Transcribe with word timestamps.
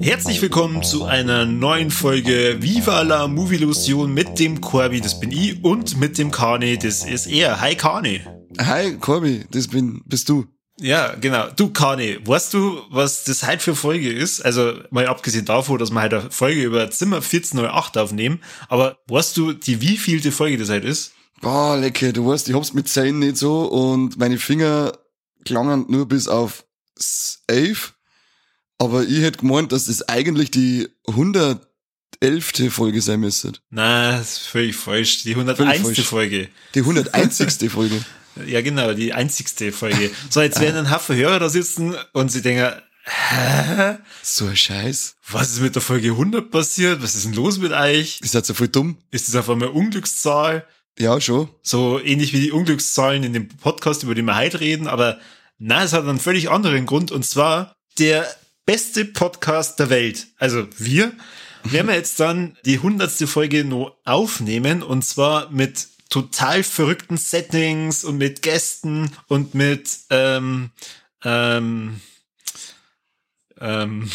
Herzlich 0.00 0.42
willkommen 0.42 0.82
zu 0.82 1.04
einer 1.04 1.46
neuen 1.46 1.90
Folge 1.90 2.58
Viva 2.60 3.00
la 3.00 3.26
Movie 3.26 3.56
Illusion 3.56 4.12
mit 4.12 4.38
dem 4.38 4.60
Corby, 4.60 5.00
das 5.00 5.18
bin 5.18 5.32
ich, 5.32 5.64
und 5.64 5.98
mit 5.98 6.18
dem 6.18 6.30
Kane, 6.30 6.76
das 6.76 7.06
ist 7.06 7.26
er. 7.26 7.60
Hi 7.62 7.74
Kane. 7.74 8.35
Hi 8.58 8.96
Corby, 8.96 9.44
das 9.50 9.68
bin, 9.68 10.02
bist 10.06 10.28
du. 10.28 10.46
Ja, 10.78 11.14
genau. 11.14 11.48
Du, 11.56 11.70
Kane, 11.70 12.18
weißt 12.22 12.52
du, 12.52 12.82
was 12.90 13.24
das 13.24 13.46
heute 13.46 13.60
für 13.60 13.74
Folge 13.74 14.12
ist? 14.12 14.42
Also, 14.42 14.74
mal 14.90 15.06
abgesehen 15.06 15.46
davon, 15.46 15.78
dass 15.78 15.90
wir 15.90 16.02
heute 16.02 16.20
eine 16.20 16.30
Folge 16.30 16.62
über 16.62 16.90
Zimmer 16.90 17.16
1408 17.16 17.96
aufnehmen, 17.96 18.42
aber 18.68 18.98
weißt 19.08 19.36
du, 19.36 19.52
die 19.54 19.80
wievielte 19.80 20.32
Folge 20.32 20.58
das 20.58 20.68
heute 20.68 20.86
ist? 20.86 21.12
Boah, 21.40 21.76
lecker, 21.76 22.12
du 22.12 22.26
weißt, 22.26 22.48
ich 22.48 22.54
hab's 22.54 22.74
mit 22.74 22.88
Zähnen 22.88 23.20
nicht 23.20 23.38
so 23.38 23.64
und 23.64 24.18
meine 24.18 24.38
Finger 24.38 24.92
klangen 25.44 25.86
nur 25.88 26.06
bis 26.06 26.28
auf 26.28 26.64
11 27.46 27.94
aber 28.78 29.04
ich 29.04 29.22
hätte 29.22 29.38
gemeint, 29.38 29.72
dass 29.72 29.86
das 29.86 30.08
eigentlich 30.08 30.50
die 30.50 30.88
111. 31.08 32.70
Folge 32.70 33.00
sein 33.00 33.20
müsste. 33.20 33.52
Na, 33.70 34.18
das 34.18 34.32
ist 34.32 34.46
völlig 34.48 34.76
falsch. 34.76 35.22
Die 35.22 35.34
101. 35.34 35.98
Folge. 36.00 36.48
Die 36.74 36.80
101. 36.80 37.58
Folge. 37.68 38.04
Ja, 38.44 38.60
genau, 38.60 38.92
die 38.92 39.12
einzigste 39.12 39.72
Folge. 39.72 40.10
So, 40.28 40.42
jetzt 40.42 40.60
werden 40.60 40.76
ein 40.76 40.90
Haufen 40.90 41.16
Hörer 41.16 41.38
da 41.38 41.48
sitzen 41.48 41.94
und 42.12 42.30
sie 42.30 42.42
denken, 42.42 42.70
hä? 43.04 43.96
So 44.22 44.46
ein 44.46 44.56
Scheiß. 44.56 45.16
Was 45.30 45.52
ist 45.52 45.60
mit 45.60 45.74
der 45.74 45.82
Folge 45.82 46.10
100 46.10 46.50
passiert? 46.50 47.02
Was 47.02 47.14
ist 47.14 47.24
denn 47.24 47.32
los 47.32 47.58
mit 47.58 47.72
euch? 47.72 48.20
Ist 48.22 48.34
das 48.34 48.46
so 48.46 48.54
voll 48.54 48.68
dumm? 48.68 48.98
Ist 49.10 49.28
das 49.28 49.36
auf 49.36 49.48
einmal 49.48 49.68
Unglückszahl? 49.68 50.66
Ja, 50.98 51.20
schon. 51.20 51.48
So 51.62 52.00
ähnlich 52.00 52.32
wie 52.32 52.40
die 52.40 52.52
Unglückszahlen 52.52 53.22
in 53.22 53.32
dem 53.32 53.48
Podcast, 53.48 54.02
über 54.02 54.14
den 54.14 54.24
wir 54.24 54.36
heute 54.36 54.60
reden, 54.60 54.88
aber 54.88 55.18
na, 55.58 55.84
es 55.84 55.92
hat 55.92 56.06
einen 56.06 56.18
völlig 56.18 56.50
anderen 56.50 56.86
Grund 56.86 57.12
und 57.12 57.24
zwar 57.24 57.74
der 57.98 58.26
beste 58.64 59.04
Podcast 59.04 59.78
der 59.78 59.90
Welt, 59.90 60.26
also 60.38 60.66
wir, 60.78 61.12
werden 61.64 61.88
wir 61.88 61.94
jetzt 61.94 62.20
dann 62.20 62.56
die 62.64 62.78
hundertste 62.78 63.26
Folge 63.26 63.64
nur 63.64 63.96
aufnehmen 64.04 64.82
und 64.82 65.04
zwar 65.04 65.50
mit 65.50 65.88
total 66.08 66.62
verrückten 66.62 67.16
Settings 67.16 68.04
und 68.04 68.18
mit 68.18 68.42
Gästen 68.42 69.10
und 69.28 69.54
mit 69.54 69.90
ähm, 70.10 70.70
ähm, 71.24 72.00
ähm. 73.60 74.10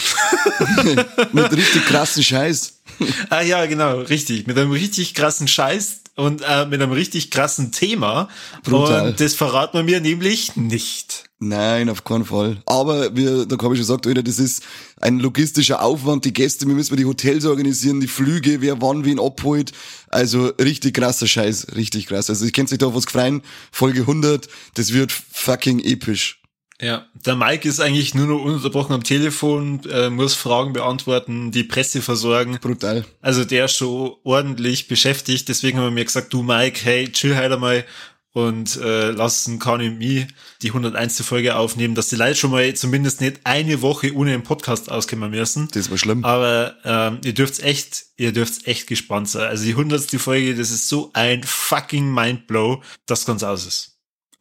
mit 1.34 1.52
richtig 1.52 1.86
krassen 1.86 2.24
Scheiß. 2.24 2.82
ah 3.30 3.42
ja, 3.42 3.66
genau, 3.66 4.00
richtig. 4.00 4.48
Mit 4.48 4.58
einem 4.58 4.72
richtig 4.72 5.14
krassen 5.14 5.48
Scheiß 5.48 6.02
und 6.16 6.42
äh, 6.42 6.66
mit 6.66 6.82
einem 6.82 6.92
richtig 6.92 7.32
krassen 7.32 7.72
Thema. 7.72 8.28
Brutal. 8.64 9.10
Und 9.10 9.20
das 9.20 9.34
verraten 9.34 9.78
wir 9.78 9.84
mir 9.84 10.02
nämlich 10.02 10.56
nicht. 10.56 11.26
Nein, 11.40 11.90
auf 11.90 12.04
keinen 12.04 12.26
Fall. 12.26 12.62
Aber 12.68 13.16
wir, 13.16 13.48
da 13.48 13.58
habe 13.58 13.74
ich 13.74 13.80
schon 13.80 13.88
gesagt, 13.88 14.06
Alter, 14.06 14.22
das 14.22 14.38
ist 14.38 14.62
ein 15.00 15.20
logistischer 15.20 15.82
Aufwand. 15.82 16.24
Die 16.26 16.34
Gäste, 16.34 16.68
wir 16.68 16.76
müssen 16.76 16.96
die 16.98 17.06
Hotels 17.06 17.46
organisieren, 17.46 18.00
die 18.00 18.08
Flüge, 18.08 18.62
wer 18.62 18.80
wann 18.82 19.06
wen 19.06 19.20
abholt. 19.20 19.72
Also 20.10 20.52
richtig 20.62 20.94
krasser 20.94 21.26
Scheiß, 21.26 21.76
richtig 21.76 22.08
krass. 22.08 22.30
Also 22.30 22.46
ich 22.46 22.54
kennt 22.54 22.70
sich 22.70 22.78
da 22.78 22.88
auf 22.88 22.96
was 22.96 23.08
gefreien. 23.08 23.42
Folge 23.72 24.02
100, 24.02 24.48
das 24.76 24.94
wird 24.94 25.12
fucking 25.12 25.80
episch. 25.80 26.41
Ja, 26.82 27.06
der 27.14 27.36
Mike 27.36 27.68
ist 27.70 27.80
eigentlich 27.80 28.16
nur 28.16 28.26
noch 28.26 28.44
ununterbrochen 28.44 28.96
am 28.96 29.04
Telefon, 29.04 29.82
äh, 29.90 30.10
muss 30.10 30.34
Fragen 30.34 30.74
beantworten, 30.74 31.52
die 31.52 31.64
Presse 31.64 32.02
versorgen. 32.02 32.58
Brutal. 32.60 33.06
Also 33.22 33.46
der 33.46 33.66
ist 33.66 33.78
schon 33.78 34.16
ordentlich 34.24 34.88
beschäftigt, 34.88 35.48
deswegen 35.48 35.78
haben 35.78 35.86
wir 35.86 35.92
mir 35.92 36.06
gesagt, 36.06 36.34
du 36.34 36.42
Mike, 36.42 36.80
hey, 36.84 37.12
chill 37.12 37.36
halt 37.36 37.52
einmal 37.52 37.86
und 38.34 38.78
äh, 38.78 39.12
lassen 39.12 39.60
Kanye 39.60 39.90
und 39.90 39.98
me 40.00 40.28
die 40.62 40.70
101. 40.70 41.22
Folge 41.22 41.56
aufnehmen, 41.56 41.96
dass 41.96 42.10
die 42.10 42.16
Leute 42.16 42.36
schon 42.36 42.52
mal 42.52 42.74
zumindest 42.74 43.22
nicht 43.22 43.42
eine 43.44 43.82
Woche 43.82 44.16
ohne 44.16 44.34
einen 44.34 44.44
Podcast 44.44 44.90
auskommen 44.90 45.32
müssen. 45.32 45.68
Das 45.74 45.92
war 45.92 45.98
schlimm. 45.98 46.24
Aber 46.24 46.76
ähm, 46.86 47.20
ihr 47.24 47.34
dürft 47.34 47.60
echt, 47.60 48.06
ihr 48.18 48.32
dürft 48.32 48.68
echt 48.68 48.88
gespannt 48.88 49.30
sein. 49.30 49.48
Also 49.48 49.66
die 49.66 49.72
100. 49.72 50.10
Folge, 50.12 50.56
das 50.56 50.72
ist 50.72 50.88
so 50.88 51.12
ein 51.14 51.44
fucking 51.44 52.12
Mindblow, 52.14 52.82
das 53.06 53.26
ganz 53.26 53.44
aus 53.44 53.66
ist. 53.66 53.92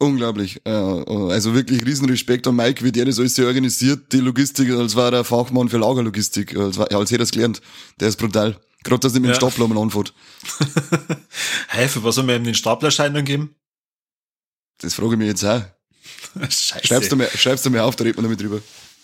Unglaublich. 0.00 0.66
Also 0.66 1.54
wirklich 1.54 1.84
riesen 1.84 2.08
Respekt 2.08 2.46
an 2.46 2.56
Mike, 2.56 2.82
wie 2.82 2.90
der 2.90 3.04
das 3.04 3.18
alles 3.18 3.34
so 3.34 3.44
organisiert, 3.44 4.10
die 4.12 4.20
Logistik, 4.20 4.70
als 4.70 4.96
war 4.96 5.10
der 5.10 5.24
Fachmann 5.24 5.68
für 5.68 5.76
Lagerlogistik, 5.76 6.56
als, 6.56 6.78
war, 6.78 6.90
als 6.90 7.10
hätte 7.10 7.20
er 7.20 7.24
es 7.24 7.30
gelernt. 7.30 7.60
Der 8.00 8.08
ist 8.08 8.16
brutal. 8.16 8.58
Gerade, 8.82 9.00
dass 9.00 9.12
er 9.12 9.20
mit 9.20 9.28
dem 9.28 9.34
ja. 9.34 9.36
Stapler 9.36 9.66
um 9.66 9.76
anfährt. 9.76 10.14
hey, 11.68 11.86
für 11.86 12.02
was 12.02 12.14
soll 12.14 12.24
man 12.24 12.36
ihm 12.36 12.44
den 12.44 12.54
Staplerschein 12.54 13.12
dann 13.12 13.26
geben? 13.26 13.54
Das 14.78 14.94
frage 14.94 15.12
ich 15.12 15.18
mich 15.18 15.28
jetzt 15.28 15.44
auch. 15.44 15.64
Scheiße. 16.48 16.86
Schreibst 16.86 17.12
du 17.12 17.16
mir, 17.16 17.28
schreibst 17.36 17.66
du 17.66 17.70
mir 17.70 17.84
auf, 17.84 17.94
da 17.94 18.04
reden 18.04 18.16
wir 18.16 18.22
damit 18.22 18.40
drüber. 18.40 18.62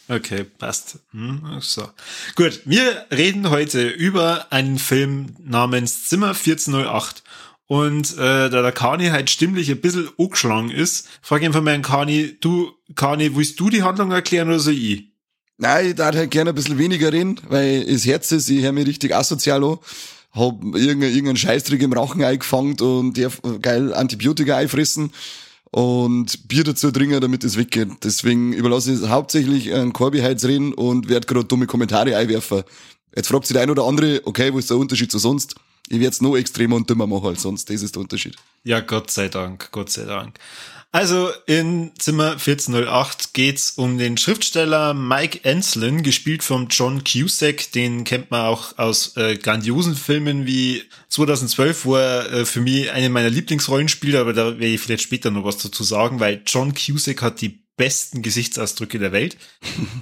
Okay, 0.08 0.44
passt. 0.44 1.00
Hm, 1.10 1.58
so. 1.60 1.90
Gut, 2.36 2.62
wir 2.64 3.06
reden 3.10 3.50
heute 3.50 3.86
über 3.88 4.50
einen 4.50 4.78
Film 4.78 5.36
namens 5.40 6.08
Zimmer 6.08 6.28
1408. 6.28 7.22
Und 7.68 8.16
äh, 8.16 8.48
da 8.48 8.62
der 8.62 8.72
Kani 8.72 9.08
halt 9.08 9.28
stimmlich 9.28 9.70
ein 9.70 9.80
bisschen 9.80 10.08
angeschlagen 10.18 10.70
ist, 10.70 11.08
frage 11.20 11.42
ich 11.42 11.46
einfach 11.46 11.62
mal 11.62 11.74
an 11.74 11.82
Kani, 11.82 12.36
du, 12.40 12.70
Kani, 12.94 13.34
willst 13.34 13.58
du 13.58 13.70
die 13.70 13.82
Handlung 13.82 14.12
erklären 14.12 14.48
oder 14.48 14.60
so 14.60 14.70
ich? 14.70 15.10
Nein, 15.58 15.86
ich 15.88 15.94
darf 15.94 16.14
halt 16.14 16.30
gerne 16.30 16.50
ein 16.50 16.54
bisschen 16.54 16.78
weniger 16.78 17.12
reden, 17.12 17.40
weil 17.48 17.84
das 17.86 18.04
Herz 18.04 18.30
ist, 18.30 18.48
ich 18.50 18.62
höre 18.62 18.72
mich 18.72 18.86
richtig 18.86 19.14
asozial 19.14 19.64
an. 19.64 19.78
Hab 20.32 20.62
irgendeinen, 20.62 21.12
irgendeinen 21.12 21.38
Scheißtrick 21.38 21.80
im 21.82 21.94
Rauchen 21.94 22.22
eingefangen 22.22 22.78
und 22.80 23.16
darf 23.16 23.40
geil 23.62 23.94
Antibiotika 23.94 24.56
einfressen 24.56 25.10
und 25.70 26.46
Bier 26.46 26.62
dazu 26.62 26.90
trinken, 26.90 27.20
damit 27.20 27.42
es 27.42 27.56
weggeht. 27.56 27.88
Deswegen 28.04 28.52
überlasse 28.52 28.92
ich 28.92 29.00
es 29.00 29.08
hauptsächlich 29.08 29.74
an 29.74 29.94
Corby 29.94 30.20
reden 30.20 30.74
und 30.74 31.08
werde 31.08 31.26
gerade 31.26 31.46
dumme 31.46 31.66
Kommentare 31.66 32.16
einwerfen. 32.16 32.62
Jetzt 33.16 33.28
fragt 33.28 33.46
sich 33.46 33.54
der 33.54 33.62
ein 33.62 33.70
oder 33.70 33.84
andere, 33.84 34.20
okay, 34.24 34.52
wo 34.52 34.58
ist 34.58 34.68
der 34.68 34.76
Unterschied 34.76 35.10
zu 35.10 35.18
sonst? 35.18 35.54
Ich 35.88 36.00
werde 36.00 36.12
es 36.12 36.20
noch 36.20 36.36
extremer 36.36 36.76
und 36.76 36.88
dümmer 36.88 37.06
machen 37.06 37.28
als 37.28 37.42
sonst. 37.42 37.70
Das 37.70 37.82
ist 37.82 37.94
der 37.94 38.02
Unterschied. 38.02 38.36
Ja, 38.64 38.80
Gott 38.80 39.10
sei 39.10 39.28
Dank, 39.28 39.70
Gott 39.70 39.90
sei 39.90 40.04
Dank. 40.04 40.38
Also 40.92 41.30
in 41.46 41.92
Zimmer 41.98 42.32
1408 42.32 43.34
geht's 43.34 43.72
um 43.72 43.98
den 43.98 44.16
Schriftsteller 44.16 44.94
Mike 44.94 45.40
Enslin, 45.44 46.02
gespielt 46.02 46.42
von 46.42 46.68
John 46.68 47.04
Cusack. 47.04 47.70
Den 47.72 48.04
kennt 48.04 48.30
man 48.30 48.46
auch 48.46 48.78
aus 48.78 49.14
äh, 49.16 49.36
grandiosen 49.36 49.94
Filmen 49.94 50.46
wie 50.46 50.84
2012, 51.10 51.84
wo 51.84 51.96
er 51.96 52.32
äh, 52.32 52.44
für 52.46 52.62
mich 52.62 52.90
eine 52.92 53.10
meiner 53.10 53.28
Lieblingsrollen 53.28 53.88
spielt, 53.88 54.14
aber 54.14 54.32
da 54.32 54.46
werde 54.46 54.66
ich 54.66 54.80
vielleicht 54.80 55.02
später 55.02 55.30
noch 55.30 55.44
was 55.44 55.58
dazu 55.58 55.84
sagen, 55.84 56.18
weil 56.18 56.40
John 56.46 56.72
Cusack 56.72 57.20
hat 57.20 57.42
die 57.42 57.65
besten 57.76 58.22
Gesichtsausdrücke 58.22 58.98
der 58.98 59.12
Welt. 59.12 59.36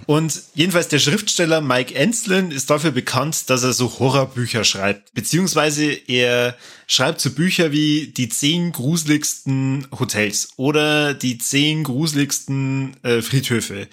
Und 0.07 0.43
jedenfalls 0.55 0.89
der 0.89 0.99
Schriftsteller 0.99 1.61
Mike 1.61 1.95
Enslin 1.95 2.51
ist 2.51 2.71
dafür 2.71 2.93
bekannt, 2.93 3.51
dass 3.51 3.65
er 3.65 3.73
so 3.73 3.99
Horrorbücher 3.99 4.65
schreibt. 4.65 5.13
Beziehungsweise 5.15 5.91
er 5.93 6.57
schreibt 6.87 7.21
so 7.21 7.31
Bücher 7.31 7.73
wie 7.73 8.09
die 8.09 8.29
zehn 8.29 8.73
gruseligsten 8.73 9.87
Hotels 9.99 10.51
oder 10.57 11.15
die 11.15 11.39
zehn 11.39 11.85
gruseligsten 11.85 12.97
äh, 13.03 13.23
Friedhöfe. 13.23 13.89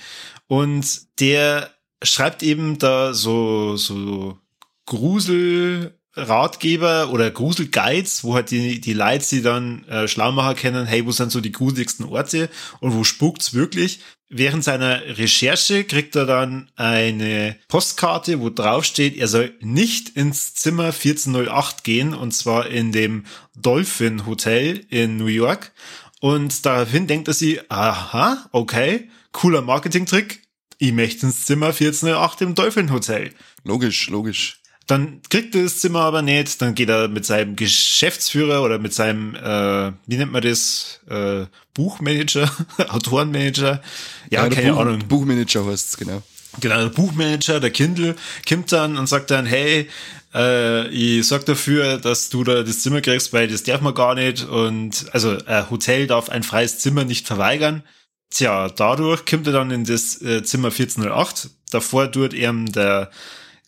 Und 0.47 1.02
der 1.20 1.72
schreibt 2.03 2.44
eben 2.44 2.78
da 2.78 3.14
so, 3.14 3.78
so 3.78 4.38
Grusel, 4.86 5.97
Ratgeber 6.14 7.10
oder 7.12 7.32
Gruselguides, 7.32 8.24
wo 8.24 8.36
halt 8.36 8.52
die, 8.52 8.82
die 8.82 8.94
Leute 8.94 9.24
sie 9.24 9.42
dann 9.42 9.86
äh, 9.86 10.08
schlau 10.08 10.32
machen 10.32 10.58
können, 10.58 10.86
hey, 10.86 11.06
wo 11.06 11.12
sind 11.12 11.32
so 11.32 11.40
die 11.40 11.52
gruseligsten 11.52 12.06
Orte 12.06 12.50
und 12.80 12.96
wo 12.96 13.03
spukt's 13.03 13.53
wirklich? 13.53 14.00
Während 14.34 14.64
seiner 14.64 15.02
Recherche 15.18 15.84
kriegt 15.84 16.16
er 16.16 16.26
dann 16.26 16.70
eine 16.78 17.58
Postkarte, 17.68 18.40
wo 18.40 18.50
drauf 18.50 18.85
steht, 18.85 19.18
er 19.18 19.28
soll 19.28 19.53
nicht 19.59 20.16
ins 20.16 20.53
Zimmer 20.53 20.85
1408 20.85 21.84
gehen, 21.84 22.14
und 22.14 22.32
zwar 22.32 22.68
in 22.68 22.94
dem 22.94 23.26
Dolphin 23.58 24.26
Hotel 24.26 24.85
in 24.90 25.18
New 25.18 25.26
York. 25.26 25.74
Und 26.22 26.66
daraufhin 26.66 27.08
denkt 27.08 27.28
er 27.28 27.34
sich, 27.34 27.59
aha, 27.70 28.47
okay, 28.53 29.09
cooler 29.34 29.62
Marketingtrick, 29.62 30.44
ich 30.78 30.94
möchte 30.94 31.26
ins 31.26 31.46
Zimmer 31.46 31.68
1408 31.68 32.41
im 32.41 32.56
Dolphin 32.56 32.91
Hotel. 32.91 33.32
Logisch, 33.64 34.09
logisch. 34.09 34.60
Dann 34.88 35.22
kriegt 35.30 35.56
er 35.56 35.64
das 35.64 35.80
Zimmer 35.80 36.02
aber 36.02 36.22
nicht. 36.22 36.62
Dann 36.62 36.76
geht 36.76 36.90
er 36.90 37.08
mit 37.08 37.26
seinem 37.26 37.56
Geschäftsführer 37.56 38.64
oder 38.64 38.80
mit 38.80 38.94
seinem, 38.94 39.36
äh, 39.36 39.92
wie 40.08 40.18
nennt 40.18 40.32
man 40.32 40.42
das, 40.42 41.00
äh, 41.10 41.46
Buchmanager, 41.74 42.52
Autorenmanager. 42.90 43.82
Ja, 44.30 44.44
ja 44.44 44.50
keine 44.50 44.74
Buch, 44.74 44.82
Ahnung. 44.82 45.00
Buchmanager 45.08 45.66
heißt 45.66 45.90
es, 45.90 45.98
genau. 45.98 46.22
Genau, 46.60 46.78
der 46.82 46.90
Buchmanager, 46.90 47.62
der 47.62 47.70
Kindle, 47.70 48.16
kommt 48.48 48.72
dann 48.74 48.98
und 48.98 49.08
sagt 49.08 49.32
dann, 49.32 49.46
hey, 49.46 49.88
äh, 50.34 50.88
ich 50.90 51.26
sorg 51.26 51.46
dafür, 51.46 51.98
dass 51.98 52.30
du 52.30 52.44
da 52.44 52.64
das 52.64 52.82
Zimmer 52.82 53.02
kriegst, 53.02 53.32
weil 53.32 53.48
das 53.48 53.64
darf 53.64 53.82
man 53.82 53.94
gar 53.94 54.16
nicht. 54.16 54.44
Und 54.44 55.06
also 55.14 55.38
ein 55.46 55.70
Hotel 55.70 56.08
darf 56.08 56.30
ein 56.30 56.44
freies 56.44 56.80
Zimmer 56.80 57.06
nicht 57.06 57.28
verweigern. 57.28 57.84
Tja, 58.30 58.70
dadurch 58.70 59.26
kommt 59.26 59.48
er 59.48 59.54
dann 59.54 59.72
in 59.72 59.84
das 59.86 60.22
äh, 60.22 60.44
Zimmer 60.44 60.70
1408. 60.70 61.50
Davor 61.70 62.12
tut 62.12 62.34
ihm 62.34 62.72
der 62.72 63.12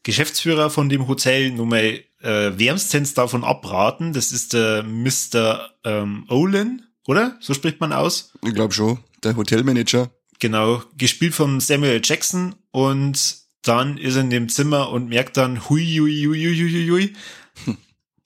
Geschäftsführer 0.03 0.69
von 0.69 0.89
dem 0.89 1.07
Hotel 1.07 1.51
nur 1.51 1.65
mal 1.65 2.01
äh, 2.21 2.51
wärmstens 2.57 3.13
davon 3.13 3.44
abraten. 3.44 4.13
Das 4.13 4.31
ist 4.31 4.53
der 4.53 4.83
Mr. 4.83 5.71
Ähm, 5.83 6.25
Olin, 6.29 6.83
oder? 7.07 7.38
So 7.39 7.53
spricht 7.53 7.79
man 7.79 7.94
aus. 7.94 8.33
Ich 8.44 8.53
glaube 8.53 8.73
schon. 8.73 9.00
Der 9.23 9.35
Hotelmanager. 9.35 10.11
Genau, 10.39 10.83
gespielt 10.97 11.33
von 11.33 11.59
Samuel 11.61 12.01
Jackson 12.03 12.55
und 12.71 13.38
dann 13.61 13.97
ist 13.97 14.15
er 14.15 14.21
in 14.21 14.29
dem 14.29 14.50
Zimmer 14.50 14.89
und 14.89 15.07
merkt 15.07 15.38
dann, 15.38 15.69
hui, 15.69 15.85
hui, 15.85 16.25
hui, 16.25 16.44
hui, 16.44 16.69
hui, 16.69 16.89
hui. 16.89 17.13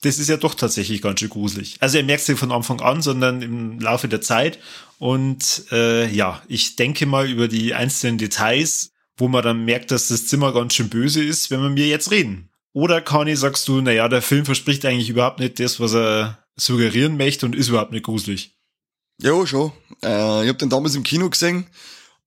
Das 0.01 0.19
ist 0.19 0.29
ja 0.29 0.37
doch 0.37 0.53
tatsächlich 0.53 1.01
ganz 1.01 1.19
schön 1.19 1.29
gruselig. 1.29 1.77
Also 1.79 1.97
er 1.97 2.03
merkt 2.03 2.21
es 2.21 2.27
nicht 2.27 2.37
von 2.37 2.51
Anfang 2.51 2.81
an, 2.81 3.01
sondern 3.01 3.41
im 3.41 3.79
Laufe 3.79 4.07
der 4.07 4.21
Zeit. 4.21 4.59
Und 4.99 5.65
äh, 5.71 6.07
ja, 6.07 6.41
ich 6.47 6.75
denke 6.75 7.07
mal 7.07 7.27
über 7.27 7.47
die 7.47 7.73
einzelnen 7.73 8.19
Details, 8.19 8.91
wo 9.17 9.27
man 9.27 9.43
dann 9.43 9.65
merkt, 9.65 9.91
dass 9.91 10.07
das 10.07 10.27
Zimmer 10.27 10.53
ganz 10.53 10.75
schön 10.75 10.89
böse 10.89 11.23
ist, 11.23 11.51
wenn 11.51 11.61
wir 11.61 11.69
mir 11.69 11.87
jetzt 11.87 12.11
reden. 12.11 12.49
Oder 12.73 13.01
Kani, 13.01 13.35
sagst 13.35 13.67
du, 13.67 13.81
naja, 13.81 14.07
der 14.07 14.21
Film 14.21 14.45
verspricht 14.45 14.85
eigentlich 14.85 15.09
überhaupt 15.09 15.39
nicht 15.39 15.59
das, 15.59 15.79
was 15.79 15.95
er 15.95 16.37
suggerieren 16.55 17.17
möchte 17.17 17.45
und 17.45 17.55
ist 17.55 17.69
überhaupt 17.69 17.91
nicht 17.91 18.05
gruselig. 18.05 18.55
Ja, 19.19 19.45
schon. 19.47 19.71
Äh, 20.03 20.43
ich 20.43 20.49
habe 20.49 20.59
den 20.59 20.69
damals 20.69 20.95
im 20.95 21.03
Kino 21.03 21.29
gesehen 21.29 21.65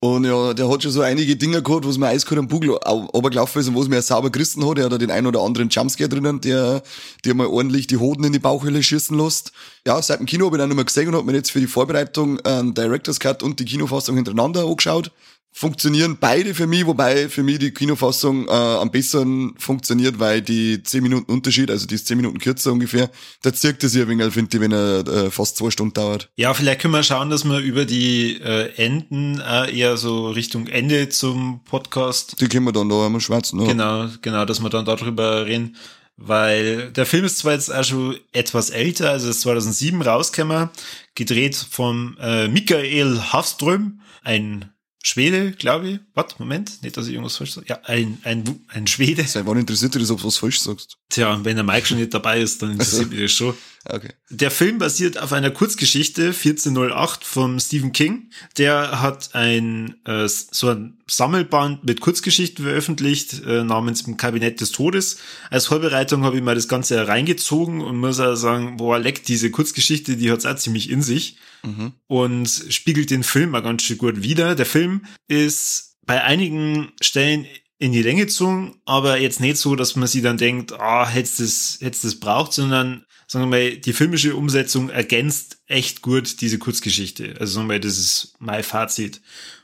und 0.03 0.25
ja, 0.25 0.55
der 0.55 0.69
hat 0.69 0.83
schon 0.83 0.93
so 0.93 1.03
einige 1.03 1.37
Dinge 1.37 1.63
gehabt, 1.63 1.85
wo 1.85 1.91
es 1.91 1.99
mir 1.99 2.09
eiskalt 2.09 2.39
am 2.39 2.49
Bugel 2.49 2.71
runtergelaufen 2.71 3.61
ist 3.61 3.69
und 3.69 3.75
wo 3.75 3.83
es 3.83 3.89
mir 3.89 4.01
sauber 4.01 4.31
gerissen 4.31 4.67
hat. 4.67 4.79
Er 4.79 4.87
hat 4.87 5.01
den 5.01 5.11
einen 5.11 5.27
oder 5.27 5.43
anderen 5.43 5.69
Jumpscare 5.69 6.09
drinnen, 6.09 6.41
der 6.41 6.83
dir 7.25 7.35
mal 7.35 7.47
ordentlich 7.47 7.87
die 7.87 7.99
Hoden 7.99 8.25
in 8.25 8.33
die 8.33 8.39
Bauchhöhle 8.39 8.83
schießen 8.83 9.17
lässt. 9.17 9.53
Ja, 9.87 10.01
seit 10.01 10.21
dem 10.21 10.27
Kino 10.27 10.47
habe 10.47 10.57
ich 10.57 10.61
dann 10.61 10.71
nochmal 10.71 10.87
gesehen 10.87 11.09
und 11.09 11.17
habe 11.17 11.27
mir 11.27 11.37
jetzt 11.37 11.51
für 11.51 11.61
die 11.61 11.67
Vorbereitung 11.67 12.41
einen 12.41 12.73
Director's 12.73 13.21
Cut 13.21 13.43
und 13.43 13.61
die 13.61 13.67
Kinofassung 13.67 14.17
hintereinander 14.17 14.65
angeschaut 14.65 15.13
funktionieren 15.53 16.17
beide 16.21 16.55
für 16.55 16.67
mich, 16.67 16.87
wobei 16.87 17.29
für 17.29 17.43
mich 17.43 17.59
die 17.59 17.73
Kinofassung 17.73 18.49
äh, 18.49 18.51
am 18.51 18.91
besseren 18.91 19.55
funktioniert, 19.59 20.19
weil 20.19 20.43
die 20.43 20.83
10 20.83 21.03
Minuten 21.03 21.31
Unterschied, 21.31 21.71
also 21.71 21.87
die 21.87 21.97
ist 21.97 22.07
10 22.07 22.17
Minuten 22.17 22.39
kürzer 22.39 22.73
ungefähr, 22.73 23.11
da 23.43 23.53
zirkt 23.53 23.85
es 23.85 23.95
ja 23.95 24.03
ein 24.03 24.09
wenig, 24.09 24.33
finde 24.33 24.57
ich, 24.57 24.61
wenn 24.61 24.73
er 24.73 25.07
äh, 25.07 25.31
fast 25.31 25.57
zwei 25.57 25.71
Stunden 25.71 25.95
dauert. 25.95 26.31
Ja, 26.37 26.55
vielleicht 26.55 26.81
können 26.81 26.95
wir 26.95 27.03
schauen, 27.03 27.31
dass 27.31 27.45
wir 27.45 27.59
über 27.59 27.85
die 27.85 28.41
äh, 28.41 28.75
Enden 28.77 29.41
äh, 29.41 29.77
eher 29.77 29.97
so 29.97 30.31
Richtung 30.31 30.67
Ende 30.67 31.09
zum 31.09 31.63
Podcast. 31.65 32.41
Die 32.41 32.49
können 32.49 32.67
wir 32.67 32.73
dann 32.73 32.89
da 32.89 33.07
einmal 33.07 33.21
schwätzen. 33.21 33.61
Ja. 33.61 33.67
Genau, 33.67 34.09
genau, 34.23 34.45
dass 34.45 34.61
wir 34.61 34.71
dann 34.71 34.85
darüber 34.85 35.47
reden. 35.47 35.77
Weil 36.23 36.91
der 36.93 37.07
Film 37.07 37.25
ist 37.25 37.39
zwar 37.39 37.53
jetzt 37.53 37.73
auch 37.75 37.83
schon 37.83 38.17
etwas 38.33 38.69
älter, 38.69 39.11
also 39.11 39.31
ist 39.31 39.41
2007 39.41 40.03
rausgekommen, 40.03 40.69
gedreht 41.15 41.57
vom 41.57 42.19
äh, 42.21 42.47
Michael 42.47 43.19
Hafström, 43.33 44.03
ein 44.23 44.71
Schwede, 45.03 45.53
glaube 45.53 45.89
ich. 45.89 46.01
Warte, 46.15 46.35
Moment, 46.39 46.83
nicht, 46.83 46.97
dass 46.97 47.07
ich 47.07 47.15
irgendwas 47.15 47.37
falsch 47.37 47.53
sage. 47.53 47.67
Ja, 47.69 47.81
ein, 47.85 48.19
ein, 48.25 48.61
ein 48.69 48.87
Schwede. 48.87 49.25
Seit 49.25 49.47
wann 49.47 49.59
interessiert 49.59 49.95
dich 49.95 50.03
das, 50.03 50.11
ob 50.11 50.21
du 50.21 50.27
was 50.27 50.37
falsch 50.37 50.61
sagst? 50.61 50.99
Tja, 51.09 51.43
wenn 51.43 51.57
der 51.57 51.65
Mike 51.65 51.87
schon 51.87 51.99
nicht 51.99 52.13
dabei 52.13 52.41
ist, 52.41 52.61
dann 52.63 52.73
interessiert 52.73 53.11
mich 53.11 53.21
das 53.21 53.33
schon. 53.33 53.55
Okay. 53.87 54.13
Der 54.29 54.51
Film 54.51 54.79
basiert 54.79 55.19
auf 55.19 55.33
einer 55.33 55.51
Kurzgeschichte 55.51 56.27
1408 56.27 57.25
von 57.25 57.59
Stephen 57.59 57.93
King. 57.93 58.31
Der 58.59 59.01
hat 59.01 59.35
ein 59.35 59.97
äh, 60.05 60.29
so 60.29 60.69
ein 60.69 60.99
Sammelband 61.07 61.85
mit 61.85 62.01
Kurzgeschichten 62.01 62.65
veröffentlicht 62.65 63.43
äh, 63.47 63.65
namens 63.65 64.03
Im 64.03 64.19
Kabinett 64.19 64.61
des 64.61 64.73
Todes. 64.73 65.19
Als 65.49 65.67
Vorbereitung 65.67 66.25
habe 66.25 66.37
ich 66.37 66.43
mal 66.43 66.55
das 66.55 66.69
Ganze 66.69 67.09
reingezogen 67.09 67.81
und 67.81 67.97
muss 67.97 68.21
auch 68.21 68.35
sagen, 68.35 68.77
boah, 68.77 68.99
leck, 68.99 69.25
diese 69.25 69.51
Kurzgeschichte, 69.51 70.17
die 70.17 70.31
hat's 70.31 70.47
auch 70.47 70.57
ziemlich 70.57 70.91
in 70.91 71.01
sich 71.01 71.39
mhm. 71.63 71.93
und 72.07 72.49
spiegelt 72.69 73.11
den 73.11 73.23
Film 73.23 73.51
mal 73.51 73.63
ganz 73.63 73.83
schön 73.83 73.99
gut 73.99 74.23
wider. 74.23 74.55
Der 74.55 74.67
Film 74.67 75.07
ist 75.27 75.97
bei 76.05 76.23
einigen 76.23 76.93
Stellen 77.01 77.47
in 77.79 77.93
die 77.93 78.03
Länge 78.03 78.27
gezogen, 78.27 78.77
aber 78.85 79.19
jetzt 79.19 79.41
nicht 79.41 79.57
so, 79.57 79.75
dass 79.75 79.97
man 79.97 80.07
sich 80.07 80.23
dann 80.23 80.37
denkt, 80.37 80.75
ah, 80.75 81.09
hätte 81.09 81.45
es 81.45 81.79
das, 81.81 82.01
das 82.03 82.21
braucht, 82.21 82.53
sondern 82.53 83.07
sagen 83.31 83.45
wir 83.45 83.59
mal, 83.59 83.77
die 83.77 83.93
filmische 83.93 84.35
Umsetzung 84.35 84.91
ergänzt 84.91 85.59
echt 85.69 86.03
gut 86.03 86.41
diese 86.41 86.59
Kurzgeschichte. 86.59 87.37
Also 87.39 87.55
sagen 87.55 87.69
wir 87.69 87.75
mal, 87.75 87.81
das 87.81 87.97
ist 87.97 88.35
mein 88.41 88.65
Fazit. 88.65 89.21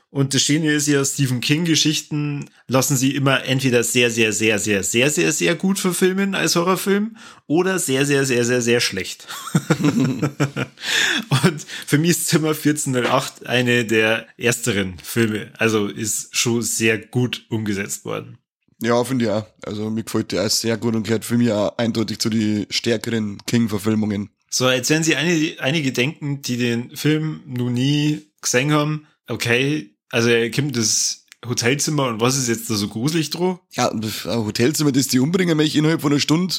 Und 0.09 0.33
das 0.33 0.41
Schöne 0.41 0.71
ist 0.71 0.87
ja, 0.87 1.03
Stephen 1.03 1.41
King 1.41 1.65
Geschichten 1.65 2.49
lassen 2.67 2.95
sie 2.95 3.13
immer 3.13 3.43
entweder 3.43 3.83
sehr, 3.83 4.09
sehr, 4.09 4.31
sehr, 4.31 4.57
sehr, 4.57 4.83
sehr, 4.83 5.09
sehr, 5.09 5.33
sehr 5.33 5.55
gut 5.55 5.79
verfilmen 5.79 6.33
als 6.33 6.55
Horrorfilm 6.55 7.17
oder 7.45 7.77
sehr, 7.77 8.05
sehr, 8.05 8.23
sehr, 8.23 8.45
sehr, 8.45 8.61
sehr 8.61 8.79
schlecht. 8.79 9.27
und 9.83 11.65
für 11.85 11.97
mich 11.97 12.11
ist 12.11 12.27
Zimmer 12.27 12.51
1408 12.51 13.47
eine 13.47 13.83
der 13.83 14.27
ersteren 14.37 14.97
Filme. 15.03 15.51
Also 15.57 15.87
ist 15.87 16.33
schon 16.33 16.61
sehr 16.61 16.97
gut 16.99 17.45
umgesetzt 17.49 18.05
worden. 18.05 18.37
Ja, 18.81 19.03
finde 19.03 19.25
ich 19.25 19.31
auch. 19.31 19.45
Also 19.63 19.89
mir 19.89 20.03
gefällt 20.03 20.31
der 20.31 20.45
auch 20.45 20.49
sehr 20.49 20.77
gut 20.77 20.95
und 20.95 21.03
gehört 21.03 21.25
für 21.25 21.37
mich 21.37 21.51
auch 21.51 21.77
eindeutig 21.77 22.19
zu 22.19 22.29
den 22.29 22.67
stärkeren 22.69 23.39
King-Verfilmungen. 23.45 24.29
So, 24.49 24.69
jetzt 24.69 24.89
werden 24.89 25.03
Sie 25.03 25.15
einige, 25.15 25.61
einige 25.61 25.91
denken, 25.91 26.41
die 26.41 26.57
den 26.57 26.95
Film 26.95 27.41
noch 27.45 27.69
nie 27.69 28.27
gesehen 28.41 28.71
haben. 28.71 29.07
Okay, 29.27 29.95
also 30.09 30.29
er 30.29 30.49
kommt 30.51 30.77
das 30.77 31.25
Hotelzimmer 31.45 32.07
und 32.07 32.21
was 32.21 32.37
ist 32.37 32.47
jetzt 32.47 32.69
da 32.69 32.75
so 32.75 32.87
gruselig 32.87 33.29
dran? 33.29 33.59
Ja, 33.71 33.89
ein 33.89 34.03
Hotelzimmer, 34.25 34.91
das 34.91 35.07
die 35.07 35.19
umbringen 35.19 35.57
möchte 35.57 35.77
innerhalb 35.77 36.01
von 36.01 36.11
einer 36.11 36.19
Stunde, 36.19 36.55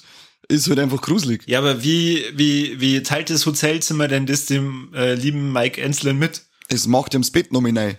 ist 0.49 0.69
halt 0.69 0.79
einfach 0.79 1.01
gruselig. 1.01 1.43
Ja, 1.47 1.59
aber 1.59 1.83
wie, 1.83 2.25
wie, 2.35 2.81
wie 2.81 3.03
teilt 3.03 3.31
das 3.31 3.47
Hotelzimmer 3.47 4.09
denn 4.09 4.27
das 4.27 4.47
dem 4.47 4.93
äh, 4.95 5.15
lieben 5.15 5.53
Mike 5.53 5.81
Enslen 5.81 6.19
mit? 6.19 6.43
Es 6.69 6.87
macht 6.87 7.15
ihm 7.15 7.23
das 7.23 7.31
Bett 7.31 7.49
rein 7.53 7.99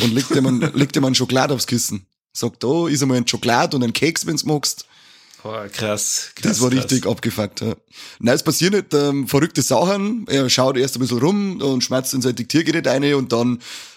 und 0.00 0.14
legt 0.14 0.30
ihm, 0.30 0.60
legt 0.74 0.96
ihm 0.96 1.04
einen 1.04 1.14
Schokolade 1.14 1.54
aufs 1.54 1.66
Kissen. 1.66 2.06
Sagt, 2.32 2.64
oh, 2.64 2.86
ist 2.86 3.02
einmal 3.02 3.18
ein 3.18 3.28
Schokolade 3.28 3.76
und 3.76 3.82
ein 3.82 3.92
Keks, 3.92 4.26
wenn's 4.26 4.44
magst. 4.44 4.86
Oh, 5.44 5.50
krass, 5.72 5.72
krass. 5.72 6.30
Das 6.42 6.60
war 6.60 6.70
krass. 6.70 6.84
richtig 6.84 7.04
abgefuckt. 7.04 7.62
Ja. 7.62 7.74
Nein, 8.20 8.34
es 8.34 8.44
passieren 8.44 8.74
nicht 8.74 8.94
ähm, 8.94 9.26
verrückte 9.26 9.60
Sachen. 9.60 10.24
Er 10.28 10.48
schaut 10.48 10.76
erst 10.76 10.94
ein 10.96 11.00
bisschen 11.00 11.18
rum 11.18 11.60
und 11.60 11.82
schmerzt 11.82 12.14
in 12.14 12.22
sein 12.22 12.36
Diktiergerät 12.36 12.86
eine 12.86 13.16
und 13.16 13.32
dann, 13.32 13.56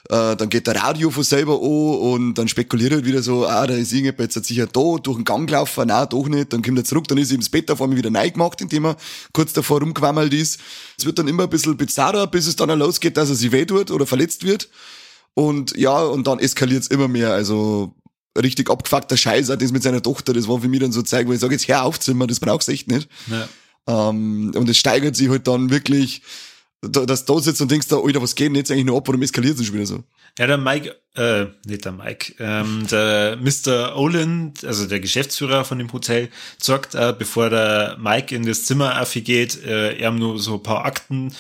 äh, 0.10 0.36
dann 0.36 0.50
geht 0.50 0.66
der 0.66 0.76
Radio 0.78 1.12
von 1.12 1.24
selber 1.24 1.54
an 1.54 1.60
und 1.60 2.34
dann 2.34 2.48
spekuliert 2.48 2.94
er 2.94 3.06
wieder 3.06 3.22
so, 3.22 3.46
ah, 3.46 3.68
da 3.68 3.76
ist 3.76 3.94
irgendjemand 3.94 4.34
jetzt 4.34 4.48
sicher 4.48 4.66
da, 4.66 4.96
durch 4.98 5.18
den 5.18 5.24
Gang 5.24 5.48
gelaufen, 5.48 5.88
nein, 5.88 6.08
doch 6.10 6.28
nicht. 6.28 6.52
Dann 6.52 6.64
kommt 6.64 6.80
er 6.80 6.84
zurück, 6.84 7.08
dann 7.10 7.20
ist 7.20 7.30
er 7.30 7.36
ins 7.36 7.50
Bett 7.50 7.70
auf 7.70 7.80
einmal 7.80 7.98
wieder 7.98 8.10
neu 8.10 8.32
gemacht, 8.32 8.60
indem 8.62 8.86
er 8.88 8.98
kurz 9.32 9.54
davor 9.54 9.82
rumgewammelt 9.82 10.34
ist. 10.34 10.60
Es 10.98 11.06
wird 11.06 11.20
dann 11.20 11.28
immer 11.28 11.44
ein 11.44 11.50
bisschen 11.50 11.78
bizarrer, 11.78 12.26
bis 12.26 12.48
es 12.48 12.56
dann 12.56 12.78
losgeht, 12.80 13.18
dass 13.18 13.30
er 13.30 13.36
sich 13.36 13.52
weh 13.52 13.66
tut 13.66 13.92
oder 13.92 14.08
verletzt 14.08 14.44
wird. 14.46 14.68
Und 15.36 15.78
ja, 15.78 16.02
und 16.02 16.26
dann 16.26 16.40
eskaliert 16.40 16.82
es 16.82 16.88
immer 16.88 17.08
mehr. 17.08 17.34
Also 17.34 17.94
richtig 18.38 18.70
abgefuckter 18.70 19.18
Scheiß, 19.18 19.50
auch 19.50 19.56
das 19.56 19.72
mit 19.72 19.84
seiner 19.84 20.02
Tochter, 20.02 20.34
das 20.34 20.48
war 20.48 20.60
für 20.60 20.68
mich 20.68 20.80
dann 20.80 20.92
so 20.92 21.02
Zeug, 21.02 21.28
wo 21.28 21.34
ich 21.34 21.40
sage, 21.40 21.54
jetzt 21.54 21.68
hör 21.68 21.84
auf 21.84 22.00
Zimmer, 22.00 22.28
das 22.28 22.40
brauchst 22.40 22.68
du 22.68 22.72
echt 22.72 22.88
nicht. 22.88 23.10
Ja. 23.28 23.48
Ähm, 23.88 24.52
und 24.56 24.70
es 24.70 24.78
steigert 24.78 25.16
sich 25.16 25.30
halt 25.30 25.48
dann 25.48 25.70
wirklich, 25.70 26.22
dass 26.82 27.26
du 27.26 27.36
da 27.36 27.42
sitzt 27.42 27.62
und 27.62 27.72
denkst, 27.72 27.88
da, 27.88 27.98
Alter, 27.98 28.22
was 28.22 28.36
geht 28.36 28.48
denn 28.48 28.56
jetzt 28.56 28.72
eigentlich 28.72 28.86
noch 28.86 28.98
ab, 28.98 29.08
warum 29.08 29.22
eskaliert 29.22 29.60
es 29.60 29.66
schon 29.66 29.76
wieder 29.76 29.86
so? 29.86 30.04
Ja, 30.38 30.48
der 30.48 30.58
Mike, 30.58 30.96
äh, 31.16 31.46
nicht 31.66 31.86
der 31.86 31.94
Mike, 31.94 32.34
ähm, 32.40 32.86
der 32.92 33.38
Mr. 33.38 33.96
Olin, 33.96 34.54
also 34.64 34.86
der 34.86 35.00
Geschäftsführer 35.00 35.64
von 35.64 35.78
dem 35.80 35.92
Hotel, 35.94 36.30
sagt, 36.62 36.94
äh, 36.94 37.14
bevor 37.18 37.50
der 37.50 37.98
Mike 38.00 38.36
in 38.36 38.46
das 38.46 38.66
Zimmer 38.66 39.06
geht, 39.14 39.64
äh, 39.64 39.98
er 39.98 40.08
haben 40.08 40.20
nur 40.20 40.38
so 40.40 40.56
ein 40.56 40.64
paar 40.64 40.84
Akten 40.84 41.34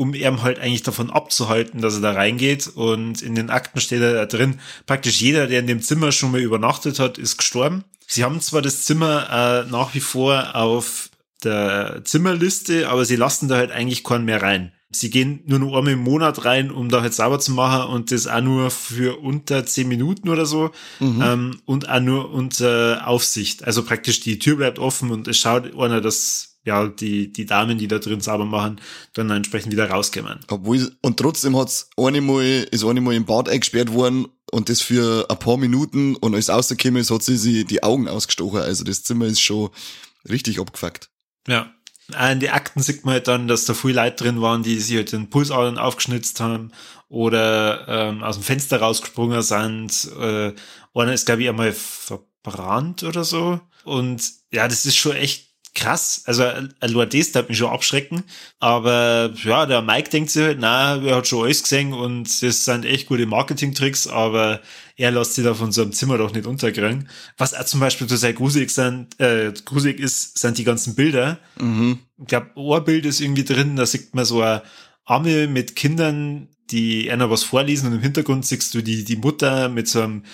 um 0.00 0.14
ihm 0.14 0.40
halt 0.40 0.58
eigentlich 0.58 0.82
davon 0.82 1.10
abzuhalten, 1.10 1.82
dass 1.82 1.96
er 1.96 2.00
da 2.00 2.12
reingeht. 2.12 2.68
Und 2.68 3.20
in 3.20 3.34
den 3.34 3.50
Akten 3.50 3.82
steht 3.82 4.00
er 4.00 4.14
da 4.14 4.24
drin, 4.24 4.58
praktisch 4.86 5.20
jeder, 5.20 5.46
der 5.46 5.60
in 5.60 5.66
dem 5.66 5.82
Zimmer 5.82 6.10
schon 6.10 6.32
mal 6.32 6.40
übernachtet 6.40 6.98
hat, 6.98 7.18
ist 7.18 7.36
gestorben. 7.36 7.84
Sie 8.06 8.24
haben 8.24 8.40
zwar 8.40 8.62
das 8.62 8.86
Zimmer 8.86 9.66
äh, 9.66 9.70
nach 9.70 9.94
wie 9.94 10.00
vor 10.00 10.56
auf 10.56 11.10
der 11.44 12.00
Zimmerliste, 12.04 12.88
aber 12.88 13.04
sie 13.04 13.16
lassen 13.16 13.48
da 13.48 13.56
halt 13.56 13.72
eigentlich 13.72 14.02
keinen 14.02 14.24
mehr 14.24 14.40
rein. 14.40 14.72
Sie 14.90 15.10
gehen 15.10 15.42
nur 15.44 15.58
noch 15.58 15.76
einmal 15.76 15.92
im 15.92 15.98
Monat 15.98 16.46
rein, 16.46 16.70
um 16.70 16.88
da 16.88 17.02
halt 17.02 17.12
sauber 17.12 17.38
zu 17.38 17.52
machen 17.52 17.92
und 17.92 18.10
das 18.10 18.26
auch 18.26 18.40
nur 18.40 18.70
für 18.70 19.20
unter 19.20 19.66
zehn 19.66 19.86
Minuten 19.86 20.30
oder 20.30 20.46
so 20.46 20.70
mhm. 20.98 21.22
ähm, 21.22 21.60
und 21.66 21.90
auch 21.90 22.00
nur 22.00 22.32
unter 22.32 23.06
Aufsicht. 23.06 23.64
Also 23.64 23.84
praktisch 23.84 24.20
die 24.20 24.38
Tür 24.38 24.56
bleibt 24.56 24.78
offen 24.78 25.10
und 25.10 25.28
es 25.28 25.36
schaut 25.36 25.78
einer, 25.78 26.00
dass 26.00 26.49
ja, 26.64 26.86
die, 26.86 27.32
die 27.32 27.46
Damen, 27.46 27.78
die 27.78 27.88
da 27.88 27.98
drin 27.98 28.20
sauber 28.20 28.44
machen, 28.44 28.80
dann 29.14 29.30
entsprechend 29.30 29.72
wieder 29.72 29.90
rauskommen. 29.90 30.40
Obwohl, 30.48 30.92
und 31.00 31.16
trotzdem 31.16 31.56
hat's 31.56 31.88
eine 31.96 32.20
Mal, 32.20 32.66
ist 32.70 32.84
eine 32.84 33.00
Mal 33.00 33.14
im 33.14 33.24
Bad 33.24 33.48
eingesperrt 33.48 33.92
worden 33.92 34.26
und 34.50 34.68
das 34.68 34.82
für 34.82 35.26
ein 35.30 35.38
paar 35.38 35.56
Minuten 35.56 36.16
und 36.16 36.34
als 36.34 36.50
rausgekommen 36.50 37.00
ist, 37.00 37.10
hat 37.10 37.22
sie 37.22 37.36
sich 37.36 37.66
die 37.66 37.82
Augen 37.82 38.08
ausgestochen. 38.08 38.60
Also 38.60 38.84
das 38.84 39.02
Zimmer 39.02 39.26
ist 39.26 39.40
schon 39.40 39.70
richtig 40.28 40.60
abgefuckt. 40.60 41.08
Ja. 41.46 41.72
Auch 42.16 42.30
in 42.30 42.40
die 42.40 42.50
Akten 42.50 42.82
sieht 42.82 43.04
man 43.04 43.14
halt 43.14 43.28
dann, 43.28 43.46
dass 43.46 43.66
da 43.66 43.74
viele 43.74 44.02
Leute 44.02 44.24
drin 44.24 44.40
waren, 44.40 44.64
die 44.64 44.80
sich 44.80 44.96
halt 44.96 45.12
den 45.12 45.30
Pulsadern 45.30 45.78
aufgeschnitzt 45.78 46.40
haben 46.40 46.72
oder 47.08 47.86
ähm, 47.88 48.22
aus 48.24 48.36
dem 48.36 48.42
Fenster 48.42 48.80
rausgesprungen 48.80 49.42
sind. 49.42 50.10
Äh, 50.18 50.52
einer 50.92 51.12
ist, 51.12 51.26
glaube 51.26 51.42
ich, 51.42 51.48
einmal 51.48 51.72
verbrannt 51.72 53.04
oder 53.04 53.24
so. 53.24 53.60
Und 53.84 54.22
ja, 54.52 54.66
das 54.66 54.86
ist 54.86 54.96
schon 54.96 55.16
echt 55.16 55.49
krass. 55.80 56.22
Also, 56.26 56.44
allein 56.80 57.08
das 57.08 57.32
darf 57.32 57.48
mich 57.48 57.58
schon 57.58 57.70
abschrecken. 57.70 58.22
Aber 58.58 59.32
ja, 59.42 59.66
der 59.66 59.82
Mike 59.82 60.10
denkt 60.10 60.30
sich 60.30 60.42
halt, 60.42 60.58
na, 60.60 61.02
er 61.02 61.16
hat 61.16 61.26
schon 61.26 61.44
alles 61.44 61.62
gesehen 61.62 61.92
und 61.92 62.42
das 62.42 62.64
sind 62.64 62.84
echt 62.84 63.08
gute 63.08 63.26
Marketing-Tricks, 63.26 64.06
aber 64.06 64.60
er 64.96 65.10
lässt 65.10 65.34
sich 65.34 65.44
da 65.44 65.54
von 65.54 65.72
so 65.72 65.82
einem 65.82 65.92
Zimmer 65.92 66.18
doch 66.18 66.34
nicht 66.34 66.46
unterkriegen. 66.46 67.08
Was 67.38 67.54
auch 67.54 67.64
zum 67.64 67.80
Beispiel 67.80 68.06
total 68.06 68.34
gruselig, 68.34 68.70
sind, 68.70 69.18
äh, 69.18 69.52
gruselig 69.64 69.98
ist, 69.98 70.38
sind 70.38 70.58
die 70.58 70.64
ganzen 70.64 70.94
Bilder. 70.94 71.38
Mhm. 71.58 72.00
Ich 72.18 72.26
glaube, 72.26 72.50
Ohrbild 72.54 73.06
ist 73.06 73.20
irgendwie 73.20 73.44
drin, 73.44 73.76
da 73.76 73.86
sieht 73.86 74.14
man 74.14 74.26
so 74.26 74.42
eine 74.42 74.62
Arme 75.06 75.48
mit 75.48 75.76
Kindern, 75.76 76.48
die 76.70 77.10
einer 77.10 77.30
was 77.30 77.42
vorlesen 77.42 77.88
und 77.88 77.94
im 77.94 78.02
Hintergrund 78.02 78.46
siehst 78.46 78.74
du 78.74 78.82
die, 78.82 79.04
die 79.04 79.16
Mutter 79.16 79.68
mit 79.70 79.88
so 79.88 80.02
einem 80.02 80.24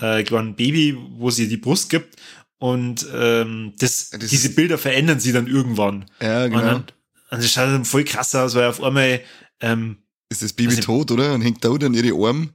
äh, 0.00 0.24
kleinen 0.24 0.56
Baby, 0.56 0.96
wo 1.18 1.30
sie 1.30 1.46
die 1.46 1.58
Brust 1.58 1.90
gibt 1.90 2.16
und 2.58 3.06
ähm, 3.14 3.72
das, 3.78 4.10
das 4.10 4.30
diese 4.30 4.50
Bilder 4.50 4.78
verändern 4.78 5.20
sie 5.20 5.32
dann 5.32 5.46
irgendwann. 5.46 6.06
Ja, 6.20 6.46
genau. 6.46 6.58
Und, 6.58 6.66
dann, 6.66 6.84
und 7.30 7.42
das 7.42 7.50
schaut 7.50 7.68
dann 7.68 7.84
voll 7.84 8.04
krass 8.04 8.34
aus, 8.34 8.54
weil 8.54 8.68
auf 8.68 8.82
einmal 8.82 9.20
ähm, 9.60 9.98
ist 10.28 10.42
das 10.42 10.52
Baby 10.52 10.70
also, 10.70 10.82
tot, 10.82 11.10
oder? 11.10 11.34
Und 11.34 11.42
hängt 11.42 11.64
da 11.64 11.70
dann 11.76 11.94
ihre 11.94 12.14
Arme. 12.14 12.50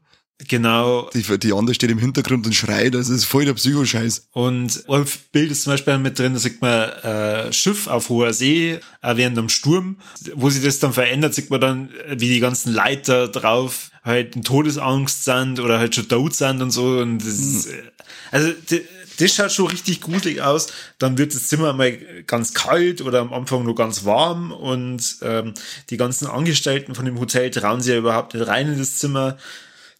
Genau. 0.47 1.09
Die, 1.13 1.37
die 1.37 1.51
andere 1.51 1.75
steht 1.75 1.91
im 1.91 1.99
Hintergrund 1.99 2.45
und 2.45 2.53
schreit, 2.53 2.93
das 2.93 3.09
ist 3.09 3.25
voll 3.25 3.43
der 3.43 3.55
Psychoscheiß. 3.55 4.29
Und 4.31 4.85
ein 4.87 5.05
Bild 5.33 5.51
ist 5.51 5.63
zum 5.63 5.73
Beispiel 5.73 5.97
mit 5.97 6.17
drin, 6.17 6.33
da 6.33 6.39
sieht 6.39 6.61
man 6.61 6.89
äh, 6.89 7.51
Schiff 7.51 7.87
auf 7.87 8.07
hoher 8.07 8.31
See, 8.31 8.79
äh, 9.01 9.17
während 9.17 9.37
einem 9.37 9.49
Sturm. 9.49 9.97
Wo 10.35 10.49
sich 10.49 10.63
das 10.63 10.79
dann 10.79 10.93
verändert, 10.93 11.33
sieht 11.33 11.49
man 11.49 11.59
dann, 11.59 11.89
wie 12.09 12.29
die 12.29 12.39
ganzen 12.39 12.71
Leiter 12.73 13.27
drauf 13.27 13.91
halt 14.01 14.37
in 14.37 14.43
Todesangst 14.43 15.25
sind 15.25 15.59
oder 15.59 15.77
halt 15.77 15.93
schon 15.93 16.07
tot 16.07 16.33
sind 16.33 16.61
und 16.61 16.71
so. 16.71 16.99
Und 16.99 17.19
das 17.19 17.37
mhm. 17.37 17.57
ist, 17.57 17.65
äh, 17.67 17.83
also 18.31 18.53
die, 18.69 18.81
das 19.19 19.35
schaut 19.35 19.51
schon 19.51 19.67
richtig 19.67 20.01
gruselig 20.01 20.41
aus. 20.41 20.67
Dann 20.97 21.17
wird 21.17 21.33
das 21.35 21.47
Zimmer 21.47 21.73
mal 21.73 21.97
ganz 22.25 22.53
kalt 22.53 23.01
oder 23.01 23.19
am 23.19 23.33
Anfang 23.33 23.63
nur 23.63 23.75
ganz 23.75 24.05
warm 24.05 24.51
und 24.51 25.17
ähm, 25.21 25.53
die 25.89 25.97
ganzen 25.97 26.27
Angestellten 26.27 26.95
von 26.95 27.05
dem 27.05 27.19
Hotel 27.19 27.49
trauen 27.51 27.81
sich 27.81 27.91
ja 27.91 27.99
überhaupt 27.99 28.33
nicht 28.33 28.47
rein 28.47 28.71
in 28.71 28.79
das 28.79 28.97
Zimmer. 28.97 29.37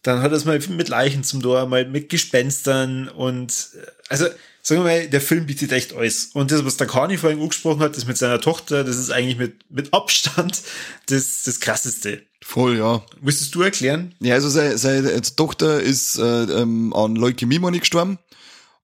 Dann 0.02 0.22
hat 0.22 0.32
es 0.32 0.46
mal 0.46 0.58
mit 0.70 0.88
Leichen 0.88 1.24
zum 1.24 1.42
Tor, 1.42 1.66
mal 1.66 1.86
mit 1.86 2.08
Gespenstern 2.08 3.08
und 3.08 3.68
äh, 3.74 3.86
also 4.08 4.26
sagen 4.62 4.82
wir 4.82 4.90
mal, 4.90 5.08
der 5.08 5.20
Film 5.20 5.46
bietet 5.46 5.72
echt 5.72 5.94
alles. 5.94 6.30
Und 6.32 6.50
das, 6.50 6.64
was 6.64 6.76
der 6.76 6.86
Kani 6.86 7.16
vorhin 7.16 7.40
angesprochen 7.40 7.80
hat, 7.80 7.96
das 7.96 8.06
mit 8.06 8.16
seiner 8.16 8.40
Tochter, 8.40 8.84
das 8.84 8.96
ist 8.96 9.10
eigentlich 9.10 9.38
mit, 9.38 9.70
mit 9.70 9.92
Abstand 9.92 10.62
das, 11.06 11.44
das 11.44 11.60
krasseste. 11.60 12.22
Voll, 12.42 12.78
ja. 12.78 13.04
Müsstest 13.20 13.54
du 13.54 13.62
erklären? 13.62 14.14
Ja, 14.20 14.34
also 14.34 14.48
seine, 14.48 14.78
seine 14.78 15.20
Tochter 15.22 15.80
ist 15.80 16.18
äh, 16.18 16.44
ähm, 16.44 16.92
an 16.94 17.16
Leukämie 17.16 17.58
mal 17.58 17.70
nicht 17.70 17.80
gestorben. 17.80 18.18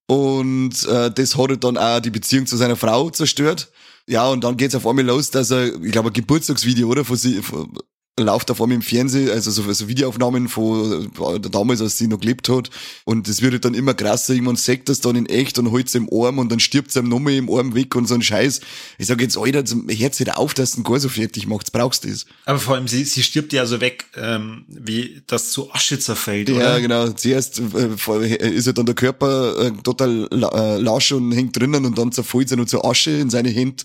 Und 0.06 0.86
äh, 0.86 1.10
das 1.10 1.36
hat 1.36 1.64
dann 1.64 1.76
auch 1.76 2.00
die 2.00 2.10
Beziehung 2.10 2.46
zu 2.46 2.56
seiner 2.56 2.76
Frau 2.76 3.10
zerstört. 3.10 3.70
Ja, 4.06 4.28
und 4.28 4.44
dann 4.44 4.56
geht's 4.56 4.74
auf 4.74 4.86
einmal 4.86 5.04
los, 5.04 5.30
dass 5.30 5.50
er, 5.50 5.74
ich 5.82 5.92
glaube, 5.92 6.10
ein 6.10 6.12
Geburtstagsvideo, 6.12 6.88
oder? 6.88 7.04
Von 7.04 7.16
sie, 7.16 7.42
von, 7.42 7.76
läuft 8.18 8.50
auf 8.50 8.62
einmal 8.62 8.76
im 8.76 8.82
Fernsehen, 8.82 9.30
also 9.30 9.50
so, 9.50 9.70
so 9.70 9.88
Videoaufnahmen 9.88 10.48
von 10.48 11.10
äh, 11.34 11.40
damals, 11.40 11.82
als 11.82 11.98
sie 11.98 12.06
noch 12.06 12.18
gelebt 12.18 12.48
hat. 12.48 12.70
Und 13.04 13.28
das 13.28 13.42
wird 13.42 13.64
dann 13.64 13.74
immer 13.74 13.92
krasser. 13.92 14.32
Irgendwann 14.32 14.56
sagt 14.56 14.88
das 14.88 15.00
dann 15.00 15.16
in 15.16 15.26
echt 15.26 15.58
und 15.58 15.70
holt 15.70 15.94
im 15.94 16.08
Arm 16.10 16.38
und 16.38 16.50
dann 16.50 16.58
stirbt 16.58 16.92
sie 16.92 17.00
ihm 17.00 17.08
nochmal 17.08 17.34
im 17.34 17.50
Arm 17.50 17.74
weg 17.74 17.94
und 17.94 18.06
so 18.06 18.14
ein 18.14 18.22
Scheiß. 18.22 18.60
Ich 18.98 19.06
sag 19.06 19.20
jetzt, 19.20 19.36
Alter, 19.36 19.62
jetzt 19.88 20.20
nicht 20.20 20.34
auf, 20.34 20.54
dass 20.54 20.72
du 20.72 20.82
gar 20.82 20.98
so 20.98 21.10
fertig 21.10 21.46
macht. 21.46 21.72
Brauchst 21.72 22.04
du 22.04 22.08
das. 22.08 22.24
Aber 22.46 22.58
vor 22.58 22.76
allem, 22.76 22.88
sie, 22.88 23.04
sie 23.04 23.22
stirbt 23.22 23.52
ja 23.52 23.66
so 23.66 23.82
weg, 23.82 24.06
ähm, 24.16 24.64
wie 24.68 25.22
das 25.26 25.50
zu 25.50 25.70
Asche 25.72 25.98
zerfällt, 25.98 26.48
oder? 26.50 26.60
Ja, 26.60 26.78
genau. 26.78 27.08
Zuerst 27.10 27.60
äh, 27.74 28.48
ist 28.48 28.66
ja 28.66 28.72
dann 28.72 28.86
der 28.86 28.94
Körper 28.94 29.66
äh, 29.66 29.72
total 29.82 30.28
äh, 30.32 30.80
lasch 30.80 31.12
und 31.12 31.32
hängt 31.32 31.58
drinnen 31.58 31.84
und 31.84 31.98
dann 31.98 32.12
zerfällt 32.12 32.48
sie 32.48 32.56
nur 32.56 32.66
zur 32.66 32.84
Asche 32.86 33.10
in 33.10 33.28
seine 33.28 33.50
Hände. 33.50 33.84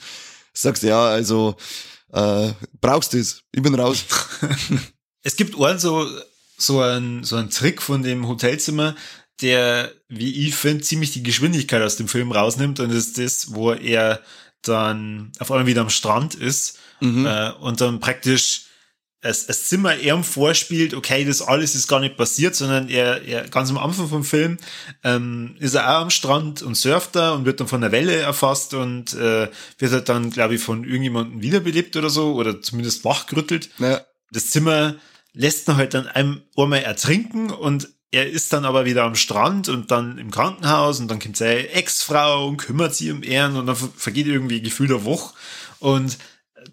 Sagst 0.53 0.83
ja, 0.83 1.05
also, 1.05 1.55
äh, 2.13 2.51
brauchst 2.79 3.13
du 3.13 3.17
es? 3.17 3.43
Ich 3.51 3.61
bin 3.61 3.75
raus. 3.75 4.05
es 5.23 5.35
gibt 5.35 5.59
einen 5.59 5.79
so, 5.79 6.07
so 6.57 6.81
ein, 6.81 7.23
so 7.23 7.35
ein 7.37 7.49
Trick 7.49 7.81
von 7.81 8.03
dem 8.03 8.27
Hotelzimmer, 8.27 8.95
der, 9.41 9.91
wie 10.07 10.47
ich 10.47 10.55
finde, 10.55 10.83
ziemlich 10.83 11.11
die 11.11 11.23
Geschwindigkeit 11.23 11.81
aus 11.81 11.97
dem 11.97 12.07
Film 12.07 12.31
rausnimmt 12.31 12.79
und 12.79 12.89
das 12.89 13.07
ist 13.07 13.17
das, 13.17 13.53
wo 13.53 13.71
er 13.71 14.21
dann 14.61 15.31
auf 15.39 15.51
einmal 15.51 15.65
wieder 15.65 15.81
am 15.81 15.89
Strand 15.89 16.35
ist 16.35 16.77
mhm. 16.99 17.25
äh, 17.25 17.51
und 17.59 17.81
dann 17.81 17.99
praktisch 17.99 18.65
das, 19.21 19.45
das 19.45 19.67
Zimmer 19.67 19.95
eher 19.95 20.21
vorspielt, 20.23 20.95
okay, 20.95 21.23
das 21.25 21.43
alles 21.43 21.75
ist 21.75 21.87
gar 21.87 21.99
nicht 21.99 22.17
passiert, 22.17 22.55
sondern 22.55 22.89
er, 22.89 23.21
er 23.23 23.47
ganz 23.47 23.69
am 23.69 23.77
Anfang 23.77 24.07
vom 24.07 24.23
Film 24.23 24.57
ähm, 25.03 25.55
ist 25.59 25.75
er 25.75 25.87
auch 25.89 26.01
am 26.01 26.09
Strand 26.09 26.63
und 26.63 26.75
surft 26.75 27.15
da 27.15 27.33
und 27.33 27.45
wird 27.45 27.59
dann 27.59 27.67
von 27.67 27.81
der 27.81 27.91
Welle 27.91 28.15
erfasst 28.15 28.73
und 28.73 29.13
äh, 29.13 29.47
wird 29.77 29.91
halt 29.91 30.09
dann, 30.09 30.31
glaube 30.31 30.55
ich, 30.55 30.61
von 30.61 30.83
irgendjemandem 30.83 31.41
wiederbelebt 31.41 31.95
oder 31.95 32.09
so 32.09 32.33
oder 32.33 32.61
zumindest 32.61 33.05
wachgerüttelt. 33.05 33.69
Ja. 33.77 34.01
Das 34.31 34.49
Zimmer 34.49 34.95
lässt 35.33 35.69
ihn 35.69 35.77
halt 35.77 35.93
dann 35.93 36.07
einem 36.07 36.41
einmal 36.57 36.81
ertrinken 36.81 37.51
und 37.51 37.89
er 38.09 38.29
ist 38.29 38.51
dann 38.51 38.65
aber 38.65 38.85
wieder 38.85 39.03
am 39.03 39.15
Strand 39.15 39.69
und 39.69 39.91
dann 39.91 40.17
im 40.17 40.31
Krankenhaus 40.31 40.99
und 40.99 41.09
dann 41.09 41.19
kommt 41.19 41.37
seine 41.37 41.69
Ex-Frau 41.69 42.47
und 42.47 42.57
kümmert 42.57 42.95
sich 42.95 43.11
um 43.11 43.23
ihn 43.23 43.55
und 43.55 43.67
dann 43.67 43.75
vergeht 43.75 44.27
irgendwie 44.27 44.61
gefühlt 44.61 44.91
eine 44.91 45.05
Woche 45.05 45.33
und 45.79 46.17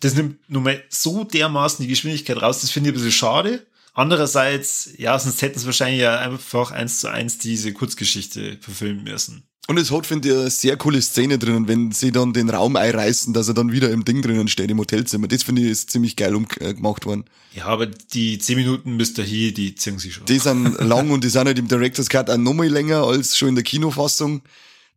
das 0.01 0.15
nimmt 0.15 0.39
nun 0.49 0.63
mal 0.63 0.83
so 0.89 1.25
dermaßen 1.25 1.83
die 1.83 1.89
Geschwindigkeit 1.89 2.41
raus, 2.41 2.61
das 2.61 2.71
finde 2.71 2.91
ich 2.91 2.95
ein 2.95 2.99
bisschen 2.99 3.13
schade. 3.13 3.67
Andererseits, 3.95 4.91
ja, 4.97 5.19
sonst 5.19 5.43
hätten 5.43 5.59
sie 5.59 5.67
wahrscheinlich 5.67 6.01
ja 6.01 6.19
einfach 6.19 6.71
eins 6.71 7.01
zu 7.01 7.09
eins 7.09 7.39
diese 7.39 7.73
Kurzgeschichte 7.73 8.59
verfilmen 8.61 9.05
müssen. 9.05 9.43
Und 9.67 9.77
es 9.77 9.91
hat, 9.91 10.07
finde 10.07 10.29
ich, 10.29 10.35
eine 10.35 10.51
sehr 10.51 10.79
coole 10.79 11.03
Szene 11.03 11.39
drin, 11.39 11.69
wenn 11.69 11.93
sie 11.93 12.11
dann 12.11 12.33
den 12.33 12.49
Raum 12.49 12.77
einreißen, 12.77 13.35
dass 13.35 13.49
er 13.49 13.55
dann 13.55 13.71
wieder 13.71 13.91
im 13.91 14.03
Ding 14.03 14.23
drinnen 14.23 14.49
steht, 14.49 14.71
im 14.71 14.79
Hotelzimmer. 14.79 15.29
Das 15.29 15.43
finde 15.43 15.61
ich 15.61 15.69
ist 15.69 15.91
ziemlich 15.91 16.17
geil 16.17 16.35
umgemacht 16.35 17.05
worden. 17.05 17.27
Ja, 17.55 17.67
aber 17.67 17.85
die 17.85 18.39
zehn 18.39 18.57
Minuten 18.57 18.97
müsste 18.97 19.23
hier, 19.23 19.53
die 19.53 19.75
ziehen 19.75 19.99
sich 19.99 20.15
schon. 20.15 20.25
Die 20.25 20.39
sind 20.39 20.81
lang 20.81 21.11
und 21.11 21.23
die 21.23 21.29
sind 21.29 21.47
halt 21.47 21.59
im 21.59 21.69
Director's 21.69 22.09
Cut 22.09 22.31
auch 22.31 22.39
nochmal 22.39 22.69
länger 22.69 23.03
als 23.03 23.37
schon 23.37 23.51
in 23.51 23.55
der 23.57 23.65
Kinofassung. 23.65 24.41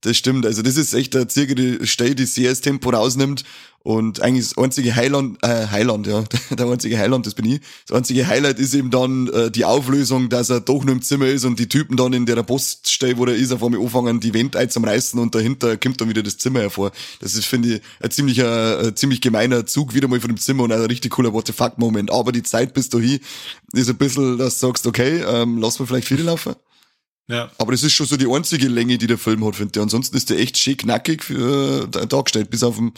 Das 0.01 0.17
stimmt. 0.17 0.45
Also 0.47 0.63
das 0.63 0.77
ist 0.77 0.93
echt 0.93 1.15
eine 1.15 1.27
zirke 1.27 1.85
Stelle, 1.85 2.15
die 2.15 2.25
sehr 2.25 2.49
das 2.49 2.61
Tempo 2.61 2.89
rausnimmt. 2.89 3.43
Und 3.83 4.21
eigentlich 4.21 4.49
das 4.49 4.57
einzige 4.63 4.95
Highland, 4.95 5.39
äh, 5.41 5.67
Highland, 5.67 6.05
ja, 6.05 6.23
der 6.51 6.67
einzige 6.67 6.99
Highland, 6.99 7.25
das 7.25 7.33
bin 7.33 7.45
ich. 7.45 7.61
Das 7.87 7.97
einzige 7.97 8.27
Highlight 8.27 8.59
ist 8.59 8.75
eben 8.75 8.91
dann 8.91 9.27
äh, 9.29 9.49
die 9.49 9.65
Auflösung, 9.65 10.29
dass 10.29 10.51
er 10.51 10.61
doch 10.61 10.83
nur 10.83 10.93
im 10.93 11.01
Zimmer 11.01 11.25
ist 11.25 11.45
und 11.45 11.57
die 11.57 11.67
Typen 11.67 11.97
dann 11.97 12.13
in 12.13 12.27
der 12.27 12.43
Poststelle, 12.43 13.17
wo 13.17 13.25
er 13.25 13.35
ist, 13.35 13.51
auf 13.51 13.63
einmal 13.63 13.81
anfangen, 13.81 14.19
die 14.19 14.35
Wände 14.35 14.59
einzureißen 14.59 15.19
und 15.19 15.33
dahinter 15.33 15.77
kommt 15.77 15.99
dann 15.99 16.09
wieder 16.09 16.21
das 16.21 16.37
Zimmer 16.37 16.59
hervor. 16.59 16.91
Das 17.21 17.33
ist, 17.33 17.45
finde 17.45 17.75
ich, 17.75 17.81
ein 17.99 18.11
ziemlicher, 18.11 18.79
ein 18.85 18.95
ziemlich 18.95 19.19
gemeiner 19.19 19.65
Zug 19.65 19.95
wieder 19.95 20.07
mal 20.07 20.19
von 20.19 20.29
dem 20.29 20.37
Zimmer 20.37 20.63
und 20.63 20.71
ein 20.71 20.81
richtig 20.81 21.11
cooler 21.13 21.33
What 21.33 21.47
the 21.47 21.53
fuck 21.53 21.79
Moment. 21.79 22.11
Aber 22.11 22.31
die 22.31 22.43
Zeit 22.43 22.75
bis 22.75 22.89
dahin 22.89 23.19
ist 23.73 23.89
ein 23.89 23.97
bisschen, 23.97 24.37
dass 24.37 24.59
du 24.59 24.67
sagst, 24.67 24.85
okay, 24.85 25.23
ähm, 25.27 25.57
lass 25.57 25.79
mal 25.79 25.87
vielleicht 25.87 26.07
viele 26.07 26.21
laufen. 26.21 26.53
Ja. 27.31 27.49
Aber 27.57 27.71
das 27.71 27.83
ist 27.83 27.93
schon 27.93 28.05
so 28.05 28.17
die 28.17 28.27
einzige 28.29 28.67
Länge, 28.67 28.97
die 28.97 29.07
der 29.07 29.17
Film 29.17 29.45
hat, 29.45 29.55
finde 29.55 29.71
ich. 29.75 29.81
Ansonsten 29.81 30.17
ist 30.17 30.29
der 30.29 30.39
echt 30.39 30.57
schön 30.57 30.77
knackig 30.77 31.23
für, 31.23 31.87
äh, 31.95 32.07
dargestellt, 32.07 32.49
bis 32.49 32.61
auf 32.63 32.75
dem, 32.75 32.93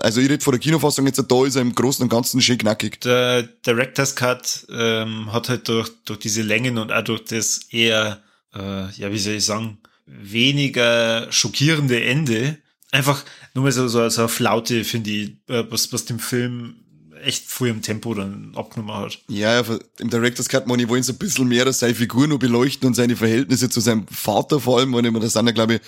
also 0.00 0.20
ich 0.20 0.28
rede 0.28 0.42
vor 0.42 0.52
der 0.52 0.60
Kinofassung 0.60 1.06
jetzt, 1.06 1.22
da 1.28 1.44
ist 1.44 1.54
er 1.54 1.62
im 1.62 1.74
Großen 1.74 2.02
und 2.02 2.08
Ganzen 2.08 2.40
schön 2.42 2.58
knackig. 2.58 3.00
Der 3.00 3.42
Director's 3.42 4.16
Cut 4.16 4.66
ähm, 4.70 5.32
hat 5.32 5.48
halt 5.48 5.68
durch, 5.68 5.90
durch 6.04 6.18
diese 6.18 6.42
Längen 6.42 6.78
und 6.78 6.92
auch 6.92 7.04
durch 7.04 7.24
das 7.24 7.60
eher, 7.70 8.22
äh, 8.54 8.90
ja, 8.90 9.12
wie 9.12 9.18
soll 9.18 9.34
ich 9.34 9.44
sagen, 9.44 9.78
weniger 10.06 11.30
schockierende 11.30 12.02
Ende 12.02 12.58
einfach 12.90 13.24
nur 13.54 13.64
mal 13.64 13.72
so, 13.72 13.88
so, 13.88 14.08
so 14.08 14.22
eine 14.22 14.28
Flaute, 14.28 14.84
finde 14.84 15.10
ich, 15.10 15.28
äh, 15.48 15.64
was, 15.70 15.92
was 15.92 16.04
dem 16.04 16.18
Film 16.18 16.76
echt 17.22 17.46
früh 17.46 17.70
im 17.70 17.82
Tempo 17.82 18.14
dann 18.14 18.52
abgenommen 18.54 18.94
hat. 18.94 19.18
Ja, 19.28 19.60
im 19.98 20.10
Director's 20.10 20.48
Cut, 20.48 20.66
man, 20.66 20.78
ich 20.78 20.88
wollen 20.88 21.02
so 21.02 21.12
ein 21.12 21.18
bisschen 21.18 21.48
mehr 21.48 21.72
seine 21.72 21.94
Figur 21.94 22.26
noch 22.26 22.38
beleuchten 22.38 22.86
und 22.86 22.94
seine 22.94 23.16
Verhältnisse 23.16 23.68
zu 23.68 23.80
seinem 23.80 24.06
Vater 24.08 24.60
vor 24.60 24.78
allem, 24.78 24.92
weil 24.92 25.06
ich 25.06 25.12
mir 25.12 25.20
das 25.20 25.32
sind 25.32 25.46
ja, 25.46 25.52
glaube 25.52 25.74
ich, 25.74 25.80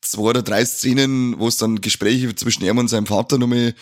zwei 0.00 0.22
oder 0.22 0.42
drei 0.42 0.64
Szenen, 0.64 1.38
wo 1.38 1.48
es 1.48 1.56
dann 1.56 1.80
Gespräche 1.80 2.34
zwischen 2.34 2.64
ihm 2.64 2.78
und 2.78 2.88
seinem 2.88 3.06
Vater 3.06 3.38
noch 3.38 3.46
mal 3.46 3.74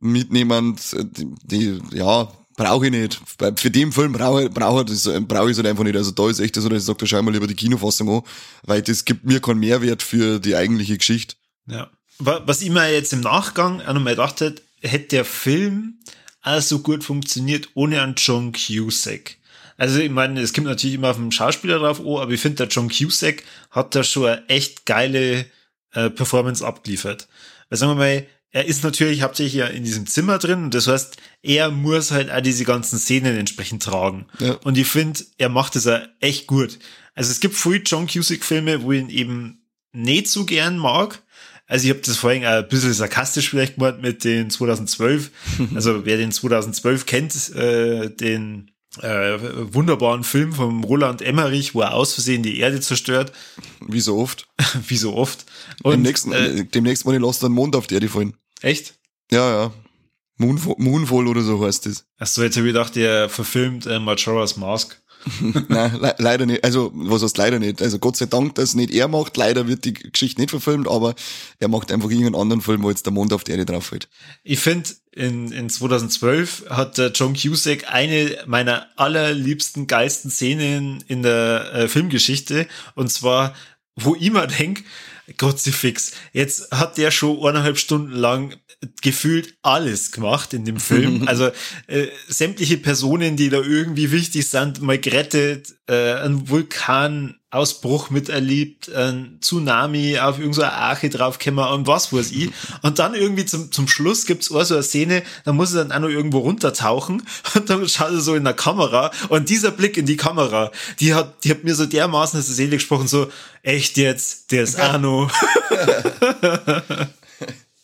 mitnehmen, 0.00 0.76
die, 0.92 1.28
die 1.44 1.80
ja, 1.96 2.28
brauche 2.56 2.86
ich 2.86 2.92
nicht. 2.92 3.20
Für 3.56 3.70
den 3.70 3.92
Film 3.92 4.12
brauche 4.12 4.48
das 4.84 5.04
brauche 5.28 5.46
ich 5.46 5.52
es 5.52 5.56
halt 5.58 5.66
einfach 5.66 5.84
nicht. 5.84 5.96
Also 5.96 6.10
da 6.10 6.28
ist 6.28 6.40
echt 6.40 6.56
so, 6.56 6.68
dass 6.68 6.82
ich 6.82 6.86
sage, 6.86 7.06
schau 7.06 7.22
mal 7.22 7.32
lieber 7.32 7.46
die 7.46 7.54
Kinofassung 7.54 8.10
an, 8.10 8.22
weil 8.64 8.82
das 8.82 9.04
gibt 9.04 9.24
mir 9.24 9.40
keinen 9.40 9.60
Mehrwert 9.60 10.02
für 10.02 10.38
die 10.38 10.56
eigentliche 10.56 10.98
Geschichte. 10.98 11.36
Ja. 11.66 11.90
Was 12.18 12.60
ich 12.60 12.70
mir 12.70 12.92
jetzt 12.92 13.14
im 13.14 13.20
Nachgang 13.20 13.80
auch 13.80 13.94
nochmal 13.94 14.14
gedacht 14.14 14.40
hätte, 14.42 14.62
hätte 14.82 15.08
der 15.08 15.24
Film 15.24 15.98
auch 16.42 16.60
so 16.60 16.80
gut 16.80 17.04
funktioniert 17.04 17.68
ohne 17.74 18.02
einen 18.02 18.14
John 18.16 18.52
Cusack. 18.52 19.36
Also 19.76 19.98
ich 19.98 20.10
meine, 20.10 20.40
es 20.40 20.52
kommt 20.52 20.66
natürlich 20.66 20.96
immer 20.96 21.10
auf 21.10 21.16
den 21.16 21.32
Schauspieler 21.32 21.78
drauf 21.78 22.00
oh, 22.04 22.20
aber 22.20 22.32
ich 22.32 22.40
finde, 22.40 22.56
der 22.56 22.68
John 22.68 22.90
Cusack 22.90 23.44
hat 23.70 23.94
da 23.94 24.04
schon 24.04 24.26
eine 24.26 24.48
echt 24.48 24.84
geile 24.84 25.46
äh, 25.92 26.10
Performance 26.10 26.66
abgeliefert. 26.66 27.28
Weil 27.68 27.78
sagen 27.78 27.92
wir 27.92 27.96
mal, 27.96 28.26
er 28.52 28.64
ist 28.64 28.82
natürlich 28.82 29.22
hauptsächlich 29.22 29.54
ja 29.54 29.66
in 29.66 29.84
diesem 29.84 30.06
Zimmer 30.06 30.38
drin 30.38 30.64
und 30.64 30.74
das 30.74 30.88
heißt, 30.88 31.16
er 31.42 31.70
muss 31.70 32.10
halt 32.10 32.30
auch 32.30 32.40
diese 32.40 32.64
ganzen 32.64 32.98
Szenen 32.98 33.36
entsprechend 33.36 33.82
tragen. 33.82 34.26
Ja. 34.40 34.54
Und 34.64 34.76
ich 34.76 34.88
finde, 34.88 35.20
er 35.38 35.48
macht 35.48 35.76
das 35.76 35.86
auch 35.86 36.00
echt 36.20 36.46
gut. 36.46 36.78
Also 37.14 37.30
es 37.30 37.40
gibt 37.40 37.54
viele 37.54 37.82
John 37.84 38.06
Cusick 38.06 38.44
Filme, 38.44 38.82
wo 38.82 38.92
ich 38.92 39.00
ihn 39.00 39.08
eben 39.10 39.64
nicht 39.92 40.28
so 40.28 40.44
gern 40.44 40.78
mag. 40.78 41.22
Also 41.70 41.84
ich 41.84 41.90
habe 41.90 42.00
das 42.00 42.16
vorhin 42.16 42.44
ein 42.44 42.66
bisschen 42.68 42.92
sarkastisch 42.92 43.48
vielleicht 43.48 43.76
gemacht 43.76 44.02
mit 44.02 44.24
den 44.24 44.50
2012. 44.50 45.30
Also 45.74 46.04
wer 46.04 46.16
den 46.16 46.32
2012 46.32 47.06
kennt, 47.06 47.54
äh, 47.54 48.10
den 48.10 48.72
äh, 49.00 49.38
wunderbaren 49.72 50.24
Film 50.24 50.52
von 50.52 50.82
Roland 50.82 51.22
Emmerich, 51.22 51.76
wo 51.76 51.82
er 51.82 51.94
aus 51.94 52.14
Versehen 52.14 52.42
die 52.42 52.58
Erde 52.58 52.80
zerstört, 52.80 53.32
Wie 53.86 54.00
so 54.00 54.18
oft. 54.18 54.48
wie 54.88 54.96
so 54.96 55.14
oft. 55.14 55.46
Und 55.84 56.02
nächsten, 56.02 56.32
äh, 56.32 56.48
äh, 56.48 56.64
demnächst 56.64 57.06
mal 57.06 57.16
Lost 57.16 57.44
an 57.44 57.52
Mond 57.52 57.76
auf 57.76 57.86
die 57.86 57.94
Erde 57.94 58.08
fallen. 58.08 58.34
echt? 58.62 58.94
Ja, 59.30 59.48
ja. 59.48 59.72
Moonfall, 60.38 60.74
Moonfall 60.78 61.28
oder 61.28 61.42
so 61.42 61.64
heißt 61.64 61.86
das. 61.86 62.04
Achso, 62.18 62.42
jetzt 62.42 62.56
habe 62.56 62.66
ich 62.66 62.72
gedacht, 62.72 62.96
der 62.96 63.28
verfilmt 63.28 63.86
äh, 63.86 64.00
Majora's 64.00 64.56
Mask. 64.56 65.00
Nein, 65.68 65.98
le 66.00 66.14
leider 66.18 66.46
nicht. 66.46 66.64
Also, 66.64 66.90
was 66.94 67.22
heißt 67.22 67.36
leider 67.36 67.58
nicht? 67.58 67.82
Also, 67.82 67.98
Gott 67.98 68.16
sei 68.16 68.26
Dank, 68.26 68.54
dass 68.54 68.74
nicht 68.74 68.92
er 68.92 69.08
macht. 69.08 69.36
Leider 69.36 69.68
wird 69.68 69.84
die 69.84 69.94
Geschichte 69.94 70.40
nicht 70.40 70.50
verfilmt, 70.50 70.88
aber 70.88 71.14
er 71.58 71.68
macht 71.68 71.92
einfach 71.92 72.10
irgendeinen 72.10 72.40
anderen 72.40 72.62
Film, 72.62 72.82
wo 72.82 72.90
jetzt 72.90 73.06
der 73.06 73.12
Mond 73.12 73.32
auf 73.32 73.44
die 73.44 73.52
Erde 73.52 73.66
drauf 73.66 73.86
fällt. 73.86 74.08
Ich 74.42 74.60
finde, 74.60 74.90
in, 75.12 75.52
in 75.52 75.68
2012 75.68 76.66
hat 76.70 76.98
der 76.98 77.10
John 77.10 77.34
Cusack 77.34 77.92
eine 77.92 78.38
meiner 78.46 78.86
allerliebsten, 78.96 79.86
geilsten 79.86 80.30
Szenen 80.30 81.04
in 81.08 81.22
der 81.22 81.72
äh, 81.72 81.88
Filmgeschichte. 81.88 82.66
Und 82.94 83.10
zwar, 83.10 83.54
wo 83.96 84.14
ich 84.14 84.30
mir 84.30 84.46
denk, 84.46 84.84
Kruzifix, 85.36 86.12
jetzt 86.32 86.70
hat 86.72 86.98
der 86.98 87.10
schon 87.10 87.38
eineinhalb 87.38 87.78
Stunden 87.78 88.12
lang 88.12 88.56
gefühlt 89.02 89.54
alles 89.62 90.10
gemacht 90.10 90.54
in 90.54 90.64
dem 90.64 90.78
Film. 90.78 91.20
Also 91.30 91.50
äh, 91.86 92.08
sämtliche 92.28 92.76
Personen, 92.76 93.36
die 93.36 93.50
da 93.50 93.58
irgendwie 93.58 94.10
wichtig 94.10 94.48
sind, 94.48 94.80
mal 94.80 94.98
gerettet, 94.98 95.74
äh, 95.86 96.14
ein 96.14 96.48
Vulkanausbruch 96.48 98.10
miterlebt, 98.10 98.92
ein 98.92 99.38
Tsunami 99.40 100.18
auf 100.18 100.38
irgendeine 100.38 100.72
Arche 100.72 101.08
draufgekommen 101.08 101.64
und 101.72 101.86
was 101.86 102.12
weiß 102.12 102.32
ich. 102.32 102.50
Und 102.82 102.98
dann 102.98 103.14
irgendwie 103.14 103.44
zum, 103.44 103.70
zum 103.70 103.86
Schluss 103.86 104.24
gibt's 104.26 104.50
auch 104.50 104.64
so 104.64 104.74
eine 104.74 104.82
Szene, 104.82 105.22
da 105.44 105.52
muss 105.52 105.72
er 105.74 105.84
dann 105.84 105.92
auch 105.92 106.08
noch 106.08 106.14
irgendwo 106.14 106.38
runtertauchen 106.38 107.22
und 107.54 107.70
dann 107.70 107.88
schaut 107.88 108.12
er 108.12 108.20
so 108.20 108.34
in 108.34 108.44
der 108.44 108.54
Kamera 108.54 109.10
und 109.28 109.48
dieser 109.50 109.70
Blick 109.70 109.96
in 109.98 110.06
die 110.06 110.16
Kamera, 110.16 110.72
die 110.98 111.14
hat, 111.14 111.44
die 111.44 111.50
hat 111.50 111.64
mir 111.64 111.74
so 111.74 111.86
dermaßen 111.86 112.40
aus 112.40 112.46
der 112.46 112.54
Seele 112.54 112.76
gesprochen, 112.76 113.08
so, 113.08 113.30
echt 113.62 113.96
jetzt, 113.98 114.50
der 114.52 114.62
ist 114.62 114.80
Arno. 114.80 115.30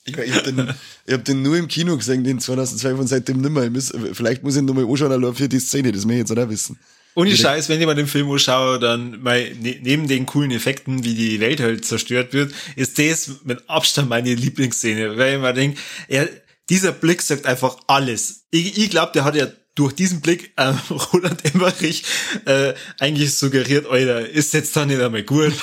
Ich, 0.07 0.17
ich 0.17 0.33
habe 0.33 0.53
den, 0.53 0.75
ich 1.07 1.15
hab 1.15 1.25
den 1.25 1.43
nur 1.43 1.57
im 1.57 1.69
Kino 1.69 1.97
gesehen, 1.97 2.25
den 2.25 2.41
2012 2.41 2.99
und 2.99 3.07
seitdem 3.07 3.41
nimmer. 3.41 3.65
Ich 3.65 3.71
muss, 3.71 3.93
vielleicht 4.13 4.43
muss 4.43 4.55
ich 4.55 4.63
ihn 4.63 4.65
nochmal 4.65 4.85
anschauen, 4.85 5.13
allein 5.13 5.35
für 5.35 5.49
die 5.49 5.59
Szene, 5.59 5.93
das 5.93 6.05
möchte 6.05 6.23
ich 6.23 6.29
jetzt 6.31 6.39
auch 6.39 6.49
wissen. 6.49 6.79
Ohne 7.17 7.35
Scheiß, 7.35 7.71
wenn 7.71 7.81
ich 7.81 7.87
mal 7.87 7.95
den 7.95 8.07
Film 8.07 8.31
anschaue, 8.31 8.79
dann 8.79 9.23
mal 9.23 9.51
ne, 9.55 9.79
neben 9.83 10.07
den 10.07 10.27
coolen 10.27 10.51
Effekten, 10.51 11.03
wie 11.03 11.15
die 11.15 11.41
Welt 11.41 11.61
halt 11.61 11.85
zerstört 11.85 12.35
wird, 12.35 12.53
ist 12.77 12.99
das 12.99 13.41
mit 13.45 13.69
Abstand 13.69 14.11
meine 14.11 14.35
Lieblingsszene, 14.35 15.17
weil 15.17 15.37
ich 15.37 15.41
mir 15.41 15.55
denke, 15.55 15.81
er, 16.09 16.29
dieser 16.69 16.93
Blick 16.93 17.23
sagt 17.23 17.47
einfach 17.47 17.79
alles. 17.87 18.45
Ich, 18.51 18.77
ich 18.77 18.91
glaube, 18.91 19.13
der 19.15 19.25
hat 19.25 19.35
ja 19.35 19.47
durch 19.77 19.93
diesen 19.95 20.21
Blick 20.21 20.53
äh, 20.57 20.73
Roland 21.13 21.45
Emmerich 21.45 22.03
äh, 22.47 22.75
eigentlich 22.99 23.37
suggeriert, 23.37 23.87
Alter, 23.87 24.29
ist 24.29 24.53
jetzt 24.55 24.75
da 24.77 24.85
nicht 24.85 25.01
einmal 25.01 25.23
gut. 25.23 25.53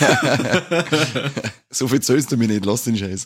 So 1.69 1.87
viel 1.87 2.01
zählst 2.01 2.31
du 2.31 2.37
mir 2.37 2.47
nicht, 2.47 2.65
lass 2.65 2.83
den 2.83 2.95
Scheiß. 2.97 3.25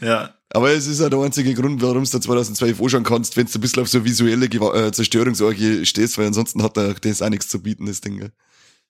ja. 0.00 0.34
Aber 0.52 0.70
es 0.72 0.86
ist 0.88 1.00
auch 1.00 1.08
der 1.10 1.18
einzige 1.20 1.54
Grund, 1.54 1.80
warum 1.82 2.04
du 2.04 2.18
2012 2.20 2.80
anschauen 2.80 3.04
kannst, 3.04 3.36
wenn 3.36 3.46
du 3.46 3.52
ein 3.56 3.60
bisschen 3.60 3.82
auf 3.82 3.88
so 3.88 4.04
visuelle 4.04 4.46
Gewa- 4.46 4.86
äh, 4.86 4.92
Zerstörungsorgie 4.92 5.84
stehst, 5.86 6.18
weil 6.18 6.26
ansonsten 6.26 6.62
hat 6.62 6.76
er 6.76 6.94
das 6.94 7.22
auch 7.22 7.28
nichts 7.28 7.48
zu 7.48 7.60
bieten, 7.62 7.86
das 7.86 8.00
Ding. 8.00 8.18
gell. 8.18 8.32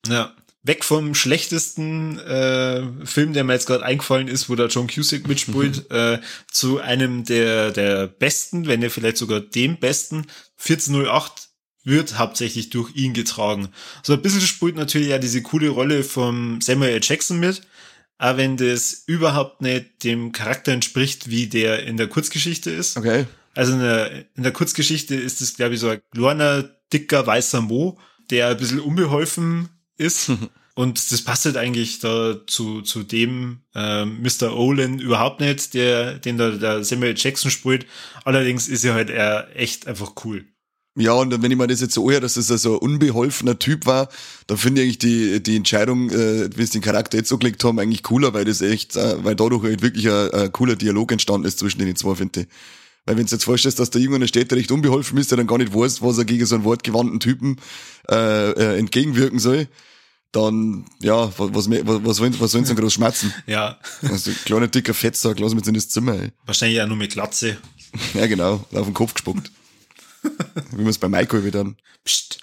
Ja. 0.07 0.33
Weg 0.63 0.83
vom 0.85 1.15
schlechtesten 1.15 2.19
äh, 2.19 2.83
Film, 3.03 3.33
der 3.33 3.43
mir 3.43 3.53
jetzt 3.53 3.65
gerade 3.65 3.83
eingefallen 3.83 4.27
ist, 4.27 4.47
wo 4.47 4.55
der 4.55 4.67
John 4.67 4.87
Cusack 4.87 5.27
mitspielt, 5.27 5.89
äh, 5.89 6.19
zu 6.51 6.79
einem 6.79 7.23
der, 7.23 7.71
der 7.71 8.07
besten, 8.07 8.67
wenn 8.67 8.83
er 8.83 8.91
vielleicht 8.91 9.17
sogar 9.17 9.39
dem 9.39 9.79
besten, 9.79 10.27
1408 10.59 11.49
wird 11.83 12.19
hauptsächlich 12.19 12.69
durch 12.69 12.95
ihn 12.95 13.13
getragen. 13.13 13.69
So 14.03 14.13
ein 14.13 14.21
bisschen 14.21 14.41
spielt 14.41 14.75
natürlich 14.75 15.09
ja 15.09 15.17
diese 15.17 15.41
coole 15.41 15.69
Rolle 15.69 16.03
vom 16.03 16.61
Samuel 16.61 16.93
L. 16.93 16.99
Jackson 17.01 17.39
mit, 17.39 17.61
auch 18.19 18.37
wenn 18.37 18.55
das 18.55 19.03
überhaupt 19.07 19.63
nicht 19.63 20.03
dem 20.03 20.31
Charakter 20.31 20.73
entspricht, 20.73 21.31
wie 21.31 21.47
der 21.47 21.87
in 21.87 21.97
der 21.97 22.07
Kurzgeschichte 22.07 22.69
ist. 22.69 22.97
Okay. 22.97 23.25
Also 23.55 23.73
in 23.73 23.79
der, 23.79 24.25
in 24.35 24.43
der 24.43 24.51
Kurzgeschichte 24.51 25.15
ist 25.15 25.41
es, 25.41 25.55
glaube 25.55 25.73
ich, 25.73 25.79
so 25.79 25.89
ein 25.89 26.01
kleiner, 26.13 26.69
dicker, 26.93 27.25
weißer 27.25 27.61
Mo, 27.61 27.97
der 28.29 28.49
ein 28.49 28.57
bisschen 28.57 28.79
unbeholfen 28.79 29.69
ist. 30.01 30.31
Und 30.73 31.11
das 31.11 31.21
passt 31.21 31.45
halt 31.45 31.57
eigentlich 31.57 31.99
da 31.99 32.37
zu, 32.47 32.81
zu 32.81 33.03
dem 33.03 33.59
ähm, 33.75 34.21
Mr. 34.21 34.55
Olin 34.55 34.99
überhaupt 34.99 35.41
nicht, 35.41 35.73
der, 35.73 36.17
den 36.17 36.37
da 36.37 36.51
der 36.51 36.83
Samuel 36.85 37.13
Jackson 37.17 37.51
spielt. 37.51 37.85
Allerdings 38.23 38.69
ist 38.69 38.85
er 38.85 38.93
halt 38.93 39.09
eher 39.09 39.49
echt 39.53 39.85
einfach 39.87 40.13
cool. 40.23 40.45
Ja, 40.97 41.13
und 41.13 41.41
wenn 41.41 41.51
ich 41.51 41.57
mir 41.57 41.67
das 41.67 41.79
jetzt 41.79 41.93
so 41.93 42.05
anhöre, 42.05 42.21
dass 42.21 42.33
das 42.33 42.47
so 42.47 42.73
ein 42.73 42.79
unbeholfener 42.79 43.57
Typ 43.59 43.85
war, 43.85 44.09
dann 44.47 44.57
finde 44.57 44.81
ich 44.81 44.85
eigentlich 44.85 44.97
die, 44.99 45.43
die 45.43 45.55
Entscheidung, 45.55 46.09
äh, 46.09 46.49
wie 46.55 46.65
sie 46.65 46.79
den 46.79 46.81
Charakter 46.81 47.17
jetzt 47.17 47.29
so 47.29 47.37
gelegt 47.37 47.63
haben, 47.63 47.79
eigentlich 47.79 48.03
cooler, 48.03 48.33
weil 48.33 48.43
das 48.43 48.61
echt, 48.61 48.97
äh, 48.97 49.23
weil 49.23 49.35
dadurch 49.35 49.63
halt 49.63 49.81
wirklich 49.81 50.09
ein, 50.09 50.31
ein 50.31 50.51
cooler 50.51 50.75
Dialog 50.75 51.11
entstanden 51.13 51.47
ist 51.47 51.59
zwischen 51.59 51.79
den 51.79 51.95
zwei, 51.95 52.15
finde 52.15 52.41
ich. 52.41 52.47
Weil 53.05 53.17
wenn 53.17 53.25
du 53.25 53.31
jetzt 53.31 53.45
vorstellst, 53.45 53.79
dass 53.79 53.89
der 53.89 54.01
Junge 54.01 54.17
in 54.17 54.21
der 54.21 54.27
Städte 54.27 54.55
recht 54.55 54.71
unbeholfen 54.71 55.17
ist, 55.17 55.31
der 55.31 55.37
dann 55.37 55.47
gar 55.47 55.57
nicht 55.57 55.73
weiß, 55.73 56.01
was 56.01 56.17
er 56.17 56.25
gegen 56.25 56.45
so 56.45 56.55
einen 56.55 56.65
wortgewandten 56.65 57.19
Typen 57.19 57.57
äh, 58.09 58.51
äh, 58.51 58.77
entgegenwirken 58.77 59.39
soll, 59.39 59.67
dann, 60.31 60.85
ja, 60.99 61.31
was, 61.37 61.53
was, 61.53 61.69
was, 61.69 62.05
was, 62.05 62.17
sollen, 62.17 62.39
was 62.39 62.51
sie 62.51 62.63
denn 62.63 62.75
groß 62.75 62.93
schmerzen? 62.93 63.33
Ja, 63.47 63.79
Also, 64.01 64.31
kleiner, 64.45 64.67
dicker 64.67 64.93
Fettsack, 64.93 65.39
lass 65.39 65.51
mich 65.53 65.61
jetzt 65.61 65.67
in 65.67 65.73
das 65.73 65.89
Zimmer, 65.89 66.13
ey. 66.13 66.31
wahrscheinlich 66.45 66.81
auch 66.81 66.87
nur 66.87 66.97
mit 66.97 67.11
Glatze. 67.13 67.57
Ja, 68.13 68.25
genau, 68.25 68.65
auf 68.71 68.85
den 68.85 68.93
Kopf 68.93 69.13
gespuckt. 69.13 69.51
Wie 70.71 70.77
man 70.77 70.87
es 70.87 70.97
bei 70.97 71.09
Michael 71.09 71.43
wieder 71.43 71.65
dann. 71.65 71.75
Psst. 72.05 72.39